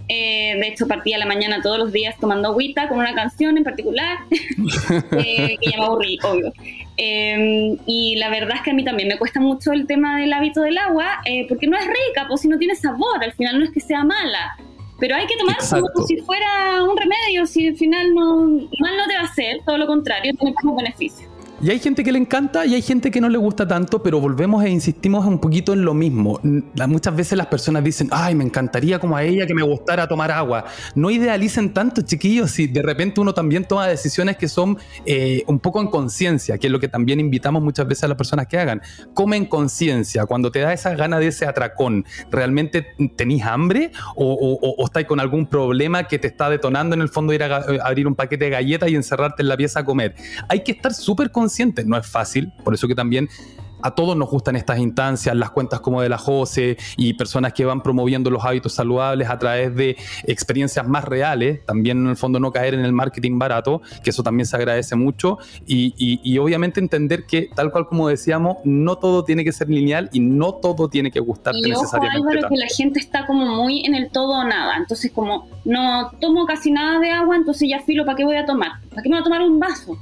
eh, 0.10 0.56
de 0.60 0.68
hecho, 0.68 0.88
partía 0.88 1.18
la 1.18 1.26
mañana 1.26 1.62
todos 1.62 1.78
los 1.78 1.92
días 1.92 2.16
tomando 2.20 2.50
agüita 2.50 2.88
con 2.88 3.00
una 3.00 3.14
canción 3.14 3.58
en 3.58 3.64
particular, 3.64 4.20
eh, 4.32 5.58
que 5.62 5.72
ya 5.72 5.78
me 5.78 5.86
aburrí, 5.86 6.18
obvio. 6.24 6.54
Em, 6.96 7.78
y 7.86 8.16
la 8.16 8.30
verdad 8.30 8.58
es 8.58 8.62
que 8.64 8.72
a 8.72 8.74
mí 8.74 8.84
también 8.84 9.10
me 9.10 9.18
cuesta 9.18 9.40
mucho 9.40 9.74
el 9.74 9.86
tema 9.86 10.20
del 10.20 10.32
hábito 10.32 10.62
del 10.62 10.78
agua, 10.78 11.22
eh, 11.26 11.46
porque 11.48 11.68
no 11.68 11.78
es 11.78 11.86
rica, 11.86 12.26
pues 12.28 12.42
si 12.42 12.48
no 12.48 12.58
tiene 12.58 12.76
sabor, 12.76 13.22
al 13.22 13.34
final 13.34 13.60
no 13.60 13.66
es 13.66 13.72
que 13.72 13.82
sea 13.82 14.04
mala. 14.04 14.58
Pero 15.00 15.16
hay 15.16 15.28
que 15.28 15.38
tomar 15.38 15.58
como 15.94 16.08
si 16.08 16.18
fuera 16.18 16.84
un 16.84 16.98
remedio, 16.98 17.46
si 17.46 17.68
al 17.68 17.76
final 17.76 18.16
no, 18.16 18.38
mal 18.80 18.98
no 18.98 19.08
te 19.08 19.14
va 19.14 19.22
a 19.22 19.26
hacer, 19.26 19.62
todo 19.64 19.78
lo 19.78 19.86
contrario, 19.86 20.34
tiene 20.34 20.56
como 20.56 20.76
beneficio. 20.76 21.28
Y 21.60 21.72
hay 21.72 21.80
gente 21.80 22.04
que 22.04 22.12
le 22.12 22.20
encanta 22.20 22.68
y 22.68 22.76
hay 22.76 22.84
gente 22.84 23.10
que 23.10 23.20
no 23.20 23.30
le 23.30 23.38
gusta 23.40 23.68
tanto, 23.68 24.04
pero 24.04 24.22
volvemos 24.22 24.64
e 24.64 24.70
insistimos 24.70 25.26
un 25.26 25.40
poquito 25.40 25.74
en 25.74 25.86
lo 25.86 25.96
mismo. 25.96 26.40
Muchas 26.44 27.16
veces 27.16 27.36
las 27.36 27.48
personas 27.48 27.84
dicen, 27.84 28.10
ay, 28.12 28.36
me 28.36 28.44
encantaría 28.44 29.00
como 29.00 29.18
a 29.18 29.24
ella 29.24 29.48
que 29.48 29.56
me 29.56 29.64
gustara 29.64 30.08
tomar 30.08 30.30
agua. 30.30 30.66
No 30.94 31.10
idealicen 31.10 31.74
tanto, 31.74 32.04
chiquillos, 32.04 32.52
si 32.52 32.68
de 32.68 32.84
repente 32.84 33.22
uno 33.22 33.34
también 33.34 33.66
toma 33.66 33.88
decisiones 33.88 34.38
que 34.38 34.48
son 34.48 34.78
eh, 35.08 35.44
un 35.48 35.60
poco 35.60 35.82
en 35.82 35.88
conciencia, 35.88 36.60
que 36.60 36.68
es 36.68 36.72
lo 36.72 36.80
que 36.80 36.90
también 36.90 37.20
invitamos 37.20 37.64
muchas 37.64 37.88
veces 37.88 38.04
a 38.04 38.10
las 38.10 38.18
personas 38.18 38.46
que 38.46 38.60
hagan. 38.60 38.84
Come 39.16 39.36
en 39.38 39.48
conciencia, 39.48 40.28
cuando 40.28 40.52
te 40.52 40.60
da 40.60 40.74
esa 40.74 40.94
gana 40.94 41.18
de 41.18 41.28
ese 41.28 41.48
atracón, 41.48 42.06
¿realmente 42.30 42.86
tenés 43.16 43.44
hambre 43.44 43.92
o, 44.16 44.60
o, 44.78 44.86
estáis 44.86 45.08
con 45.08 45.20
algún 45.20 45.48
problema 45.48 46.04
que 46.04 46.20
te 46.20 46.28
está 46.28 46.52
detonando 46.52 46.94
en 46.94 47.02
el 47.02 47.10
fondo 47.10 47.34
ir 47.34 47.42
a, 47.42 47.66
abrir 47.84 48.06
un 48.06 48.14
paquete 48.14 48.46
de 48.46 48.52
galletas 48.52 48.92
y 48.92 48.96
encerrarte 48.96 49.42
en 49.42 49.48
la 49.48 49.58
pieza 49.58 49.80
a 49.80 49.86
comer? 49.86 50.14
Hay 50.50 50.64
que 50.64 50.74
estar 50.74 50.94
súper 50.94 51.32
conscientes 51.32 51.47
no 51.86 51.98
es 51.98 52.08
fácil, 52.08 52.52
por 52.64 52.74
eso 52.74 52.88
que 52.88 52.96
también 52.96 53.30
a 53.82 53.92
todos 53.92 54.16
nos 54.16 54.30
gustan 54.30 54.56
estas 54.56 54.80
instancias, 54.80 55.36
las 55.36 55.52
cuentas 55.52 55.80
como 55.80 56.02
de 56.02 56.10
la 56.10 56.18
Jose 56.18 56.78
y 56.98 57.14
personas 57.14 57.54
que 57.54 57.66
van 57.66 57.82
promoviendo 57.82 58.30
los 58.30 58.44
hábitos 58.44 58.74
saludables 58.74 59.30
a 59.30 59.38
través 59.38 59.76
de 59.76 59.98
experiencias 60.26 60.88
más 60.88 61.04
reales, 61.04 61.66
también 61.66 62.00
en 62.00 62.08
el 62.08 62.18
fondo 62.18 62.40
no 62.40 62.52
caer 62.52 62.74
en 62.74 62.82
el 62.82 62.94
marketing 62.94 63.38
barato, 63.38 63.82
que 64.04 64.10
eso 64.10 64.24
también 64.24 64.46
se 64.46 64.56
agradece 64.56 64.96
mucho, 64.96 65.38
y, 65.66 66.38
obviamente 66.38 66.80
entender 66.80 67.26
que 67.26 67.50
tal 67.56 67.72
cual 67.72 67.88
como 67.88 68.08
decíamos, 68.08 68.58
no 68.64 68.98
todo 68.98 69.24
tiene 69.24 69.44
que 69.44 69.52
ser 69.52 69.70
lineal 69.70 70.10
y 70.14 70.20
no 70.20 70.54
todo 70.54 70.88
tiene 70.88 71.12
que 71.12 71.20
gustarte 71.20 71.60
y 71.60 71.70
necesariamente. 71.70 72.30
Álvaro, 72.30 72.50
que 72.50 72.58
la 72.58 72.68
gente 72.68 73.00
está 73.00 73.26
como 73.26 73.46
muy 73.64 73.86
en 73.86 73.96
el 73.96 74.10
todo 74.12 74.40
o 74.40 74.44
nada, 74.44 74.78
entonces 74.78 75.12
como 75.12 75.48
no 75.66 76.12
tomo 76.22 76.46
casi 76.46 76.72
nada 76.72 77.00
de 77.00 77.12
agua, 77.12 77.36
entonces 77.36 77.70
ya 77.70 77.80
filo, 77.82 78.06
¿para 78.06 78.18
qué 78.18 78.24
voy 78.24 78.38
a 78.38 78.46
tomar? 78.46 78.82
¿Para 78.90 79.02
qué 79.02 79.10
me 79.10 79.16
voy 79.16 79.22
a 79.22 79.24
tomar 79.24 79.42
un 79.42 79.60
vaso? 79.60 79.98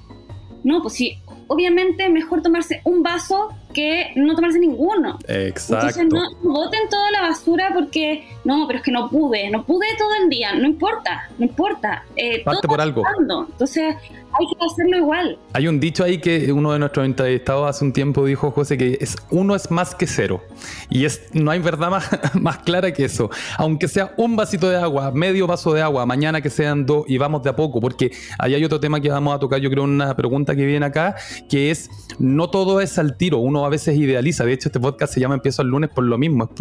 No, 0.63 0.81
pues 0.81 0.95
sí, 0.95 1.17
obviamente 1.47 2.10
mejor 2.10 2.41
tomarse 2.41 2.81
un 2.84 3.03
vaso 3.03 3.49
que 3.75 4.11
no 4.15 4.33
tomarse 4.35 4.57
ninguno. 4.57 5.19
Exacto. 5.27 5.99
Entonces 5.99 6.07
no 6.43 6.51
boten 6.51 6.89
toda 6.89 7.11
la 7.11 7.21
basura 7.21 7.71
porque 7.73 8.25
no, 8.45 8.65
pero 8.65 8.79
es 8.79 8.85
que 8.85 8.91
no 8.91 9.09
pude, 9.09 9.49
no 9.51 9.65
pude 9.65 9.85
todo 9.97 10.15
el 10.23 10.29
día, 10.29 10.55
no 10.55 10.65
importa, 10.65 11.29
no 11.38 11.45
importa. 11.45 12.05
Eh, 12.15 12.43
Parte 12.43 12.67
por 12.67 12.79
algo. 12.79 13.03
Entonces 13.49 13.95
hay 14.38 14.47
que 14.47 14.65
hacerlo 14.65 14.97
igual. 14.97 15.38
Hay 15.53 15.67
un 15.67 15.79
dicho 15.79 16.03
ahí 16.03 16.19
que 16.19 16.51
uno 16.51 16.73
de 16.73 16.79
nuestros 16.79 17.05
entrevistados 17.05 17.69
hace 17.69 17.85
un 17.85 17.93
tiempo 17.93 18.25
dijo, 18.25 18.51
José, 18.51 18.77
que 18.77 18.97
es 18.99 19.15
uno 19.29 19.55
es 19.55 19.71
más 19.71 19.95
que 19.95 20.07
cero. 20.07 20.41
Y 20.89 21.05
es, 21.05 21.29
no 21.33 21.51
hay 21.51 21.59
verdad 21.59 21.89
más, 21.91 22.09
más 22.35 22.57
clara 22.59 22.93
que 22.93 23.05
eso. 23.05 23.29
Aunque 23.57 23.88
sea 23.88 24.13
un 24.17 24.35
vasito 24.35 24.69
de 24.69 24.77
agua, 24.77 25.11
medio 25.11 25.47
vaso 25.47 25.73
de 25.73 25.81
agua, 25.81 26.05
mañana 26.05 26.41
que 26.41 26.49
sean 26.49 26.85
dos 26.85 27.05
y 27.07 27.17
vamos 27.17 27.43
de 27.43 27.49
a 27.49 27.55
poco, 27.55 27.79
porque 27.79 28.11
ahí 28.39 28.53
hay 28.53 28.63
otro 28.63 28.79
tema 28.79 28.99
que 28.99 29.09
vamos 29.09 29.35
a 29.35 29.39
tocar, 29.39 29.59
yo 29.59 29.69
creo, 29.69 29.83
una 29.83 30.15
pregunta 30.15 30.55
que 30.55 30.65
viene 30.65 30.85
acá, 30.85 31.15
que 31.49 31.71
es, 31.71 31.89
no 32.19 32.49
todo 32.49 32.81
es 32.81 32.97
al 32.97 33.17
tiro, 33.17 33.39
uno 33.39 33.64
a 33.65 33.69
veces 33.69 33.97
idealiza. 33.97 34.45
De 34.45 34.54
hecho, 34.54 34.69
este 34.69 34.80
podcast 34.80 35.13
se 35.13 35.19
llama 35.19 35.36
Empiezo 35.36 35.62
el 35.62 35.69
lunes 35.69 35.89
por 35.89 36.04
lo 36.04 36.17
mismo. 36.17 36.49
Es 36.58 36.60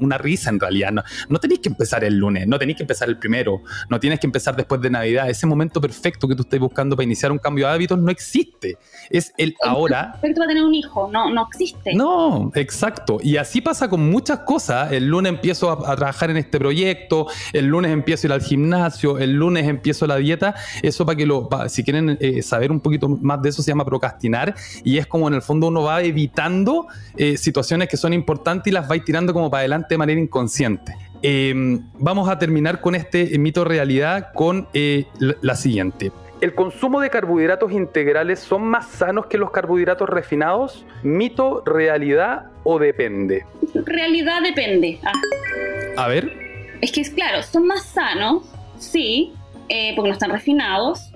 una 0.00 0.18
risa 0.18 0.50
en 0.50 0.60
realidad. 0.60 0.92
No, 0.92 1.02
no 1.28 1.38
tenéis 1.38 1.60
que 1.60 1.68
empezar 1.68 2.04
el 2.04 2.16
lunes, 2.16 2.46
no 2.46 2.58
tenéis 2.58 2.76
que 2.78 2.82
empezar 2.82 3.08
el 3.08 3.18
primero, 3.18 3.62
no 3.88 4.00
tienes 4.00 4.20
que 4.20 4.26
empezar 4.26 4.56
después 4.56 4.80
de 4.80 4.90
Navidad. 4.90 5.28
Ese 5.28 5.46
momento 5.46 5.80
perfecto 5.80 6.28
que 6.28 6.34
tú 6.34 6.42
estés 6.42 6.60
buscando 6.60 6.96
para 6.96 7.04
iniciar 7.04 7.32
un 7.32 7.38
cambio 7.38 7.66
de 7.66 7.74
hábitos 7.74 7.98
no 7.98 8.10
existe. 8.10 8.78
Es 9.10 9.32
el 9.36 9.54
ahora. 9.62 10.12
Perfecto 10.20 10.40
para 10.40 10.48
tener 10.48 10.64
un 10.64 10.74
hijo, 10.74 11.08
no, 11.12 11.30
no 11.32 11.46
existe. 11.50 11.94
No, 11.94 12.50
exacto. 12.54 13.18
Y 13.22 13.36
así 13.36 13.60
pasa 13.60 13.88
con 13.88 14.10
muchas 14.10 14.40
cosas. 14.40 14.92
El 14.92 15.06
lunes 15.06 15.32
empiezo 15.32 15.70
a, 15.70 15.96
trabajar 15.96 16.30
en 16.30 16.36
este 16.36 16.58
proyecto, 16.58 17.26
el 17.52 17.66
lunes 17.66 17.92
empiezo 17.92 18.26
a 18.26 18.28
ir 18.28 18.32
al 18.32 18.42
gimnasio, 18.42 19.18
el 19.18 19.32
lunes 19.32 19.66
empiezo 19.66 20.06
la 20.06 20.16
dieta. 20.16 20.54
Eso 20.82 21.06
para 21.06 21.16
que 21.16 21.26
lo, 21.26 21.48
si 21.68 21.84
quieren 21.84 22.18
eh, 22.20 22.42
saber 22.42 22.70
un 22.70 22.80
poquito 22.80 23.08
más 23.08 23.40
de 23.42 23.50
eso, 23.50 23.62
se 23.62 23.70
llama 23.70 23.84
procrastinar. 23.84 24.54
Y 24.84 24.98
es 24.98 25.06
como 25.06 25.28
en 25.28 25.34
el 25.34 25.42
fondo 25.42 25.68
uno 25.68 25.82
va 25.82 25.98
evitando 26.16 26.86
eh, 27.18 27.36
situaciones 27.36 27.88
que 27.88 27.98
son 27.98 28.14
importantes 28.14 28.70
y 28.70 28.74
las 28.74 28.90
va 28.90 28.98
tirando 28.98 29.34
como 29.34 29.50
para 29.50 29.60
adelante 29.60 29.88
de 29.90 29.98
manera 29.98 30.18
inconsciente. 30.18 30.96
Em, 31.20 31.82
vamos 31.98 32.28
a 32.30 32.38
terminar 32.38 32.80
con 32.80 32.94
este 32.94 33.38
mito 33.38 33.64
realidad 33.64 34.32
con 34.34 34.66
eh, 34.72 35.04
la 35.18 35.54
siguiente. 35.56 36.10
¿El 36.40 36.54
consumo 36.54 37.00
de 37.00 37.10
carbohidratos 37.10 37.72
integrales 37.72 38.40
son 38.40 38.64
más 38.64 38.86
sanos 38.88 39.26
que 39.26 39.36
los 39.36 39.50
carbohidratos 39.50 40.08
refinados? 40.08 40.86
¿Mito, 41.02 41.62
realidad 41.64 42.46
o 42.64 42.78
depende? 42.78 43.44
Realidad 43.74 44.42
depende. 44.42 44.98
Ah. 45.04 46.04
A 46.04 46.08
ver. 46.08 46.32
Es 46.80 46.92
que 46.92 47.00
es 47.00 47.10
claro, 47.10 47.42
son 47.42 47.66
más 47.66 47.84
sanos, 47.84 48.44
sí, 48.78 49.32
eh, 49.68 49.92
porque 49.96 50.08
no 50.08 50.14
están 50.14 50.30
refinados. 50.30 51.10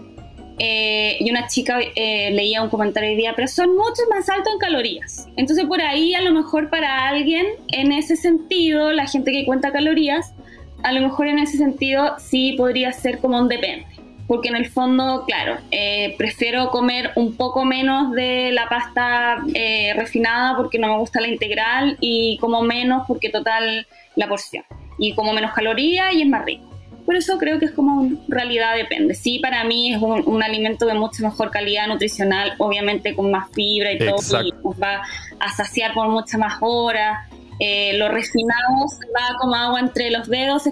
Eh, 0.63 1.17
y 1.21 1.31
una 1.31 1.47
chica 1.47 1.79
eh, 1.81 2.31
leía 2.33 2.63
un 2.63 2.69
comentario 2.69 3.09
hoy 3.09 3.17
día, 3.17 3.33
pero 3.35 3.49
son 3.49 3.75
mucho 3.75 4.03
más 4.11 4.29
altos 4.29 4.53
en 4.53 4.59
calorías. 4.59 5.27
Entonces 5.37 5.65
por 5.65 5.81
ahí 5.81 6.15
a 6.15 6.21
lo 6.21 6.33
mejor 6.33 6.69
para 6.69 7.09
alguien 7.09 7.47
en 7.69 7.93
ese 7.93 8.15
sentido, 8.15 8.93
la 8.93 9.07
gente 9.07 9.33
que 9.33 9.47
cuenta 9.47 9.73
calorías, 9.73 10.35
a 10.83 10.93
lo 10.93 11.01
mejor 11.01 11.29
en 11.29 11.39
ese 11.39 11.57
sentido 11.57 12.15
sí 12.19 12.53
podría 12.59 12.93
ser 12.93 13.21
como 13.21 13.39
un 13.39 13.49
depende 13.49 13.87
porque 14.31 14.49
en 14.49 14.55
el 14.55 14.69
fondo, 14.69 15.25
claro, 15.27 15.57
eh, 15.73 16.15
prefiero 16.17 16.71
comer 16.71 17.11
un 17.17 17.35
poco 17.35 17.65
menos 17.65 18.13
de 18.13 18.53
la 18.53 18.69
pasta 18.69 19.43
eh, 19.55 19.93
refinada 19.97 20.57
porque 20.57 20.79
no 20.79 20.87
me 20.87 20.99
gusta 20.99 21.21
la 21.21 21.27
integral 21.27 21.97
y 22.01 22.39
como 22.39 22.63
menos 22.63 23.03
porque 23.09 23.29
total 23.29 23.89
la 24.15 24.29
porción. 24.29 24.63
Y 24.99 25.17
como 25.17 25.33
menos 25.33 25.53
calorías 25.53 26.15
y 26.15 26.23
es 26.23 26.29
más 26.29 26.45
rico. 26.45 26.70
Por 27.11 27.17
eso 27.17 27.39
creo 27.39 27.59
que 27.59 27.65
es 27.65 27.73
como 27.73 28.05
en 28.05 28.21
realidad 28.29 28.77
depende. 28.77 29.15
Sí, 29.15 29.41
para 29.41 29.65
mí 29.65 29.93
es 29.93 30.01
un, 30.01 30.43
alimento 30.45 30.87
de 30.87 30.95
mucha 30.95 31.25
mejor 31.25 31.51
calidad 31.51 31.89
nutricional, 31.89 32.55
obviamente 32.59 33.17
con 33.17 33.33
más 33.33 33.51
fibra 33.51 33.93
y 33.93 33.99
todo, 33.99 34.45
y 34.45 34.53
nos 34.53 34.81
va 34.81 35.03
a 35.41 35.53
saciar 35.57 35.93
por 35.93 36.09
muchas 36.09 36.39
más 36.39 36.59
horas. 36.61 37.29
Eh, 37.59 37.99
lo 37.99 38.11
refinado 38.11 38.87
va 39.13 39.37
como 39.41 39.57
agua 39.57 39.81
entre 39.81 40.13
los 40.13 40.29
dedos. 40.29 40.63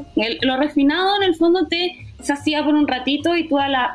lo 0.42 0.56
refinado 0.58 1.16
en 1.16 1.24
el 1.24 1.34
fondo 1.34 1.66
te 1.66 2.06
sacia 2.22 2.64
por 2.64 2.76
un 2.76 2.86
ratito 2.86 3.34
y 3.34 3.48
tú 3.48 3.58
a 3.58 3.66
las 3.66 3.90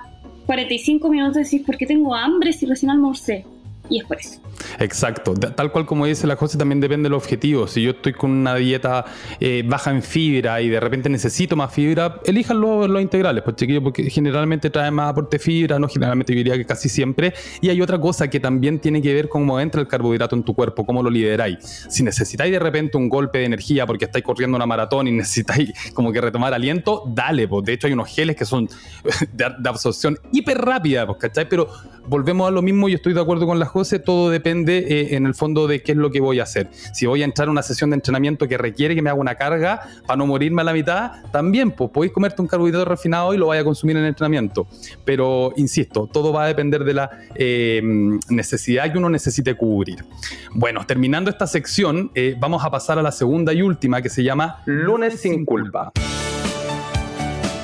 45 0.45 1.07
minutos 1.07 1.35
decís, 1.35 1.65
¿por 1.65 1.77
qué 1.77 1.85
tengo 1.85 2.13
hambre 2.13 2.51
si 2.51 2.65
recién 2.65 2.91
almorcé? 2.91 3.45
Y 3.93 3.99
es 3.99 4.05
por 4.05 4.19
eso. 4.19 4.39
Exacto, 4.79 5.35
tal 5.35 5.71
cual 5.71 5.85
como 5.85 6.07
dice 6.07 6.25
la 6.25 6.35
cosa, 6.35 6.57
también 6.57 6.79
depende 6.79 7.05
del 7.05 7.13
objetivo. 7.13 7.67
Si 7.67 7.83
yo 7.83 7.91
estoy 7.91 8.13
con 8.13 8.31
una 8.31 8.55
dieta 8.55 9.05
eh, 9.39 9.63
baja 9.63 9.91
en 9.91 10.01
fibra 10.01 10.61
y 10.61 10.69
de 10.69 10.79
repente 10.79 11.09
necesito 11.09 11.55
más 11.55 11.71
fibra, 11.71 12.19
elijan 12.25 12.59
los, 12.59 12.89
integrales, 12.99 13.43
pues 13.43 13.55
chiquillos, 13.55 13.83
porque 13.83 14.09
generalmente 14.09 14.71
traen 14.71 14.95
más 14.95 15.11
aporte 15.11 15.37
de 15.37 15.43
fibra, 15.43 15.77
no 15.77 15.87
generalmente 15.87 16.33
yo 16.33 16.37
diría 16.37 16.57
que 16.57 16.65
casi 16.65 16.89
siempre. 16.89 17.35
Y 17.61 17.69
hay 17.69 17.81
otra 17.81 17.99
cosa 17.99 18.27
que 18.31 18.39
también 18.39 18.79
tiene 18.79 18.99
que 18.99 19.13
ver 19.13 19.29
cómo 19.29 19.59
entra 19.59 19.79
el 19.79 19.87
carbohidrato 19.87 20.35
en 20.35 20.41
tu 20.41 20.55
cuerpo, 20.55 20.87
cómo 20.87 21.03
lo 21.03 21.11
lideráis. 21.11 21.85
Si 21.89 22.01
necesitáis 22.01 22.51
de 22.51 22.57
repente 22.57 22.97
un 22.97 23.09
golpe 23.09 23.37
de 23.39 23.45
energía 23.45 23.85
porque 23.85 24.05
estáis 24.05 24.25
corriendo 24.25 24.55
una 24.55 24.65
maratón 24.65 25.07
y 25.07 25.11
necesitáis 25.11 25.71
como 25.93 26.11
que 26.11 26.19
retomar 26.19 26.51
aliento, 26.51 27.03
dale, 27.05 27.47
pues 27.47 27.63
de 27.63 27.73
hecho 27.73 27.85
hay 27.85 27.93
unos 27.93 28.09
geles 28.09 28.35
que 28.35 28.45
son 28.45 28.67
de, 29.33 29.45
absorción 29.69 30.17
hiper 30.31 30.57
rápida, 30.57 31.05
pues, 31.05 31.19
¿cachai? 31.19 31.47
Pero 31.47 31.69
volvemos 32.07 32.47
a 32.47 32.51
lo 32.51 32.61
mismo 32.61 32.89
y 32.89 32.93
estoy 32.93 33.13
de 33.13 33.21
acuerdo 33.21 33.45
con 33.45 33.59
la 33.59 33.65
José, 33.65 33.82
todo 34.03 34.29
depende 34.29 34.77
eh, 34.77 35.15
en 35.15 35.25
el 35.25 35.35
fondo 35.35 35.67
de 35.67 35.81
qué 35.81 35.93
es 35.93 35.97
lo 35.97 36.11
que 36.11 36.19
voy 36.19 36.39
a 36.39 36.43
hacer. 36.43 36.69
Si 36.93 37.05
voy 37.05 37.21
a 37.21 37.25
entrar 37.25 37.47
a 37.47 37.51
una 37.51 37.61
sesión 37.61 37.89
de 37.89 37.95
entrenamiento 37.95 38.47
que 38.47 38.57
requiere 38.57 38.95
que 38.95 39.01
me 39.01 39.09
haga 39.09 39.19
una 39.19 39.35
carga 39.35 39.81
para 40.05 40.17
no 40.17 40.25
morirme 40.25 40.61
a 40.61 40.65
la 40.65 40.73
mitad, 40.73 41.11
también 41.31 41.71
pues 41.71 41.89
podéis 41.91 42.13
comerte 42.13 42.41
un 42.41 42.47
carbohidrato 42.47 42.85
refinado 42.85 43.33
y 43.33 43.37
lo 43.37 43.47
vaya 43.47 43.61
a 43.61 43.63
consumir 43.63 43.97
en 43.97 44.03
el 44.03 44.09
entrenamiento. 44.09 44.67
Pero 45.05 45.53
insisto, 45.57 46.07
todo 46.11 46.33
va 46.33 46.45
a 46.45 46.47
depender 46.47 46.83
de 46.83 46.93
la 46.93 47.09
eh, 47.35 47.81
necesidad 48.29 48.91
que 48.91 48.97
uno 48.97 49.09
necesite 49.09 49.55
cubrir. 49.55 50.05
Bueno, 50.53 50.85
terminando 50.85 51.29
esta 51.29 51.47
sección, 51.47 52.11
eh, 52.15 52.35
vamos 52.39 52.63
a 52.63 52.71
pasar 52.71 52.99
a 52.99 53.01
la 53.01 53.11
segunda 53.11 53.53
y 53.53 53.61
última 53.61 54.01
que 54.01 54.09
se 54.09 54.23
llama 54.23 54.61
Lunes 54.65 55.19
sin 55.19 55.45
culpa. 55.45 55.91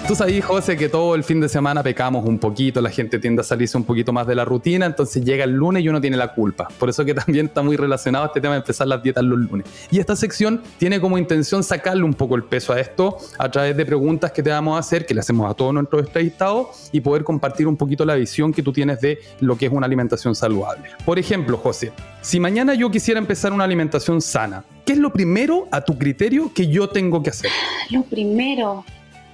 Tú 0.10 0.15
sabes, 0.15 0.43
José, 0.43 0.76
que 0.76 0.89
todo 0.89 1.13
el 1.13 1.24
fin 1.24 1.39
de 1.39 1.48
semana 1.48 1.84
pecamos 1.84 2.26
un 2.26 2.39
poquito, 2.39 2.82
la 2.82 2.89
gente 2.89 3.19
tiende 3.19 3.41
a 3.41 3.43
salirse 3.43 3.78
un 3.78 3.84
poquito 3.84 4.12
más 4.12 4.26
de 4.26 4.34
la 4.34 4.43
rutina, 4.43 4.88
entonces 4.88 5.24
llega 5.24 5.43
el 5.43 5.52
lunes 5.52 5.84
y 5.84 5.89
uno 5.89 6.02
tiene 6.02 6.17
la 6.17 6.34
culpa. 6.34 6.67
Por 6.80 6.89
eso 6.89 7.06
que 7.06 7.13
también 7.26 7.45
está 7.45 7.62
muy 7.62 7.78
relacionado 7.78 8.26
este 8.26 8.41
tema 8.41 8.56
de 8.56 8.62
empezar 8.62 8.88
las 8.88 9.04
dietas 9.04 9.24
los 9.24 9.38
lunes. 9.38 9.67
Y 9.91 10.00
esta 10.00 10.15
sección 10.15 10.63
tiene 10.80 11.00
como 11.00 11.19
intención 11.19 11.63
sacarle 11.63 12.02
un 12.02 12.15
poco 12.15 12.34
el 12.34 12.43
peso 12.43 12.74
a 12.74 12.80
esto 12.80 13.17
a 13.38 13.52
través 13.52 13.78
de 13.78 13.86
preguntas 13.86 14.32
que 14.32 14.41
te 14.41 14.50
vamos 14.50 14.78
a 14.78 14.80
hacer, 14.80 15.06
que 15.06 15.13
le 15.13 15.19
hacemos 15.19 15.48
a 15.48 15.54
todos 15.54 15.76
nuestros 15.76 16.08
entrevistados 16.08 16.89
y 16.91 17.02
poder 17.02 17.24
compartir 17.24 17.67
un 17.67 17.78
poquito 17.78 18.04
la 18.04 18.15
visión 18.15 18.52
que 18.52 18.63
tú 18.63 18.74
tienes 18.74 19.02
de 19.02 19.19
lo 19.41 19.60
que 19.60 19.67
es 19.67 19.72
una 19.72 19.86
alimentación 19.86 20.34
saludable. 20.34 20.89
Por 21.06 21.19
ejemplo, 21.19 21.56
José, 21.56 21.91
si 22.22 22.39
mañana 22.39 22.74
yo 22.74 22.89
quisiera 22.89 23.19
empezar 23.19 23.54
una 23.54 23.63
alimentación 23.65 24.22
sana, 24.22 24.65
¿qué 24.88 24.93
es 24.93 25.00
lo 25.00 25.13
primero 25.13 25.67
a 25.69 25.82
tu 25.82 26.00
criterio 26.00 26.52
que 26.52 26.67
yo 26.67 26.89
tengo 26.89 27.22
que 27.22 27.30
hacer? 27.30 27.52
Lo 27.91 28.02
primero, 28.02 28.84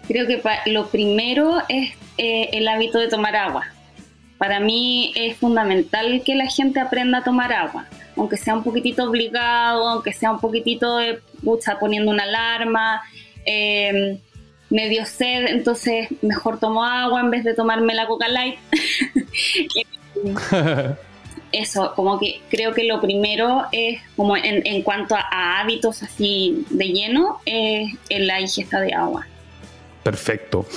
Creo 0.08 0.28
que 0.28 0.42
lo 0.68 0.88
primero 0.88 1.62
es 1.68 1.94
eh, 2.18 2.50
el 2.54 2.68
hábito 2.68 3.00
de 3.00 3.08
tomar 3.08 3.36
agua. 3.36 3.66
Para 4.38 4.60
mí 4.60 5.12
es 5.16 5.38
fundamental 5.38 6.22
que 6.26 6.36
la 6.36 6.48
gente 6.48 6.80
aprenda 6.80 7.20
a 7.20 7.24
tomar 7.24 7.52
agua, 7.54 7.88
aunque 8.18 8.38
sea 8.38 8.54
un 8.54 8.64
poquitito 8.64 9.04
obligado, 9.06 9.88
aunque 9.88 10.14
sea 10.14 10.32
un 10.32 10.40
poquitito 10.40 10.98
de 10.98 11.20
pucha, 11.44 11.80
poniendo 11.80 12.12
una 12.12 12.24
alarma, 12.24 13.02
em, 13.46 14.20
medio 14.70 15.06
sed, 15.06 15.48
entonces 15.48 16.10
mejor 16.22 16.60
tomo 16.60 16.84
agua 16.84 17.22
en 17.22 17.32
vez 17.32 17.44
de 17.44 17.54
tomarme 17.54 17.94
la 17.94 18.08
Coca 18.08 18.28
Light. 18.28 18.60
Eso, 21.52 21.94
como 21.96 22.20
que 22.20 22.42
creo 22.50 22.74
que 22.74 22.84
lo 22.84 23.00
primero 23.00 23.66
es, 23.72 24.02
como 24.18 24.36
en, 24.36 24.82
cuanto 24.84 25.16
a, 25.16 25.62
hábitos 25.62 26.04
así 26.04 26.66
de 26.70 26.88
lleno, 26.90 27.40
es 27.46 27.94
la 28.10 28.42
ingesta 28.42 28.82
de 28.82 28.94
agua. 28.94 29.26
Perfecto. 30.06 30.68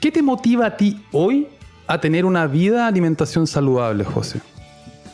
¿Qué 0.00 0.10
te 0.10 0.20
motiva 0.20 0.66
a 0.66 0.76
ti 0.76 0.96
hoy 1.12 1.46
a 1.86 2.00
tener 2.00 2.24
una 2.24 2.48
vida 2.48 2.88
alimentación 2.88 3.46
saludable, 3.46 4.02
José? 4.02 4.40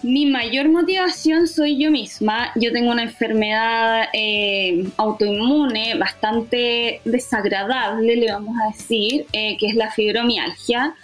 Mi 0.02 0.24
mayor 0.24 0.70
motivación 0.70 1.46
soy 1.46 1.78
yo 1.78 1.90
misma. 1.90 2.52
Yo 2.54 2.72
tengo 2.72 2.90
una 2.90 3.02
enfermedad 3.02 4.04
eh, 4.14 4.87
autoinmune 4.96 5.94
bastante 5.98 7.02
desagradable, 7.04 8.16
le 8.16 8.33
vamos 8.33 8.57
a 8.62 8.74
decir, 8.74 9.26
eh, 9.35 9.59
que 9.59 9.66
es 9.66 9.74
la 9.74 9.90
fibromialgia. 9.90 10.94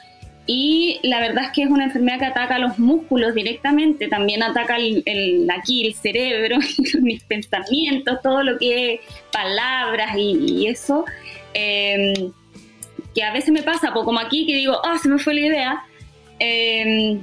Y 0.46 0.98
la 1.02 1.20
verdad 1.20 1.44
es 1.44 1.50
que 1.50 1.64
es 1.64 1.70
una 1.70 1.84
enfermedad 1.84 2.20
que 2.20 2.24
ataca 2.24 2.58
los 2.58 2.78
músculos 2.78 3.34
directamente, 3.34 4.08
también 4.08 4.42
ataca 4.42 4.78
el, 4.78 5.46
aquí 5.54 5.86
el 5.86 5.94
cerebro, 5.94 6.56
mis 7.02 7.22
pensamientos, 7.22 8.22
todo 8.22 8.42
lo 8.42 8.56
que 8.56 8.94
es 8.94 9.00
palabras 9.30 10.16
y 10.16 10.66
eso. 10.68 11.04
Em, 11.54 12.32
que 13.14 13.22
a 13.22 13.32
veces 13.32 13.50
me 13.50 13.62
pasa, 13.62 13.92
como 13.92 14.18
aquí, 14.20 14.46
que 14.46 14.54
digo, 14.54 14.78
ah, 14.84 14.98
se 14.98 15.08
me 15.08 15.18
fue 15.18 15.34
la 15.34 15.40
idea. 15.40 15.84
Em, 16.38 17.22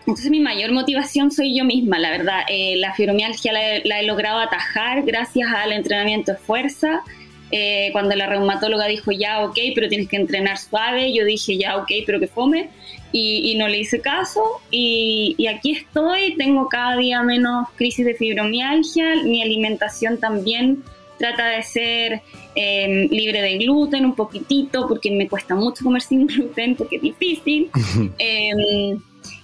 entonces 0.00 0.30
mi 0.30 0.40
mayor 0.40 0.72
motivación 0.72 1.30
soy 1.30 1.54
yo 1.56 1.64
misma, 1.64 1.98
la 1.98 2.10
verdad. 2.10 2.40
Eh, 2.48 2.76
la 2.76 2.94
fibromialgia 2.94 3.52
la, 3.52 4.00
he 4.00 4.02
logrado 4.04 4.38
atajar 4.38 5.02
gracias 5.02 5.48
al 5.54 5.72
entrenamiento 5.72 6.32
de 6.32 6.38
fuerza. 6.38 7.02
Eh, 7.50 7.90
cuando 7.92 8.14
la 8.14 8.26
reumatóloga 8.26 8.86
dijo, 8.86 9.10
ya, 9.12 9.44
ok, 9.44 9.58
pero 9.74 9.88
tienes 9.88 10.08
que 10.08 10.16
entrenar 10.16 10.58
suave, 10.58 11.12
yo 11.14 11.24
dije, 11.24 11.58
ya, 11.58 11.76
ok, 11.76 11.90
pero 12.06 12.20
que 12.20 12.26
fome. 12.26 12.70
Y, 13.12 13.54
no 13.58 13.68
le 13.68 13.80
hice 13.80 14.00
caso. 14.00 14.42
Y, 14.70 15.34
y, 15.38 15.46
aquí 15.46 15.72
estoy, 15.72 16.36
tengo 16.36 16.68
cada 16.68 16.96
día 16.96 17.22
menos 17.22 17.68
crisis 17.76 18.06
de 18.06 18.14
fibromialgia, 18.14 19.22
mi 19.24 19.42
alimentación 19.42 20.18
también 20.18 20.82
trata 21.18 21.46
de 21.50 21.62
ser 21.62 22.22
em, 22.54 23.08
libre 23.08 23.42
de 23.42 23.58
gluten 23.58 24.04
un 24.06 24.14
poquitito, 24.14 24.86
porque 24.88 25.10
me 25.10 25.28
cuesta 25.28 25.54
mucho 25.54 25.84
comer 25.84 26.02
sin 26.02 26.26
gluten, 26.28 26.76
porque 26.76 26.96
es 26.96 27.02
difícil. 27.02 27.70
Em, 28.18 29.00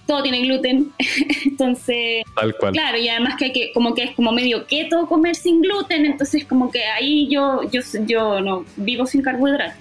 todo 0.07 0.23
tiene 0.23 0.43
gluten, 0.43 0.93
entonces, 1.45 2.25
Tal 2.37 2.55
cual. 2.57 2.73
claro, 2.73 2.99
y 2.99 3.09
además 3.09 3.37
que 3.39 3.47
hay 3.47 3.53
que, 3.53 3.73
como 3.73 3.95
que 3.95 4.03
es 4.05 4.11
como 4.15 4.33
medio 4.33 4.67
keto 4.67 5.07
comer 5.07 5.35
sin 5.35 5.63
gluten, 5.63 6.05
entonces 6.05 6.45
como 6.45 6.71
que 6.71 6.85
ahí 6.85 7.27
yo, 7.31 7.63
yo, 7.71 7.81
yo 8.07 8.41
no 8.41 8.65
vivo 8.77 9.07
sin 9.07 9.23
carbohidratos, 9.23 9.79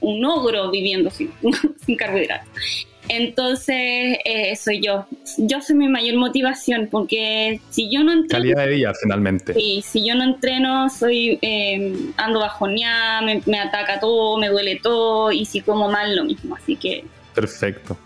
un 0.00 0.24
ogro 0.24 0.70
viviendo 0.70 1.10
sin, 1.10 1.32
sin 1.84 1.96
carbohidratos. 1.96 2.86
Entonces, 3.12 4.18
eh, 4.24 4.54
soy 4.54 4.80
yo. 4.80 5.04
Yo 5.36 5.60
soy 5.60 5.74
mi 5.74 5.88
mayor 5.88 6.16
motivación 6.16 6.86
porque 6.88 7.60
si 7.68 7.90
yo 7.90 8.04
no 8.04 8.12
entreno... 8.12 8.44
Calidad 8.44 8.66
de 8.66 8.70
día, 8.76 8.92
finalmente. 9.02 9.52
Sí, 9.52 9.82
si 9.84 10.06
yo 10.06 10.14
no 10.14 10.22
entreno, 10.22 10.88
soy 10.88 11.36
eh, 11.42 11.92
ando 12.16 12.38
bajoneada, 12.38 13.22
me, 13.22 13.42
me 13.46 13.58
ataca 13.58 13.98
todo, 13.98 14.38
me 14.38 14.48
duele 14.48 14.78
todo 14.80 15.32
y 15.32 15.44
si 15.44 15.60
como 15.60 15.90
mal, 15.90 16.14
lo 16.14 16.24
mismo. 16.24 16.54
Así 16.54 16.76
que... 16.76 17.04
Perfecto. 17.34 17.98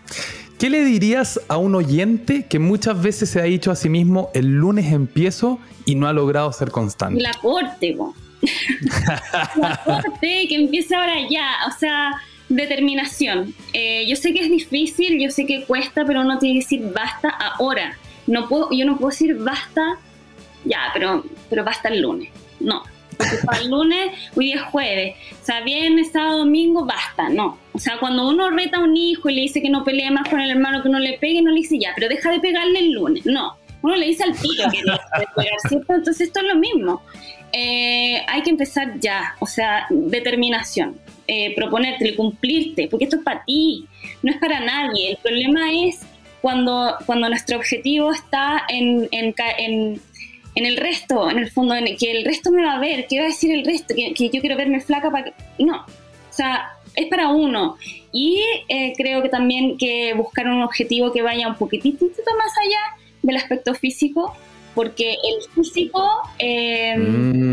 ¿Qué 0.59 0.71
le 0.71 0.83
dirías 0.83 1.39
a 1.49 1.59
un 1.59 1.75
oyente 1.75 2.47
que 2.47 2.59
muchas 2.59 3.03
veces 3.03 3.29
se 3.29 3.41
ha 3.41 3.45
dicho 3.45 3.71
a 3.71 3.77
sí 3.77 3.91
mismo, 3.91 4.31
el 4.33 4.47
lunes 4.47 4.91
empiezo 4.91 5.59
y 5.85 5.97
no 5.97 6.09
ha 6.09 6.15
logrado 6.15 6.51
ser 6.55 6.71
constante? 6.71 7.21
La 7.21 7.35
corte, 7.43 7.95
La 9.57 9.81
corte, 9.85 10.47
que 10.49 10.55
empiece 10.55 10.95
ahora 10.95 11.17
ya. 11.29 11.57
O 11.69 11.79
sea 11.79 12.13
Determinación. 12.55 13.53
Eh, 13.73 14.05
yo 14.07 14.15
sé 14.15 14.33
que 14.33 14.41
es 14.41 14.51
difícil, 14.51 15.21
yo 15.21 15.31
sé 15.31 15.45
que 15.45 15.65
cuesta, 15.65 16.05
pero 16.05 16.21
uno 16.21 16.39
tiene 16.39 16.61
que 16.61 16.65
decir 16.65 16.93
basta 16.95 17.29
ahora. 17.29 17.99
No 18.29 18.49
puedo, 18.49 18.69
yo 18.71 18.85
no 18.87 18.97
puedo 18.97 19.11
decir 19.11 19.37
basta, 19.37 19.99
ya, 20.65 20.91
pero, 20.93 21.25
pero 21.51 21.65
basta 21.65 21.89
el 21.89 22.01
lunes. 22.01 22.31
No. 22.61 22.83
Porque 23.19 23.37
para 23.45 23.59
el 23.59 23.71
lunes, 23.71 24.13
hoy 24.37 24.53
es 24.53 24.63
jueves. 24.63 25.17
O 25.43 25.45
sea, 25.45 25.63
viernes, 25.63 26.13
sábado, 26.13 26.39
domingo, 26.39 26.85
basta. 26.85 27.29
No. 27.29 27.59
O 27.73 27.79
sea, 27.79 27.99
cuando 27.99 28.29
uno 28.29 28.51
reta 28.51 28.77
a 28.77 28.81
un 28.81 28.97
hijo 28.97 29.29
y 29.29 29.35
le 29.35 29.41
dice 29.43 29.61
que 29.61 29.71
no 29.71 29.83
pelee 29.83 30.11
más 30.13 30.29
con 30.29 30.41
el 30.41 30.51
hermano, 30.51 30.83
que 30.83 30.89
no 30.89 31.01
le 31.01 31.19
pegue, 31.19 31.43
no 31.43 31.51
le 31.51 31.61
dice 31.61 31.79
ya, 31.79 31.93
pero 31.97 32.09
deja 32.09 32.31
de 32.31 32.39
pegarle 32.39 32.79
el 32.79 32.93
lunes. 32.93 33.27
No. 33.27 33.57
Uno 33.83 33.97
le 33.97 34.07
dice 34.07 34.23
al 34.23 34.33
tío 34.33 34.71
que 34.71 34.81
deja 34.83 35.19
de 35.19 35.27
pegar, 35.35 35.59
¿cierto? 35.69 35.93
Entonces 35.93 36.29
esto 36.29 36.39
es 36.39 36.47
lo 36.47 36.55
mismo. 36.55 37.03
Eh, 37.53 38.23
hay 38.29 38.43
que 38.43 38.51
empezar 38.51 38.99
ya, 39.01 39.35
o 39.41 39.47
sea, 39.47 39.87
determinación 39.91 41.01
eh, 41.27 41.55
proponerte, 41.55 42.15
cumplirte, 42.15 42.89
porque 42.89 43.05
esto 43.05 43.17
es 43.17 43.23
para 43.23 43.45
ti, 43.45 43.87
no 44.23 44.31
es 44.31 44.39
para 44.39 44.61
nadie. 44.61 45.13
El 45.13 45.17
problema 45.17 45.73
es 45.73 46.01
cuando, 46.43 46.97
cuando 47.07 47.29
nuestro 47.29 47.57
objetivo 47.57 48.13
está 48.13 48.65
en, 48.69 49.09
en, 49.11 49.35
en, 49.59 50.67
el 50.67 50.77
resto, 50.77 51.31
en 51.31 51.39
el 51.39 51.51
fondo, 51.51 51.75
en 51.75 51.97
que 51.97 52.11
el 52.11 52.25
resto 52.25 52.51
me 52.51 52.65
va 52.65 52.75
a 52.75 52.79
ver, 52.79 53.07
que 53.07 53.19
va 53.19 53.25
a 53.25 53.29
decir 53.29 53.51
el 53.53 53.65
resto, 53.65 53.95
que, 53.95 54.13
yo 54.15 54.41
quiero 54.41 54.57
verme 54.57 54.81
flaca 54.81 55.11
para. 55.11 55.33
No, 55.59 55.77
o 55.77 56.33
sea, 56.33 56.73
es 56.95 57.07
para 57.09 57.29
uno. 57.29 57.77
Y 58.13 58.43
eh, 58.69 58.93
creo 58.97 59.23
que 59.23 59.31
también 59.31 59.79
que 59.79 60.13
buscar 60.15 60.47
un 60.47 60.63
objetivo 60.63 61.13
que 61.13 61.23
vaya 61.23 61.49
un 61.49 61.57
poquitito 61.57 62.05
más 62.37 62.53
allá 62.59 63.05
del 63.23 63.37
aspecto 63.37 63.75
físico, 63.75 64.37
porque 64.75 65.13
el 65.13 65.55
físico, 65.55 66.07
em, 66.39 67.01
mm. 67.01 67.44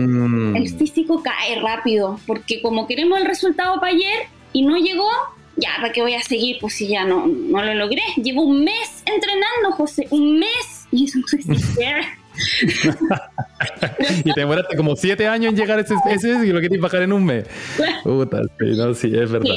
Cae 1.22 1.60
rápido, 1.62 2.20
porque 2.26 2.62
como 2.62 2.88
queremos 2.88 3.20
el 3.20 3.26
resultado 3.26 3.80
para 3.80 3.94
ayer, 3.94 4.28
y 4.54 4.64
no 4.64 4.78
llegó, 4.78 5.10
ya, 5.58 5.70
¿para 5.78 5.92
qué 5.92 6.02
voy 6.02 6.16
a 6.16 6.22
seguir? 6.22 6.58
Pues 6.60 6.74
si 6.74 6.88
ya 6.88 7.06
no, 7.06 7.28
no 7.28 7.64
lo 7.64 7.74
logré. 7.74 8.02
Llevo 8.18 8.44
un 8.44 8.64
mes 8.64 9.04
entrenando, 9.06 9.72
José, 9.74 10.08
un 10.10 10.40
mes. 10.40 10.88
Y 10.92 11.06
eso 11.06 11.20
no 11.20 11.26
existe. 11.26 11.86
y 14.26 14.34
te 14.34 14.40
demoraste 14.40 14.76
como 14.76 14.96
siete 14.96 15.28
años 15.28 15.54
en 15.54 15.60
llegar 15.60 15.80
a 15.80 15.82
ese, 15.82 15.96
ese 16.10 16.46
y 16.46 16.52
lo 16.52 16.62
querías 16.62 16.82
bajar 16.82 17.04
en 17.04 17.14
un 17.14 17.26
mes. 17.26 17.46
Puta, 18.04 18.42
sí, 18.60 18.66
no, 18.78 18.94
sí, 18.94 19.12
es 19.16 19.32
verdad. 19.32 19.56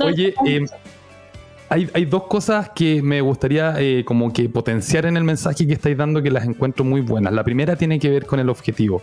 Oye, 0.00 0.34
eh, 0.46 0.64
hay, 1.68 1.90
hay, 1.94 2.04
dos 2.04 2.24
cosas 2.24 2.70
que 2.74 3.02
me 3.02 3.20
gustaría 3.20 3.74
eh, 3.78 4.04
como 4.04 4.32
que 4.32 4.48
potenciar 4.48 5.06
en 5.06 5.16
el 5.16 5.24
mensaje 5.24 5.66
que 5.66 5.72
estáis 5.72 5.96
dando 5.96 6.22
que 6.22 6.30
las 6.30 6.44
encuentro 6.44 6.84
muy 6.84 7.00
buenas. 7.00 7.32
La 7.32 7.44
primera 7.44 7.76
tiene 7.76 7.98
que 7.98 8.08
ver 8.08 8.26
con 8.26 8.38
el 8.38 8.48
objetivo. 8.48 9.02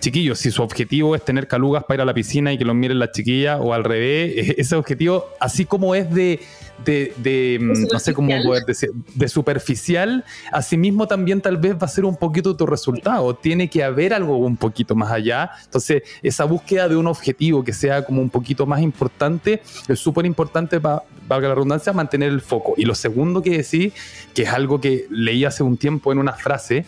Chiquillos, 0.00 0.38
si 0.38 0.50
su 0.50 0.62
objetivo 0.62 1.14
es 1.14 1.24
tener 1.24 1.48
calugas 1.48 1.84
para 1.84 1.96
ir 1.96 2.00
a 2.02 2.04
la 2.04 2.14
piscina 2.14 2.52
y 2.52 2.58
que 2.58 2.64
los 2.64 2.74
miren 2.74 2.98
las 2.98 3.12
chiquillas 3.12 3.58
o 3.60 3.74
al 3.74 3.84
revés, 3.84 4.54
ese 4.58 4.76
objetivo, 4.76 5.26
así 5.40 5.64
como 5.64 5.94
es 5.94 6.12
de, 6.14 6.40
de, 6.84 7.58
mm, 7.60 7.92
no 7.92 7.98
sé 7.98 8.14
cómo 8.14 8.30
poder 8.42 8.64
decir, 8.64 8.90
de 9.14 9.28
superficial, 9.28 10.24
asimismo 10.52 11.06
también 11.06 11.40
tal 11.40 11.56
vez 11.56 11.74
va 11.74 11.86
a 11.86 11.88
ser 11.88 12.04
un 12.04 12.16
poquito 12.16 12.56
tu 12.56 12.66
resultado. 12.66 13.34
Tiene 13.34 13.68
que 13.68 13.82
haber 13.82 14.14
algo 14.14 14.36
un 14.36 14.56
poquito 14.56 14.94
más 14.94 15.10
allá. 15.10 15.50
Entonces, 15.64 16.02
esa 16.22 16.44
búsqueda 16.44 16.88
de 16.88 16.96
un 16.96 17.06
objetivo 17.06 17.64
que 17.64 17.72
sea 17.72 18.04
como 18.04 18.20
un 18.20 18.30
poquito 18.30 18.66
más 18.66 18.80
importante 18.80 19.62
es 19.88 19.98
súper 19.98 20.26
importante 20.26 20.80
para, 20.80 21.02
valga 21.26 21.48
la 21.48 21.54
redundancia, 21.54 21.92
mantener 21.92 22.30
el 22.30 22.40
foco. 22.40 22.74
Y 22.76 22.84
lo 22.84 22.94
segundo 22.94 23.42
que 23.42 23.58
decís, 23.58 23.92
que 24.34 24.42
es 24.42 24.48
algo 24.48 24.80
que 24.80 25.06
leí 25.10 25.44
hace 25.44 25.62
un 25.62 25.76
tiempo 25.76 26.12
en 26.12 26.18
una 26.18 26.32
frase, 26.32 26.84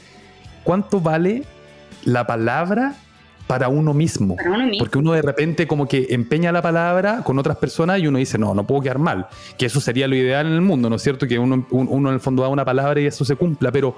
¿cuánto 0.65 1.01
vale 1.01 1.45
la 2.05 2.27
palabra 2.27 2.97
para 3.47 3.69
uno 3.69 3.95
mismo. 3.95 4.37
Porque 4.79 4.99
uno 4.99 5.13
de 5.13 5.23
repente 5.23 5.67
como 5.67 5.87
que 5.87 6.09
empeña 6.11 6.53
la 6.53 6.63
palabra 6.63 7.23
con 7.23 7.39
otras 7.39 7.57
personas 7.57 8.01
y 8.01 8.07
uno 8.07 8.19
dice, 8.19 8.39
no, 8.39 8.55
no 8.55 8.67
puedo 8.67 8.83
quedar 8.83 8.99
mal. 8.99 9.27
Que 9.57 9.67
eso 9.67 9.81
sería 9.81 10.09
lo 10.09 10.17
ideal 10.17 10.47
en 10.47 10.53
el 10.53 10.61
mundo, 10.61 10.91
¿no 10.91 10.97
es 10.97 11.03
cierto? 11.03 11.27
Que 11.27 11.39
uno, 11.39 11.67
uno 11.71 12.09
en 12.09 12.15
el 12.15 12.21
fondo 12.21 12.43
da 12.43 12.49
una 12.49 12.65
palabra 12.65 13.01
y 13.01 13.07
eso 13.07 13.25
se 13.25 13.37
cumpla. 13.37 13.71
Pero 13.71 13.97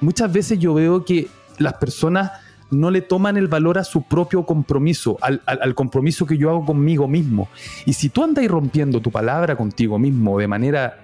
muchas 0.00 0.32
veces 0.32 0.58
yo 0.58 0.74
veo 0.74 1.04
que 1.04 1.28
las 1.58 1.74
personas 1.74 2.32
no 2.70 2.90
le 2.90 3.00
toman 3.00 3.36
el 3.36 3.48
valor 3.48 3.78
a 3.78 3.84
su 3.84 4.02
propio 4.02 4.44
compromiso, 4.44 5.16
al, 5.20 5.40
al, 5.46 5.74
compromiso 5.74 6.26
que 6.26 6.36
yo 6.36 6.50
hago 6.50 6.66
conmigo 6.66 7.08
mismo. 7.08 7.48
Y 7.86 7.94
si 7.94 8.08
tú 8.08 8.24
andas 8.24 8.46
rompiendo 8.46 9.00
tu 9.00 9.10
palabra 9.10 9.56
contigo 9.56 9.98
mismo 9.98 10.38
de 10.38 10.48
manera 10.48 10.98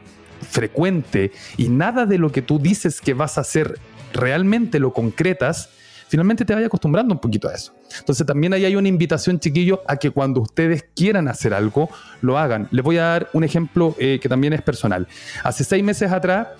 frecuente 0.50 1.32
y 1.56 1.68
nada 1.68 2.04
de 2.04 2.18
lo 2.18 2.30
que 2.30 2.42
tú 2.42 2.58
dices 2.58 3.00
que 3.00 3.14
vas 3.14 3.38
a 3.38 3.42
hacer 3.42 3.78
realmente 4.12 4.78
lo 4.78 4.92
concretas, 4.92 5.70
finalmente 6.14 6.44
te 6.44 6.54
vaya 6.54 6.68
acostumbrando 6.68 7.12
un 7.12 7.18
poquito 7.18 7.48
a 7.48 7.54
eso. 7.54 7.74
Entonces 7.98 8.24
también 8.24 8.52
ahí 8.52 8.64
hay 8.64 8.76
una 8.76 8.86
invitación, 8.86 9.40
chiquillos, 9.40 9.80
a 9.88 9.96
que 9.96 10.12
cuando 10.12 10.42
ustedes 10.42 10.84
quieran 10.94 11.26
hacer 11.26 11.52
algo, 11.52 11.90
lo 12.20 12.38
hagan. 12.38 12.68
Les 12.70 12.84
voy 12.84 12.98
a 12.98 13.02
dar 13.02 13.30
un 13.32 13.42
ejemplo 13.42 13.96
eh, 13.98 14.20
que 14.22 14.28
también 14.28 14.52
es 14.52 14.62
personal. 14.62 15.08
Hace 15.42 15.64
seis 15.64 15.82
meses 15.82 16.12
atrás, 16.12 16.50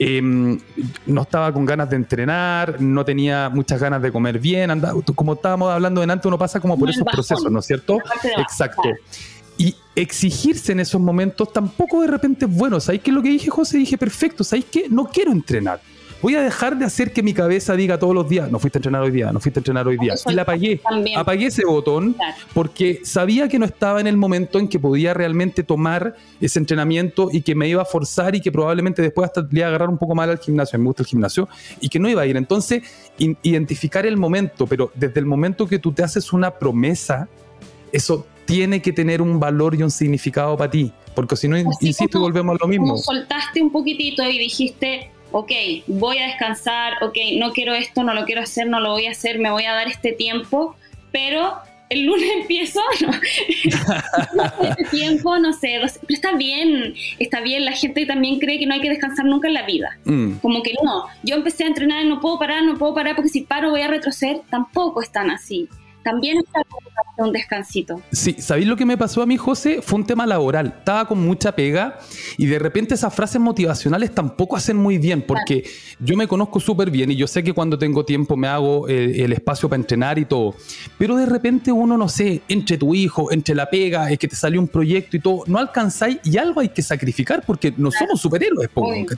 em, 0.00 0.58
no 1.06 1.22
estaba 1.22 1.52
con 1.52 1.64
ganas 1.64 1.90
de 1.90 1.94
entrenar, 1.94 2.80
no 2.80 3.04
tenía 3.04 3.50
muchas 3.50 3.80
ganas 3.80 4.02
de 4.02 4.10
comer 4.10 4.40
bien, 4.40 4.72
andaba, 4.72 5.00
como 5.14 5.34
estábamos 5.34 5.70
hablando 5.70 6.00
delante, 6.00 6.26
uno 6.26 6.36
pasa 6.36 6.58
como 6.58 6.76
por 6.76 6.90
esos 6.90 7.04
procesos, 7.04 7.52
¿no 7.52 7.60
es 7.60 7.66
cierto? 7.66 7.98
Exacto. 8.36 8.82
Y 9.56 9.76
exigirse 9.94 10.72
en 10.72 10.80
esos 10.80 11.00
momentos 11.00 11.52
tampoco 11.52 12.00
de 12.00 12.08
repente 12.08 12.46
es 12.46 12.50
bueno. 12.50 12.80
¿Sabéis 12.80 13.04
qué 13.04 13.12
es 13.12 13.14
lo 13.14 13.22
que 13.22 13.28
dije, 13.28 13.48
José? 13.48 13.78
Dije, 13.78 13.96
perfecto, 13.96 14.42
¿sabéis 14.42 14.66
qué? 14.72 14.88
No 14.90 15.04
quiero 15.04 15.30
entrenar 15.30 15.80
voy 16.24 16.36
a 16.36 16.40
dejar 16.40 16.78
de 16.78 16.86
hacer 16.86 17.12
que 17.12 17.22
mi 17.22 17.34
cabeza 17.34 17.76
diga 17.76 17.98
todos 17.98 18.14
los 18.14 18.26
días, 18.26 18.50
no 18.50 18.58
fuiste 18.58 18.78
a 18.78 18.80
entrenar 18.80 19.02
hoy 19.02 19.10
día, 19.10 19.30
no 19.30 19.40
fuiste 19.40 19.58
a 19.58 19.60
entrenar 19.60 19.86
hoy 19.86 19.98
día. 19.98 20.14
Y 20.26 20.32
la 20.32 20.40
apagué, 20.40 20.80
apagué 21.18 21.46
ese 21.46 21.66
botón 21.66 22.16
porque 22.54 23.00
sabía 23.04 23.46
que 23.46 23.58
no 23.58 23.66
estaba 23.66 24.00
en 24.00 24.06
el 24.06 24.16
momento 24.16 24.58
en 24.58 24.66
que 24.66 24.78
podía 24.78 25.12
realmente 25.12 25.62
tomar 25.62 26.16
ese 26.40 26.58
entrenamiento 26.58 27.28
y 27.30 27.42
que 27.42 27.54
me 27.54 27.68
iba 27.68 27.82
a 27.82 27.84
forzar 27.84 28.34
y 28.34 28.40
que 28.40 28.50
probablemente 28.50 29.02
después 29.02 29.26
hasta 29.26 29.42
le 29.42 29.58
iba 29.58 29.66
a 29.66 29.68
agarrar 29.68 29.90
un 29.90 29.98
poco 29.98 30.14
mal 30.14 30.30
al 30.30 30.38
gimnasio, 30.38 30.78
me 30.78 30.86
gusta 30.86 31.02
el 31.02 31.08
gimnasio, 31.08 31.46
y 31.78 31.90
que 31.90 31.98
no 31.98 32.08
iba 32.08 32.22
a 32.22 32.26
ir. 32.26 32.38
Entonces, 32.38 32.82
identificar 33.18 34.06
el 34.06 34.16
momento, 34.16 34.66
pero 34.66 34.92
desde 34.94 35.20
el 35.20 35.26
momento 35.26 35.68
que 35.68 35.78
tú 35.78 35.92
te 35.92 36.04
haces 36.04 36.32
una 36.32 36.52
promesa, 36.52 37.28
eso 37.92 38.26
tiene 38.46 38.80
que 38.80 38.94
tener 38.94 39.20
un 39.20 39.38
valor 39.38 39.74
y 39.74 39.82
un 39.82 39.90
significado 39.90 40.56
para 40.56 40.70
ti, 40.70 40.90
porque 41.14 41.36
si 41.36 41.48
no, 41.48 41.58
insisto, 41.58 42.18
volvemos 42.18 42.56
a 42.56 42.64
lo 42.64 42.68
mismo. 42.68 42.96
Soltaste 42.96 43.60
un 43.60 43.70
poquitito 43.70 44.22
y 44.22 44.38
dijiste, 44.38 45.10
ok, 45.34 45.50
voy 45.88 46.18
a 46.18 46.28
descansar, 46.28 47.02
ok, 47.02 47.16
no 47.38 47.52
quiero 47.52 47.74
esto, 47.74 48.04
no 48.04 48.14
lo 48.14 48.24
quiero 48.24 48.42
hacer, 48.42 48.68
no 48.68 48.78
lo 48.78 48.92
voy 48.92 49.06
a 49.06 49.10
hacer, 49.10 49.40
me 49.40 49.50
voy 49.50 49.64
a 49.64 49.72
dar 49.72 49.88
este 49.88 50.12
tiempo, 50.12 50.76
pero 51.10 51.54
el 51.88 52.06
lunes 52.06 52.28
empiezo, 52.40 52.80
no, 53.00 53.10
este 54.68 54.84
tiempo, 54.84 55.36
no 55.38 55.52
sé, 55.52 55.80
pero 55.80 55.86
está 56.08 56.36
bien, 56.36 56.94
está 57.18 57.40
bien, 57.40 57.64
la 57.64 57.72
gente 57.72 58.06
también 58.06 58.38
cree 58.38 58.60
que 58.60 58.66
no 58.66 58.74
hay 58.74 58.80
que 58.80 58.90
descansar 58.90 59.26
nunca 59.26 59.48
en 59.48 59.54
la 59.54 59.66
vida, 59.66 59.98
mm. 60.04 60.34
como 60.34 60.62
que 60.62 60.74
no, 60.84 61.06
yo 61.24 61.34
empecé 61.34 61.64
a 61.64 61.66
entrenar 61.66 62.04
y 62.04 62.08
no 62.08 62.20
puedo 62.20 62.38
parar, 62.38 62.62
no 62.62 62.78
puedo 62.78 62.94
parar 62.94 63.16
porque 63.16 63.28
si 63.28 63.40
paro 63.40 63.70
voy 63.70 63.80
a 63.80 63.88
retroceder, 63.88 64.40
tampoco 64.50 65.02
están 65.02 65.30
así 65.30 65.68
también 66.04 66.38
está 66.38 66.62
un 67.16 67.32
descansito. 67.32 68.00
Sí, 68.12 68.36
¿sabéis 68.38 68.66
lo 68.66 68.76
que 68.76 68.84
me 68.84 68.96
pasó 68.96 69.22
a 69.22 69.26
mí, 69.26 69.36
José? 69.36 69.80
Fue 69.82 69.98
un 69.98 70.06
tema 70.06 70.26
laboral. 70.26 70.74
Estaba 70.78 71.06
con 71.06 71.24
mucha 71.24 71.52
pega 71.52 71.98
y 72.36 72.46
de 72.46 72.58
repente 72.58 72.94
esas 72.94 73.14
frases 73.14 73.40
motivacionales 73.40 74.14
tampoco 74.14 74.56
hacen 74.56 74.76
muy 74.76 74.98
bien 74.98 75.22
porque 75.22 75.64
yo 76.00 76.16
me 76.16 76.26
conozco 76.28 76.60
súper 76.60 76.90
bien 76.90 77.10
y 77.10 77.16
yo 77.16 77.26
sé 77.26 77.42
que 77.42 77.52
cuando 77.52 77.78
tengo 77.78 78.04
tiempo 78.04 78.36
me 78.36 78.48
hago 78.48 78.88
el, 78.88 79.20
el, 79.20 79.32
espacio 79.32 79.68
para 79.68 79.80
entrenar 79.80 80.18
y 80.18 80.24
todo. 80.24 80.54
Pero 80.98 81.16
de 81.16 81.26
repente 81.26 81.72
uno, 81.72 81.96
no 81.96 82.08
sé, 82.08 82.42
entre 82.48 82.76
tu 82.78 82.94
hijo, 82.94 83.32
entre 83.32 83.54
la 83.54 83.70
pega, 83.70 84.10
es 84.10 84.18
que 84.18 84.28
te 84.28 84.36
salió 84.36 84.60
un 84.60 84.68
proyecto 84.68 85.16
y 85.16 85.20
todo, 85.20 85.44
no 85.46 85.58
alcanzáis 85.58 86.18
y 86.24 86.36
algo 86.36 86.60
hay 86.60 86.68
que 86.68 86.82
sacrificar 86.82 87.44
porque 87.46 87.72
no 87.76 87.90
somos 87.90 88.20
superhéroes. 88.20 88.68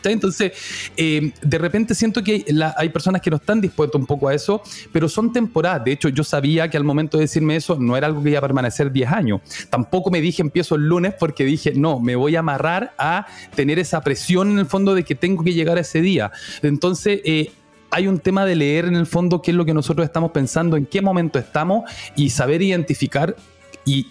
Entonces, 0.04 0.52
eh, 0.96 1.32
de 1.42 1.58
repente 1.58 1.94
siento 1.94 2.22
que 2.22 2.44
hay 2.76 2.88
personas 2.90 3.20
que 3.20 3.30
no 3.30 3.36
están 3.36 3.60
dispuestas 3.60 4.00
un 4.00 4.06
poco 4.06 4.28
a 4.28 4.34
eso, 4.34 4.62
pero 4.92 5.08
son 5.08 5.32
temporadas. 5.32 5.84
De 5.84 5.92
hecho, 5.92 6.08
yo 6.08 6.22
sabía 6.22 6.68
que 6.68 6.75
al 6.76 6.84
momento 6.84 7.16
de 7.18 7.24
decirme 7.24 7.56
eso 7.56 7.76
no 7.78 7.96
era 7.96 8.06
algo 8.06 8.22
que 8.22 8.30
iba 8.30 8.38
a 8.38 8.42
permanecer 8.42 8.92
10 8.92 9.10
años. 9.10 9.40
Tampoco 9.70 10.10
me 10.10 10.20
dije 10.20 10.42
empiezo 10.42 10.74
el 10.74 10.88
lunes 10.88 11.14
porque 11.18 11.44
dije, 11.44 11.72
no, 11.74 12.00
me 12.00 12.16
voy 12.16 12.36
a 12.36 12.40
amarrar 12.40 12.92
a 12.98 13.26
tener 13.54 13.78
esa 13.78 14.00
presión 14.00 14.52
en 14.52 14.58
el 14.58 14.66
fondo 14.66 14.94
de 14.94 15.04
que 15.04 15.14
tengo 15.14 15.44
que 15.44 15.52
llegar 15.52 15.78
a 15.78 15.80
ese 15.80 16.00
día. 16.00 16.30
Entonces, 16.62 17.20
eh, 17.24 17.52
hay 17.90 18.08
un 18.08 18.18
tema 18.18 18.44
de 18.44 18.56
leer 18.56 18.86
en 18.86 18.96
el 18.96 19.06
fondo 19.06 19.40
qué 19.42 19.52
es 19.52 19.56
lo 19.56 19.64
que 19.64 19.74
nosotros 19.74 20.04
estamos 20.04 20.32
pensando, 20.32 20.76
en 20.76 20.86
qué 20.86 21.00
momento 21.00 21.38
estamos 21.38 21.90
y 22.14 22.30
saber 22.30 22.62
identificar 22.62 23.36
y 23.84 24.08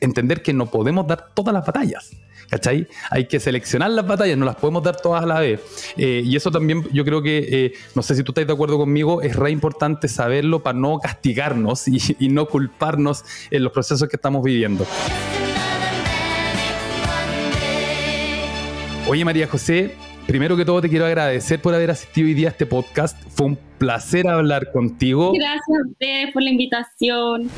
entender 0.00 0.42
que 0.42 0.52
no 0.52 0.66
podemos 0.66 1.06
dar 1.06 1.30
todas 1.34 1.54
las 1.54 1.64
batallas. 1.64 2.10
¿Cachai? 2.54 2.86
Hay 3.10 3.26
que 3.26 3.40
seleccionar 3.40 3.90
las 3.90 4.06
batallas, 4.06 4.38
no 4.38 4.46
las 4.46 4.54
podemos 4.54 4.80
dar 4.84 5.00
todas 5.00 5.24
a 5.24 5.26
la 5.26 5.40
vez. 5.40 5.60
Eh, 5.96 6.22
y 6.24 6.36
eso 6.36 6.52
también 6.52 6.84
yo 6.92 7.04
creo 7.04 7.20
que, 7.20 7.48
eh, 7.50 7.72
no 7.96 8.02
sé 8.02 8.14
si 8.14 8.22
tú 8.22 8.30
estás 8.30 8.46
de 8.46 8.52
acuerdo 8.52 8.78
conmigo, 8.78 9.22
es 9.22 9.34
re 9.34 9.50
importante 9.50 10.06
saberlo 10.06 10.62
para 10.62 10.78
no 10.78 11.00
castigarnos 11.00 11.88
y, 11.88 11.98
y 12.20 12.28
no 12.28 12.46
culparnos 12.46 13.24
en 13.50 13.64
los 13.64 13.72
procesos 13.72 14.08
que 14.08 14.14
estamos 14.14 14.44
viviendo. 14.44 14.86
Oye 19.08 19.24
María 19.24 19.48
José, 19.48 19.96
primero 20.28 20.56
que 20.56 20.64
todo 20.64 20.80
te 20.80 20.88
quiero 20.88 21.06
agradecer 21.06 21.60
por 21.60 21.74
haber 21.74 21.90
asistido 21.90 22.28
hoy 22.28 22.34
día 22.34 22.48
a 22.48 22.50
este 22.52 22.66
podcast. 22.66 23.20
Fue 23.30 23.46
un 23.46 23.58
placer 23.78 24.28
hablar 24.28 24.70
contigo. 24.70 25.32
Gracias 25.32 25.60
a 25.68 25.90
ustedes 25.90 26.32
por 26.32 26.42
la 26.44 26.50
invitación. 26.50 27.50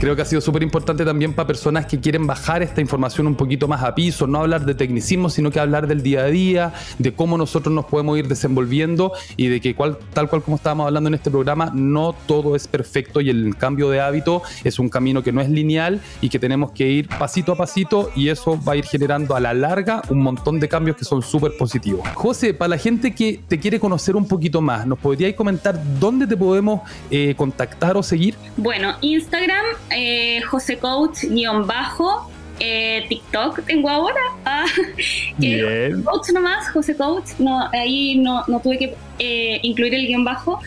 Creo 0.00 0.16
que 0.16 0.22
ha 0.22 0.24
sido 0.24 0.40
súper 0.40 0.62
importante 0.62 1.04
también 1.04 1.34
para 1.34 1.46
personas 1.46 1.84
que 1.84 2.00
quieren 2.00 2.26
bajar 2.26 2.62
esta 2.62 2.80
información 2.80 3.26
un 3.26 3.34
poquito 3.34 3.68
más 3.68 3.82
a 3.82 3.94
piso, 3.94 4.26
no 4.26 4.38
hablar 4.38 4.64
de 4.64 4.74
tecnicismo, 4.74 5.28
sino 5.28 5.50
que 5.50 5.60
hablar 5.60 5.86
del 5.86 6.02
día 6.02 6.20
a 6.22 6.28
día, 6.28 6.72
de 6.98 7.12
cómo 7.12 7.36
nosotros 7.36 7.74
nos 7.74 7.84
podemos 7.84 8.18
ir 8.18 8.26
desenvolviendo 8.26 9.12
y 9.36 9.48
de 9.48 9.60
que 9.60 9.74
cual, 9.74 9.98
tal 10.14 10.30
cual 10.30 10.42
como 10.42 10.56
estábamos 10.56 10.86
hablando 10.86 11.08
en 11.08 11.14
este 11.16 11.30
programa, 11.30 11.70
no 11.74 12.14
todo 12.26 12.56
es 12.56 12.66
perfecto 12.66 13.20
y 13.20 13.28
el 13.28 13.58
cambio 13.58 13.90
de 13.90 14.00
hábito 14.00 14.42
es 14.64 14.78
un 14.78 14.88
camino 14.88 15.22
que 15.22 15.32
no 15.32 15.42
es 15.42 15.50
lineal 15.50 16.00
y 16.22 16.30
que 16.30 16.38
tenemos 16.38 16.70
que 16.72 16.88
ir 16.88 17.06
pasito 17.06 17.52
a 17.52 17.56
pasito 17.56 18.10
y 18.16 18.30
eso 18.30 18.58
va 18.66 18.72
a 18.72 18.76
ir 18.76 18.86
generando 18.86 19.36
a 19.36 19.40
la 19.40 19.52
larga 19.52 20.00
un 20.08 20.22
montón 20.22 20.60
de 20.60 20.66
cambios 20.66 20.96
que 20.96 21.04
son 21.04 21.20
súper 21.20 21.58
positivos. 21.58 22.08
José, 22.14 22.54
para 22.54 22.70
la 22.70 22.78
gente 22.78 23.14
que 23.14 23.38
te 23.46 23.60
quiere 23.60 23.78
conocer 23.78 24.16
un 24.16 24.26
poquito 24.26 24.62
más, 24.62 24.86
¿nos 24.86 24.98
podrías 24.98 25.34
comentar 25.34 25.78
dónde 26.00 26.26
te 26.26 26.38
podemos 26.38 26.80
eh, 27.10 27.34
contactar 27.36 27.98
o 27.98 28.02
seguir? 28.02 28.34
Bueno, 28.56 28.94
Instagram 29.02 29.66
eh, 29.90 30.40
José 30.42 30.78
Coach 30.78 31.24
guion 31.24 31.66
bajo. 31.66 32.30
Eh, 32.62 33.06
TikTok 33.08 33.64
tengo 33.66 33.88
ahora. 33.88 34.20
Ah, 34.44 34.66
Coach 36.04 36.30
nomás, 36.32 36.70
José 36.70 36.96
Coach. 36.96 37.38
No, 37.38 37.68
ahí 37.72 38.16
no, 38.16 38.44
no 38.48 38.60
tuve 38.60 38.78
que 38.78 38.94
eh, 39.18 39.60
incluir 39.62 39.94
el 39.94 40.06
guion 40.06 40.24
bajo. 40.24 40.60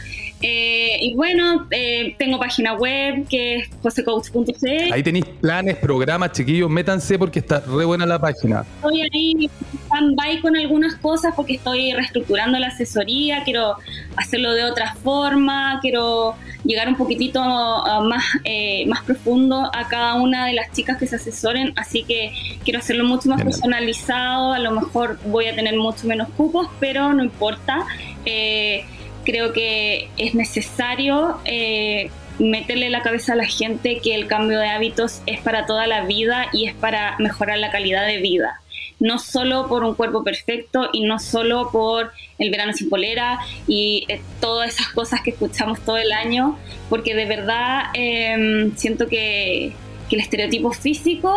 Eh, 0.45 0.97
y 0.99 1.15
bueno, 1.15 1.67
eh, 1.71 2.15
tengo 2.19 2.37
página 2.37 2.73
web 2.73 3.25
que 3.29 3.55
es 3.55 3.69
josecoach.cl. 3.81 4.91
Ahí 4.91 5.01
tenéis 5.01 5.23
planes, 5.39 5.77
programas, 5.77 6.33
chiquillos, 6.33 6.69
métanse 6.69 7.17
porque 7.17 7.39
está 7.39 7.61
re 7.61 7.85
buena 7.85 8.05
la 8.05 8.19
página. 8.19 8.65
Estoy 8.75 9.01
ahí 9.03 9.49
stand-by 9.85 10.41
con 10.41 10.57
algunas 10.57 10.95
cosas 10.95 11.33
porque 11.33 11.53
estoy 11.53 11.93
reestructurando 11.93 12.59
la 12.59 12.67
asesoría, 12.67 13.43
quiero 13.45 13.77
hacerlo 14.17 14.51
de 14.51 14.65
otra 14.65 14.95
forma, 14.95 15.79
quiero 15.81 16.35
llegar 16.65 16.89
un 16.89 16.97
poquitito 16.97 17.41
más, 17.41 18.25
eh, 18.43 18.85
más 18.87 19.01
profundo 19.03 19.71
a 19.73 19.87
cada 19.87 20.15
una 20.15 20.45
de 20.45 20.53
las 20.53 20.73
chicas 20.73 20.97
que 20.97 21.07
se 21.07 21.15
asesoren, 21.15 21.71
así 21.77 22.03
que 22.03 22.33
quiero 22.65 22.79
hacerlo 22.79 23.05
mucho 23.05 23.29
más 23.29 23.41
personalizado, 23.41 24.51
a 24.51 24.59
lo 24.59 24.71
mejor 24.71 25.19
voy 25.25 25.45
a 25.45 25.55
tener 25.55 25.77
mucho 25.77 26.05
menos 26.05 26.27
cupos, 26.35 26.67
pero 26.81 27.13
no 27.13 27.23
importa. 27.23 27.85
Eh, 28.25 28.85
creo 29.23 29.53
que 29.53 30.09
es 30.17 30.35
necesario 30.35 31.39
eh, 31.45 32.09
meterle 32.39 32.89
la 32.89 33.01
cabeza 33.01 33.33
a 33.33 33.35
la 33.35 33.45
gente 33.45 33.99
que 33.99 34.15
el 34.15 34.27
cambio 34.27 34.59
de 34.59 34.67
hábitos 34.67 35.21
es 35.25 35.39
para 35.39 35.65
toda 35.65 35.87
la 35.87 36.05
vida 36.05 36.47
y 36.51 36.65
es 36.67 36.73
para 36.75 37.15
mejorar 37.19 37.57
la 37.57 37.71
calidad 37.71 38.05
de 38.05 38.17
vida. 38.17 38.59
No 38.99 39.19
solo 39.19 39.67
por 39.67 39.83
un 39.83 39.95
cuerpo 39.95 40.23
perfecto 40.23 40.89
y 40.93 41.05
no 41.05 41.19
solo 41.19 41.69
por 41.71 42.11
el 42.39 42.51
verano 42.51 42.73
sin 42.73 42.89
polera 42.89 43.39
y 43.67 44.05
eh, 44.07 44.21
todas 44.39 44.73
esas 44.73 44.89
cosas 44.89 45.21
que 45.21 45.31
escuchamos 45.31 45.79
todo 45.81 45.97
el 45.97 46.11
año, 46.11 46.57
porque 46.89 47.13
de 47.13 47.25
verdad 47.25 47.85
em, 47.93 48.75
siento 48.75 49.07
que 49.07 49.73
el 50.13 50.19
estereotipo 50.19 50.71
físico 50.71 51.33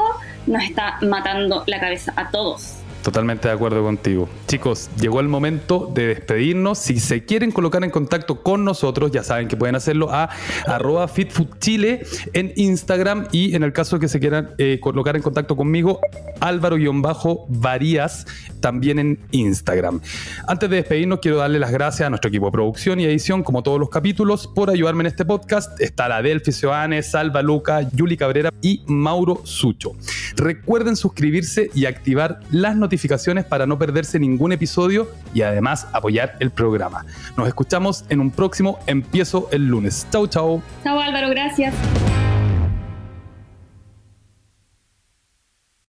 nos 0.46 0.62
está 0.62 0.98
matando 1.02 1.64
la 1.66 1.80
cabeza 1.80 2.12
a 2.16 2.30
todos. 2.30 2.85
Totalmente 3.06 3.46
de 3.46 3.54
acuerdo 3.54 3.84
contigo. 3.84 4.28
Chicos, 4.48 4.90
llegó 5.00 5.20
el 5.20 5.28
momento 5.28 5.88
de 5.94 6.08
despedirnos. 6.08 6.78
Si 6.78 6.98
se 6.98 7.24
quieren 7.24 7.52
colocar 7.52 7.84
en 7.84 7.90
contacto 7.90 8.42
con 8.42 8.64
nosotros, 8.64 9.12
ya 9.12 9.22
saben 9.22 9.46
que 9.46 9.56
pueden 9.56 9.76
hacerlo 9.76 10.10
a 10.10 10.28
arroba 10.66 11.06
fitfoodchile 11.06 12.04
en 12.32 12.52
Instagram 12.56 13.28
y 13.30 13.54
en 13.54 13.62
el 13.62 13.72
caso 13.72 14.00
que 14.00 14.08
se 14.08 14.18
quieran 14.18 14.56
eh, 14.58 14.80
colocar 14.80 15.14
en 15.14 15.22
contacto 15.22 15.54
conmigo, 15.54 16.00
álvaro-varías 16.40 18.26
también 18.66 18.98
en 18.98 19.20
Instagram. 19.30 20.00
Antes 20.48 20.68
de 20.68 20.74
despedirnos, 20.74 21.20
quiero 21.20 21.36
darle 21.36 21.60
las 21.60 21.70
gracias 21.70 22.04
a 22.04 22.10
nuestro 22.10 22.30
equipo 22.30 22.46
de 22.46 22.50
producción 22.50 22.98
y 22.98 23.04
edición, 23.04 23.44
como 23.44 23.62
todos 23.62 23.78
los 23.78 23.90
capítulos, 23.90 24.48
por 24.48 24.70
ayudarme 24.70 25.02
en 25.02 25.06
este 25.06 25.24
podcast. 25.24 25.80
Está 25.80 26.08
la 26.08 26.20
Delphi 26.20 26.50
Seoane, 26.50 27.00
Salva 27.04 27.42
Luca, 27.42 27.88
Yuli 27.92 28.16
Cabrera 28.16 28.50
y 28.60 28.82
Mauro 28.88 29.42
Sucho. 29.44 29.92
Recuerden 30.34 30.96
suscribirse 30.96 31.70
y 31.74 31.86
activar 31.86 32.40
las 32.50 32.74
notificaciones 32.74 33.44
para 33.44 33.66
no 33.66 33.78
perderse 33.78 34.18
ningún 34.18 34.50
episodio 34.50 35.08
y 35.32 35.42
además 35.42 35.86
apoyar 35.92 36.34
el 36.40 36.50
programa. 36.50 37.06
Nos 37.36 37.46
escuchamos 37.46 38.04
en 38.08 38.18
un 38.18 38.32
próximo 38.32 38.80
Empiezo 38.88 39.48
el 39.52 39.68
lunes. 39.68 40.08
Chau, 40.10 40.26
chau. 40.26 40.60
Chau 40.82 40.98
Álvaro, 40.98 41.30
gracias. 41.30 41.72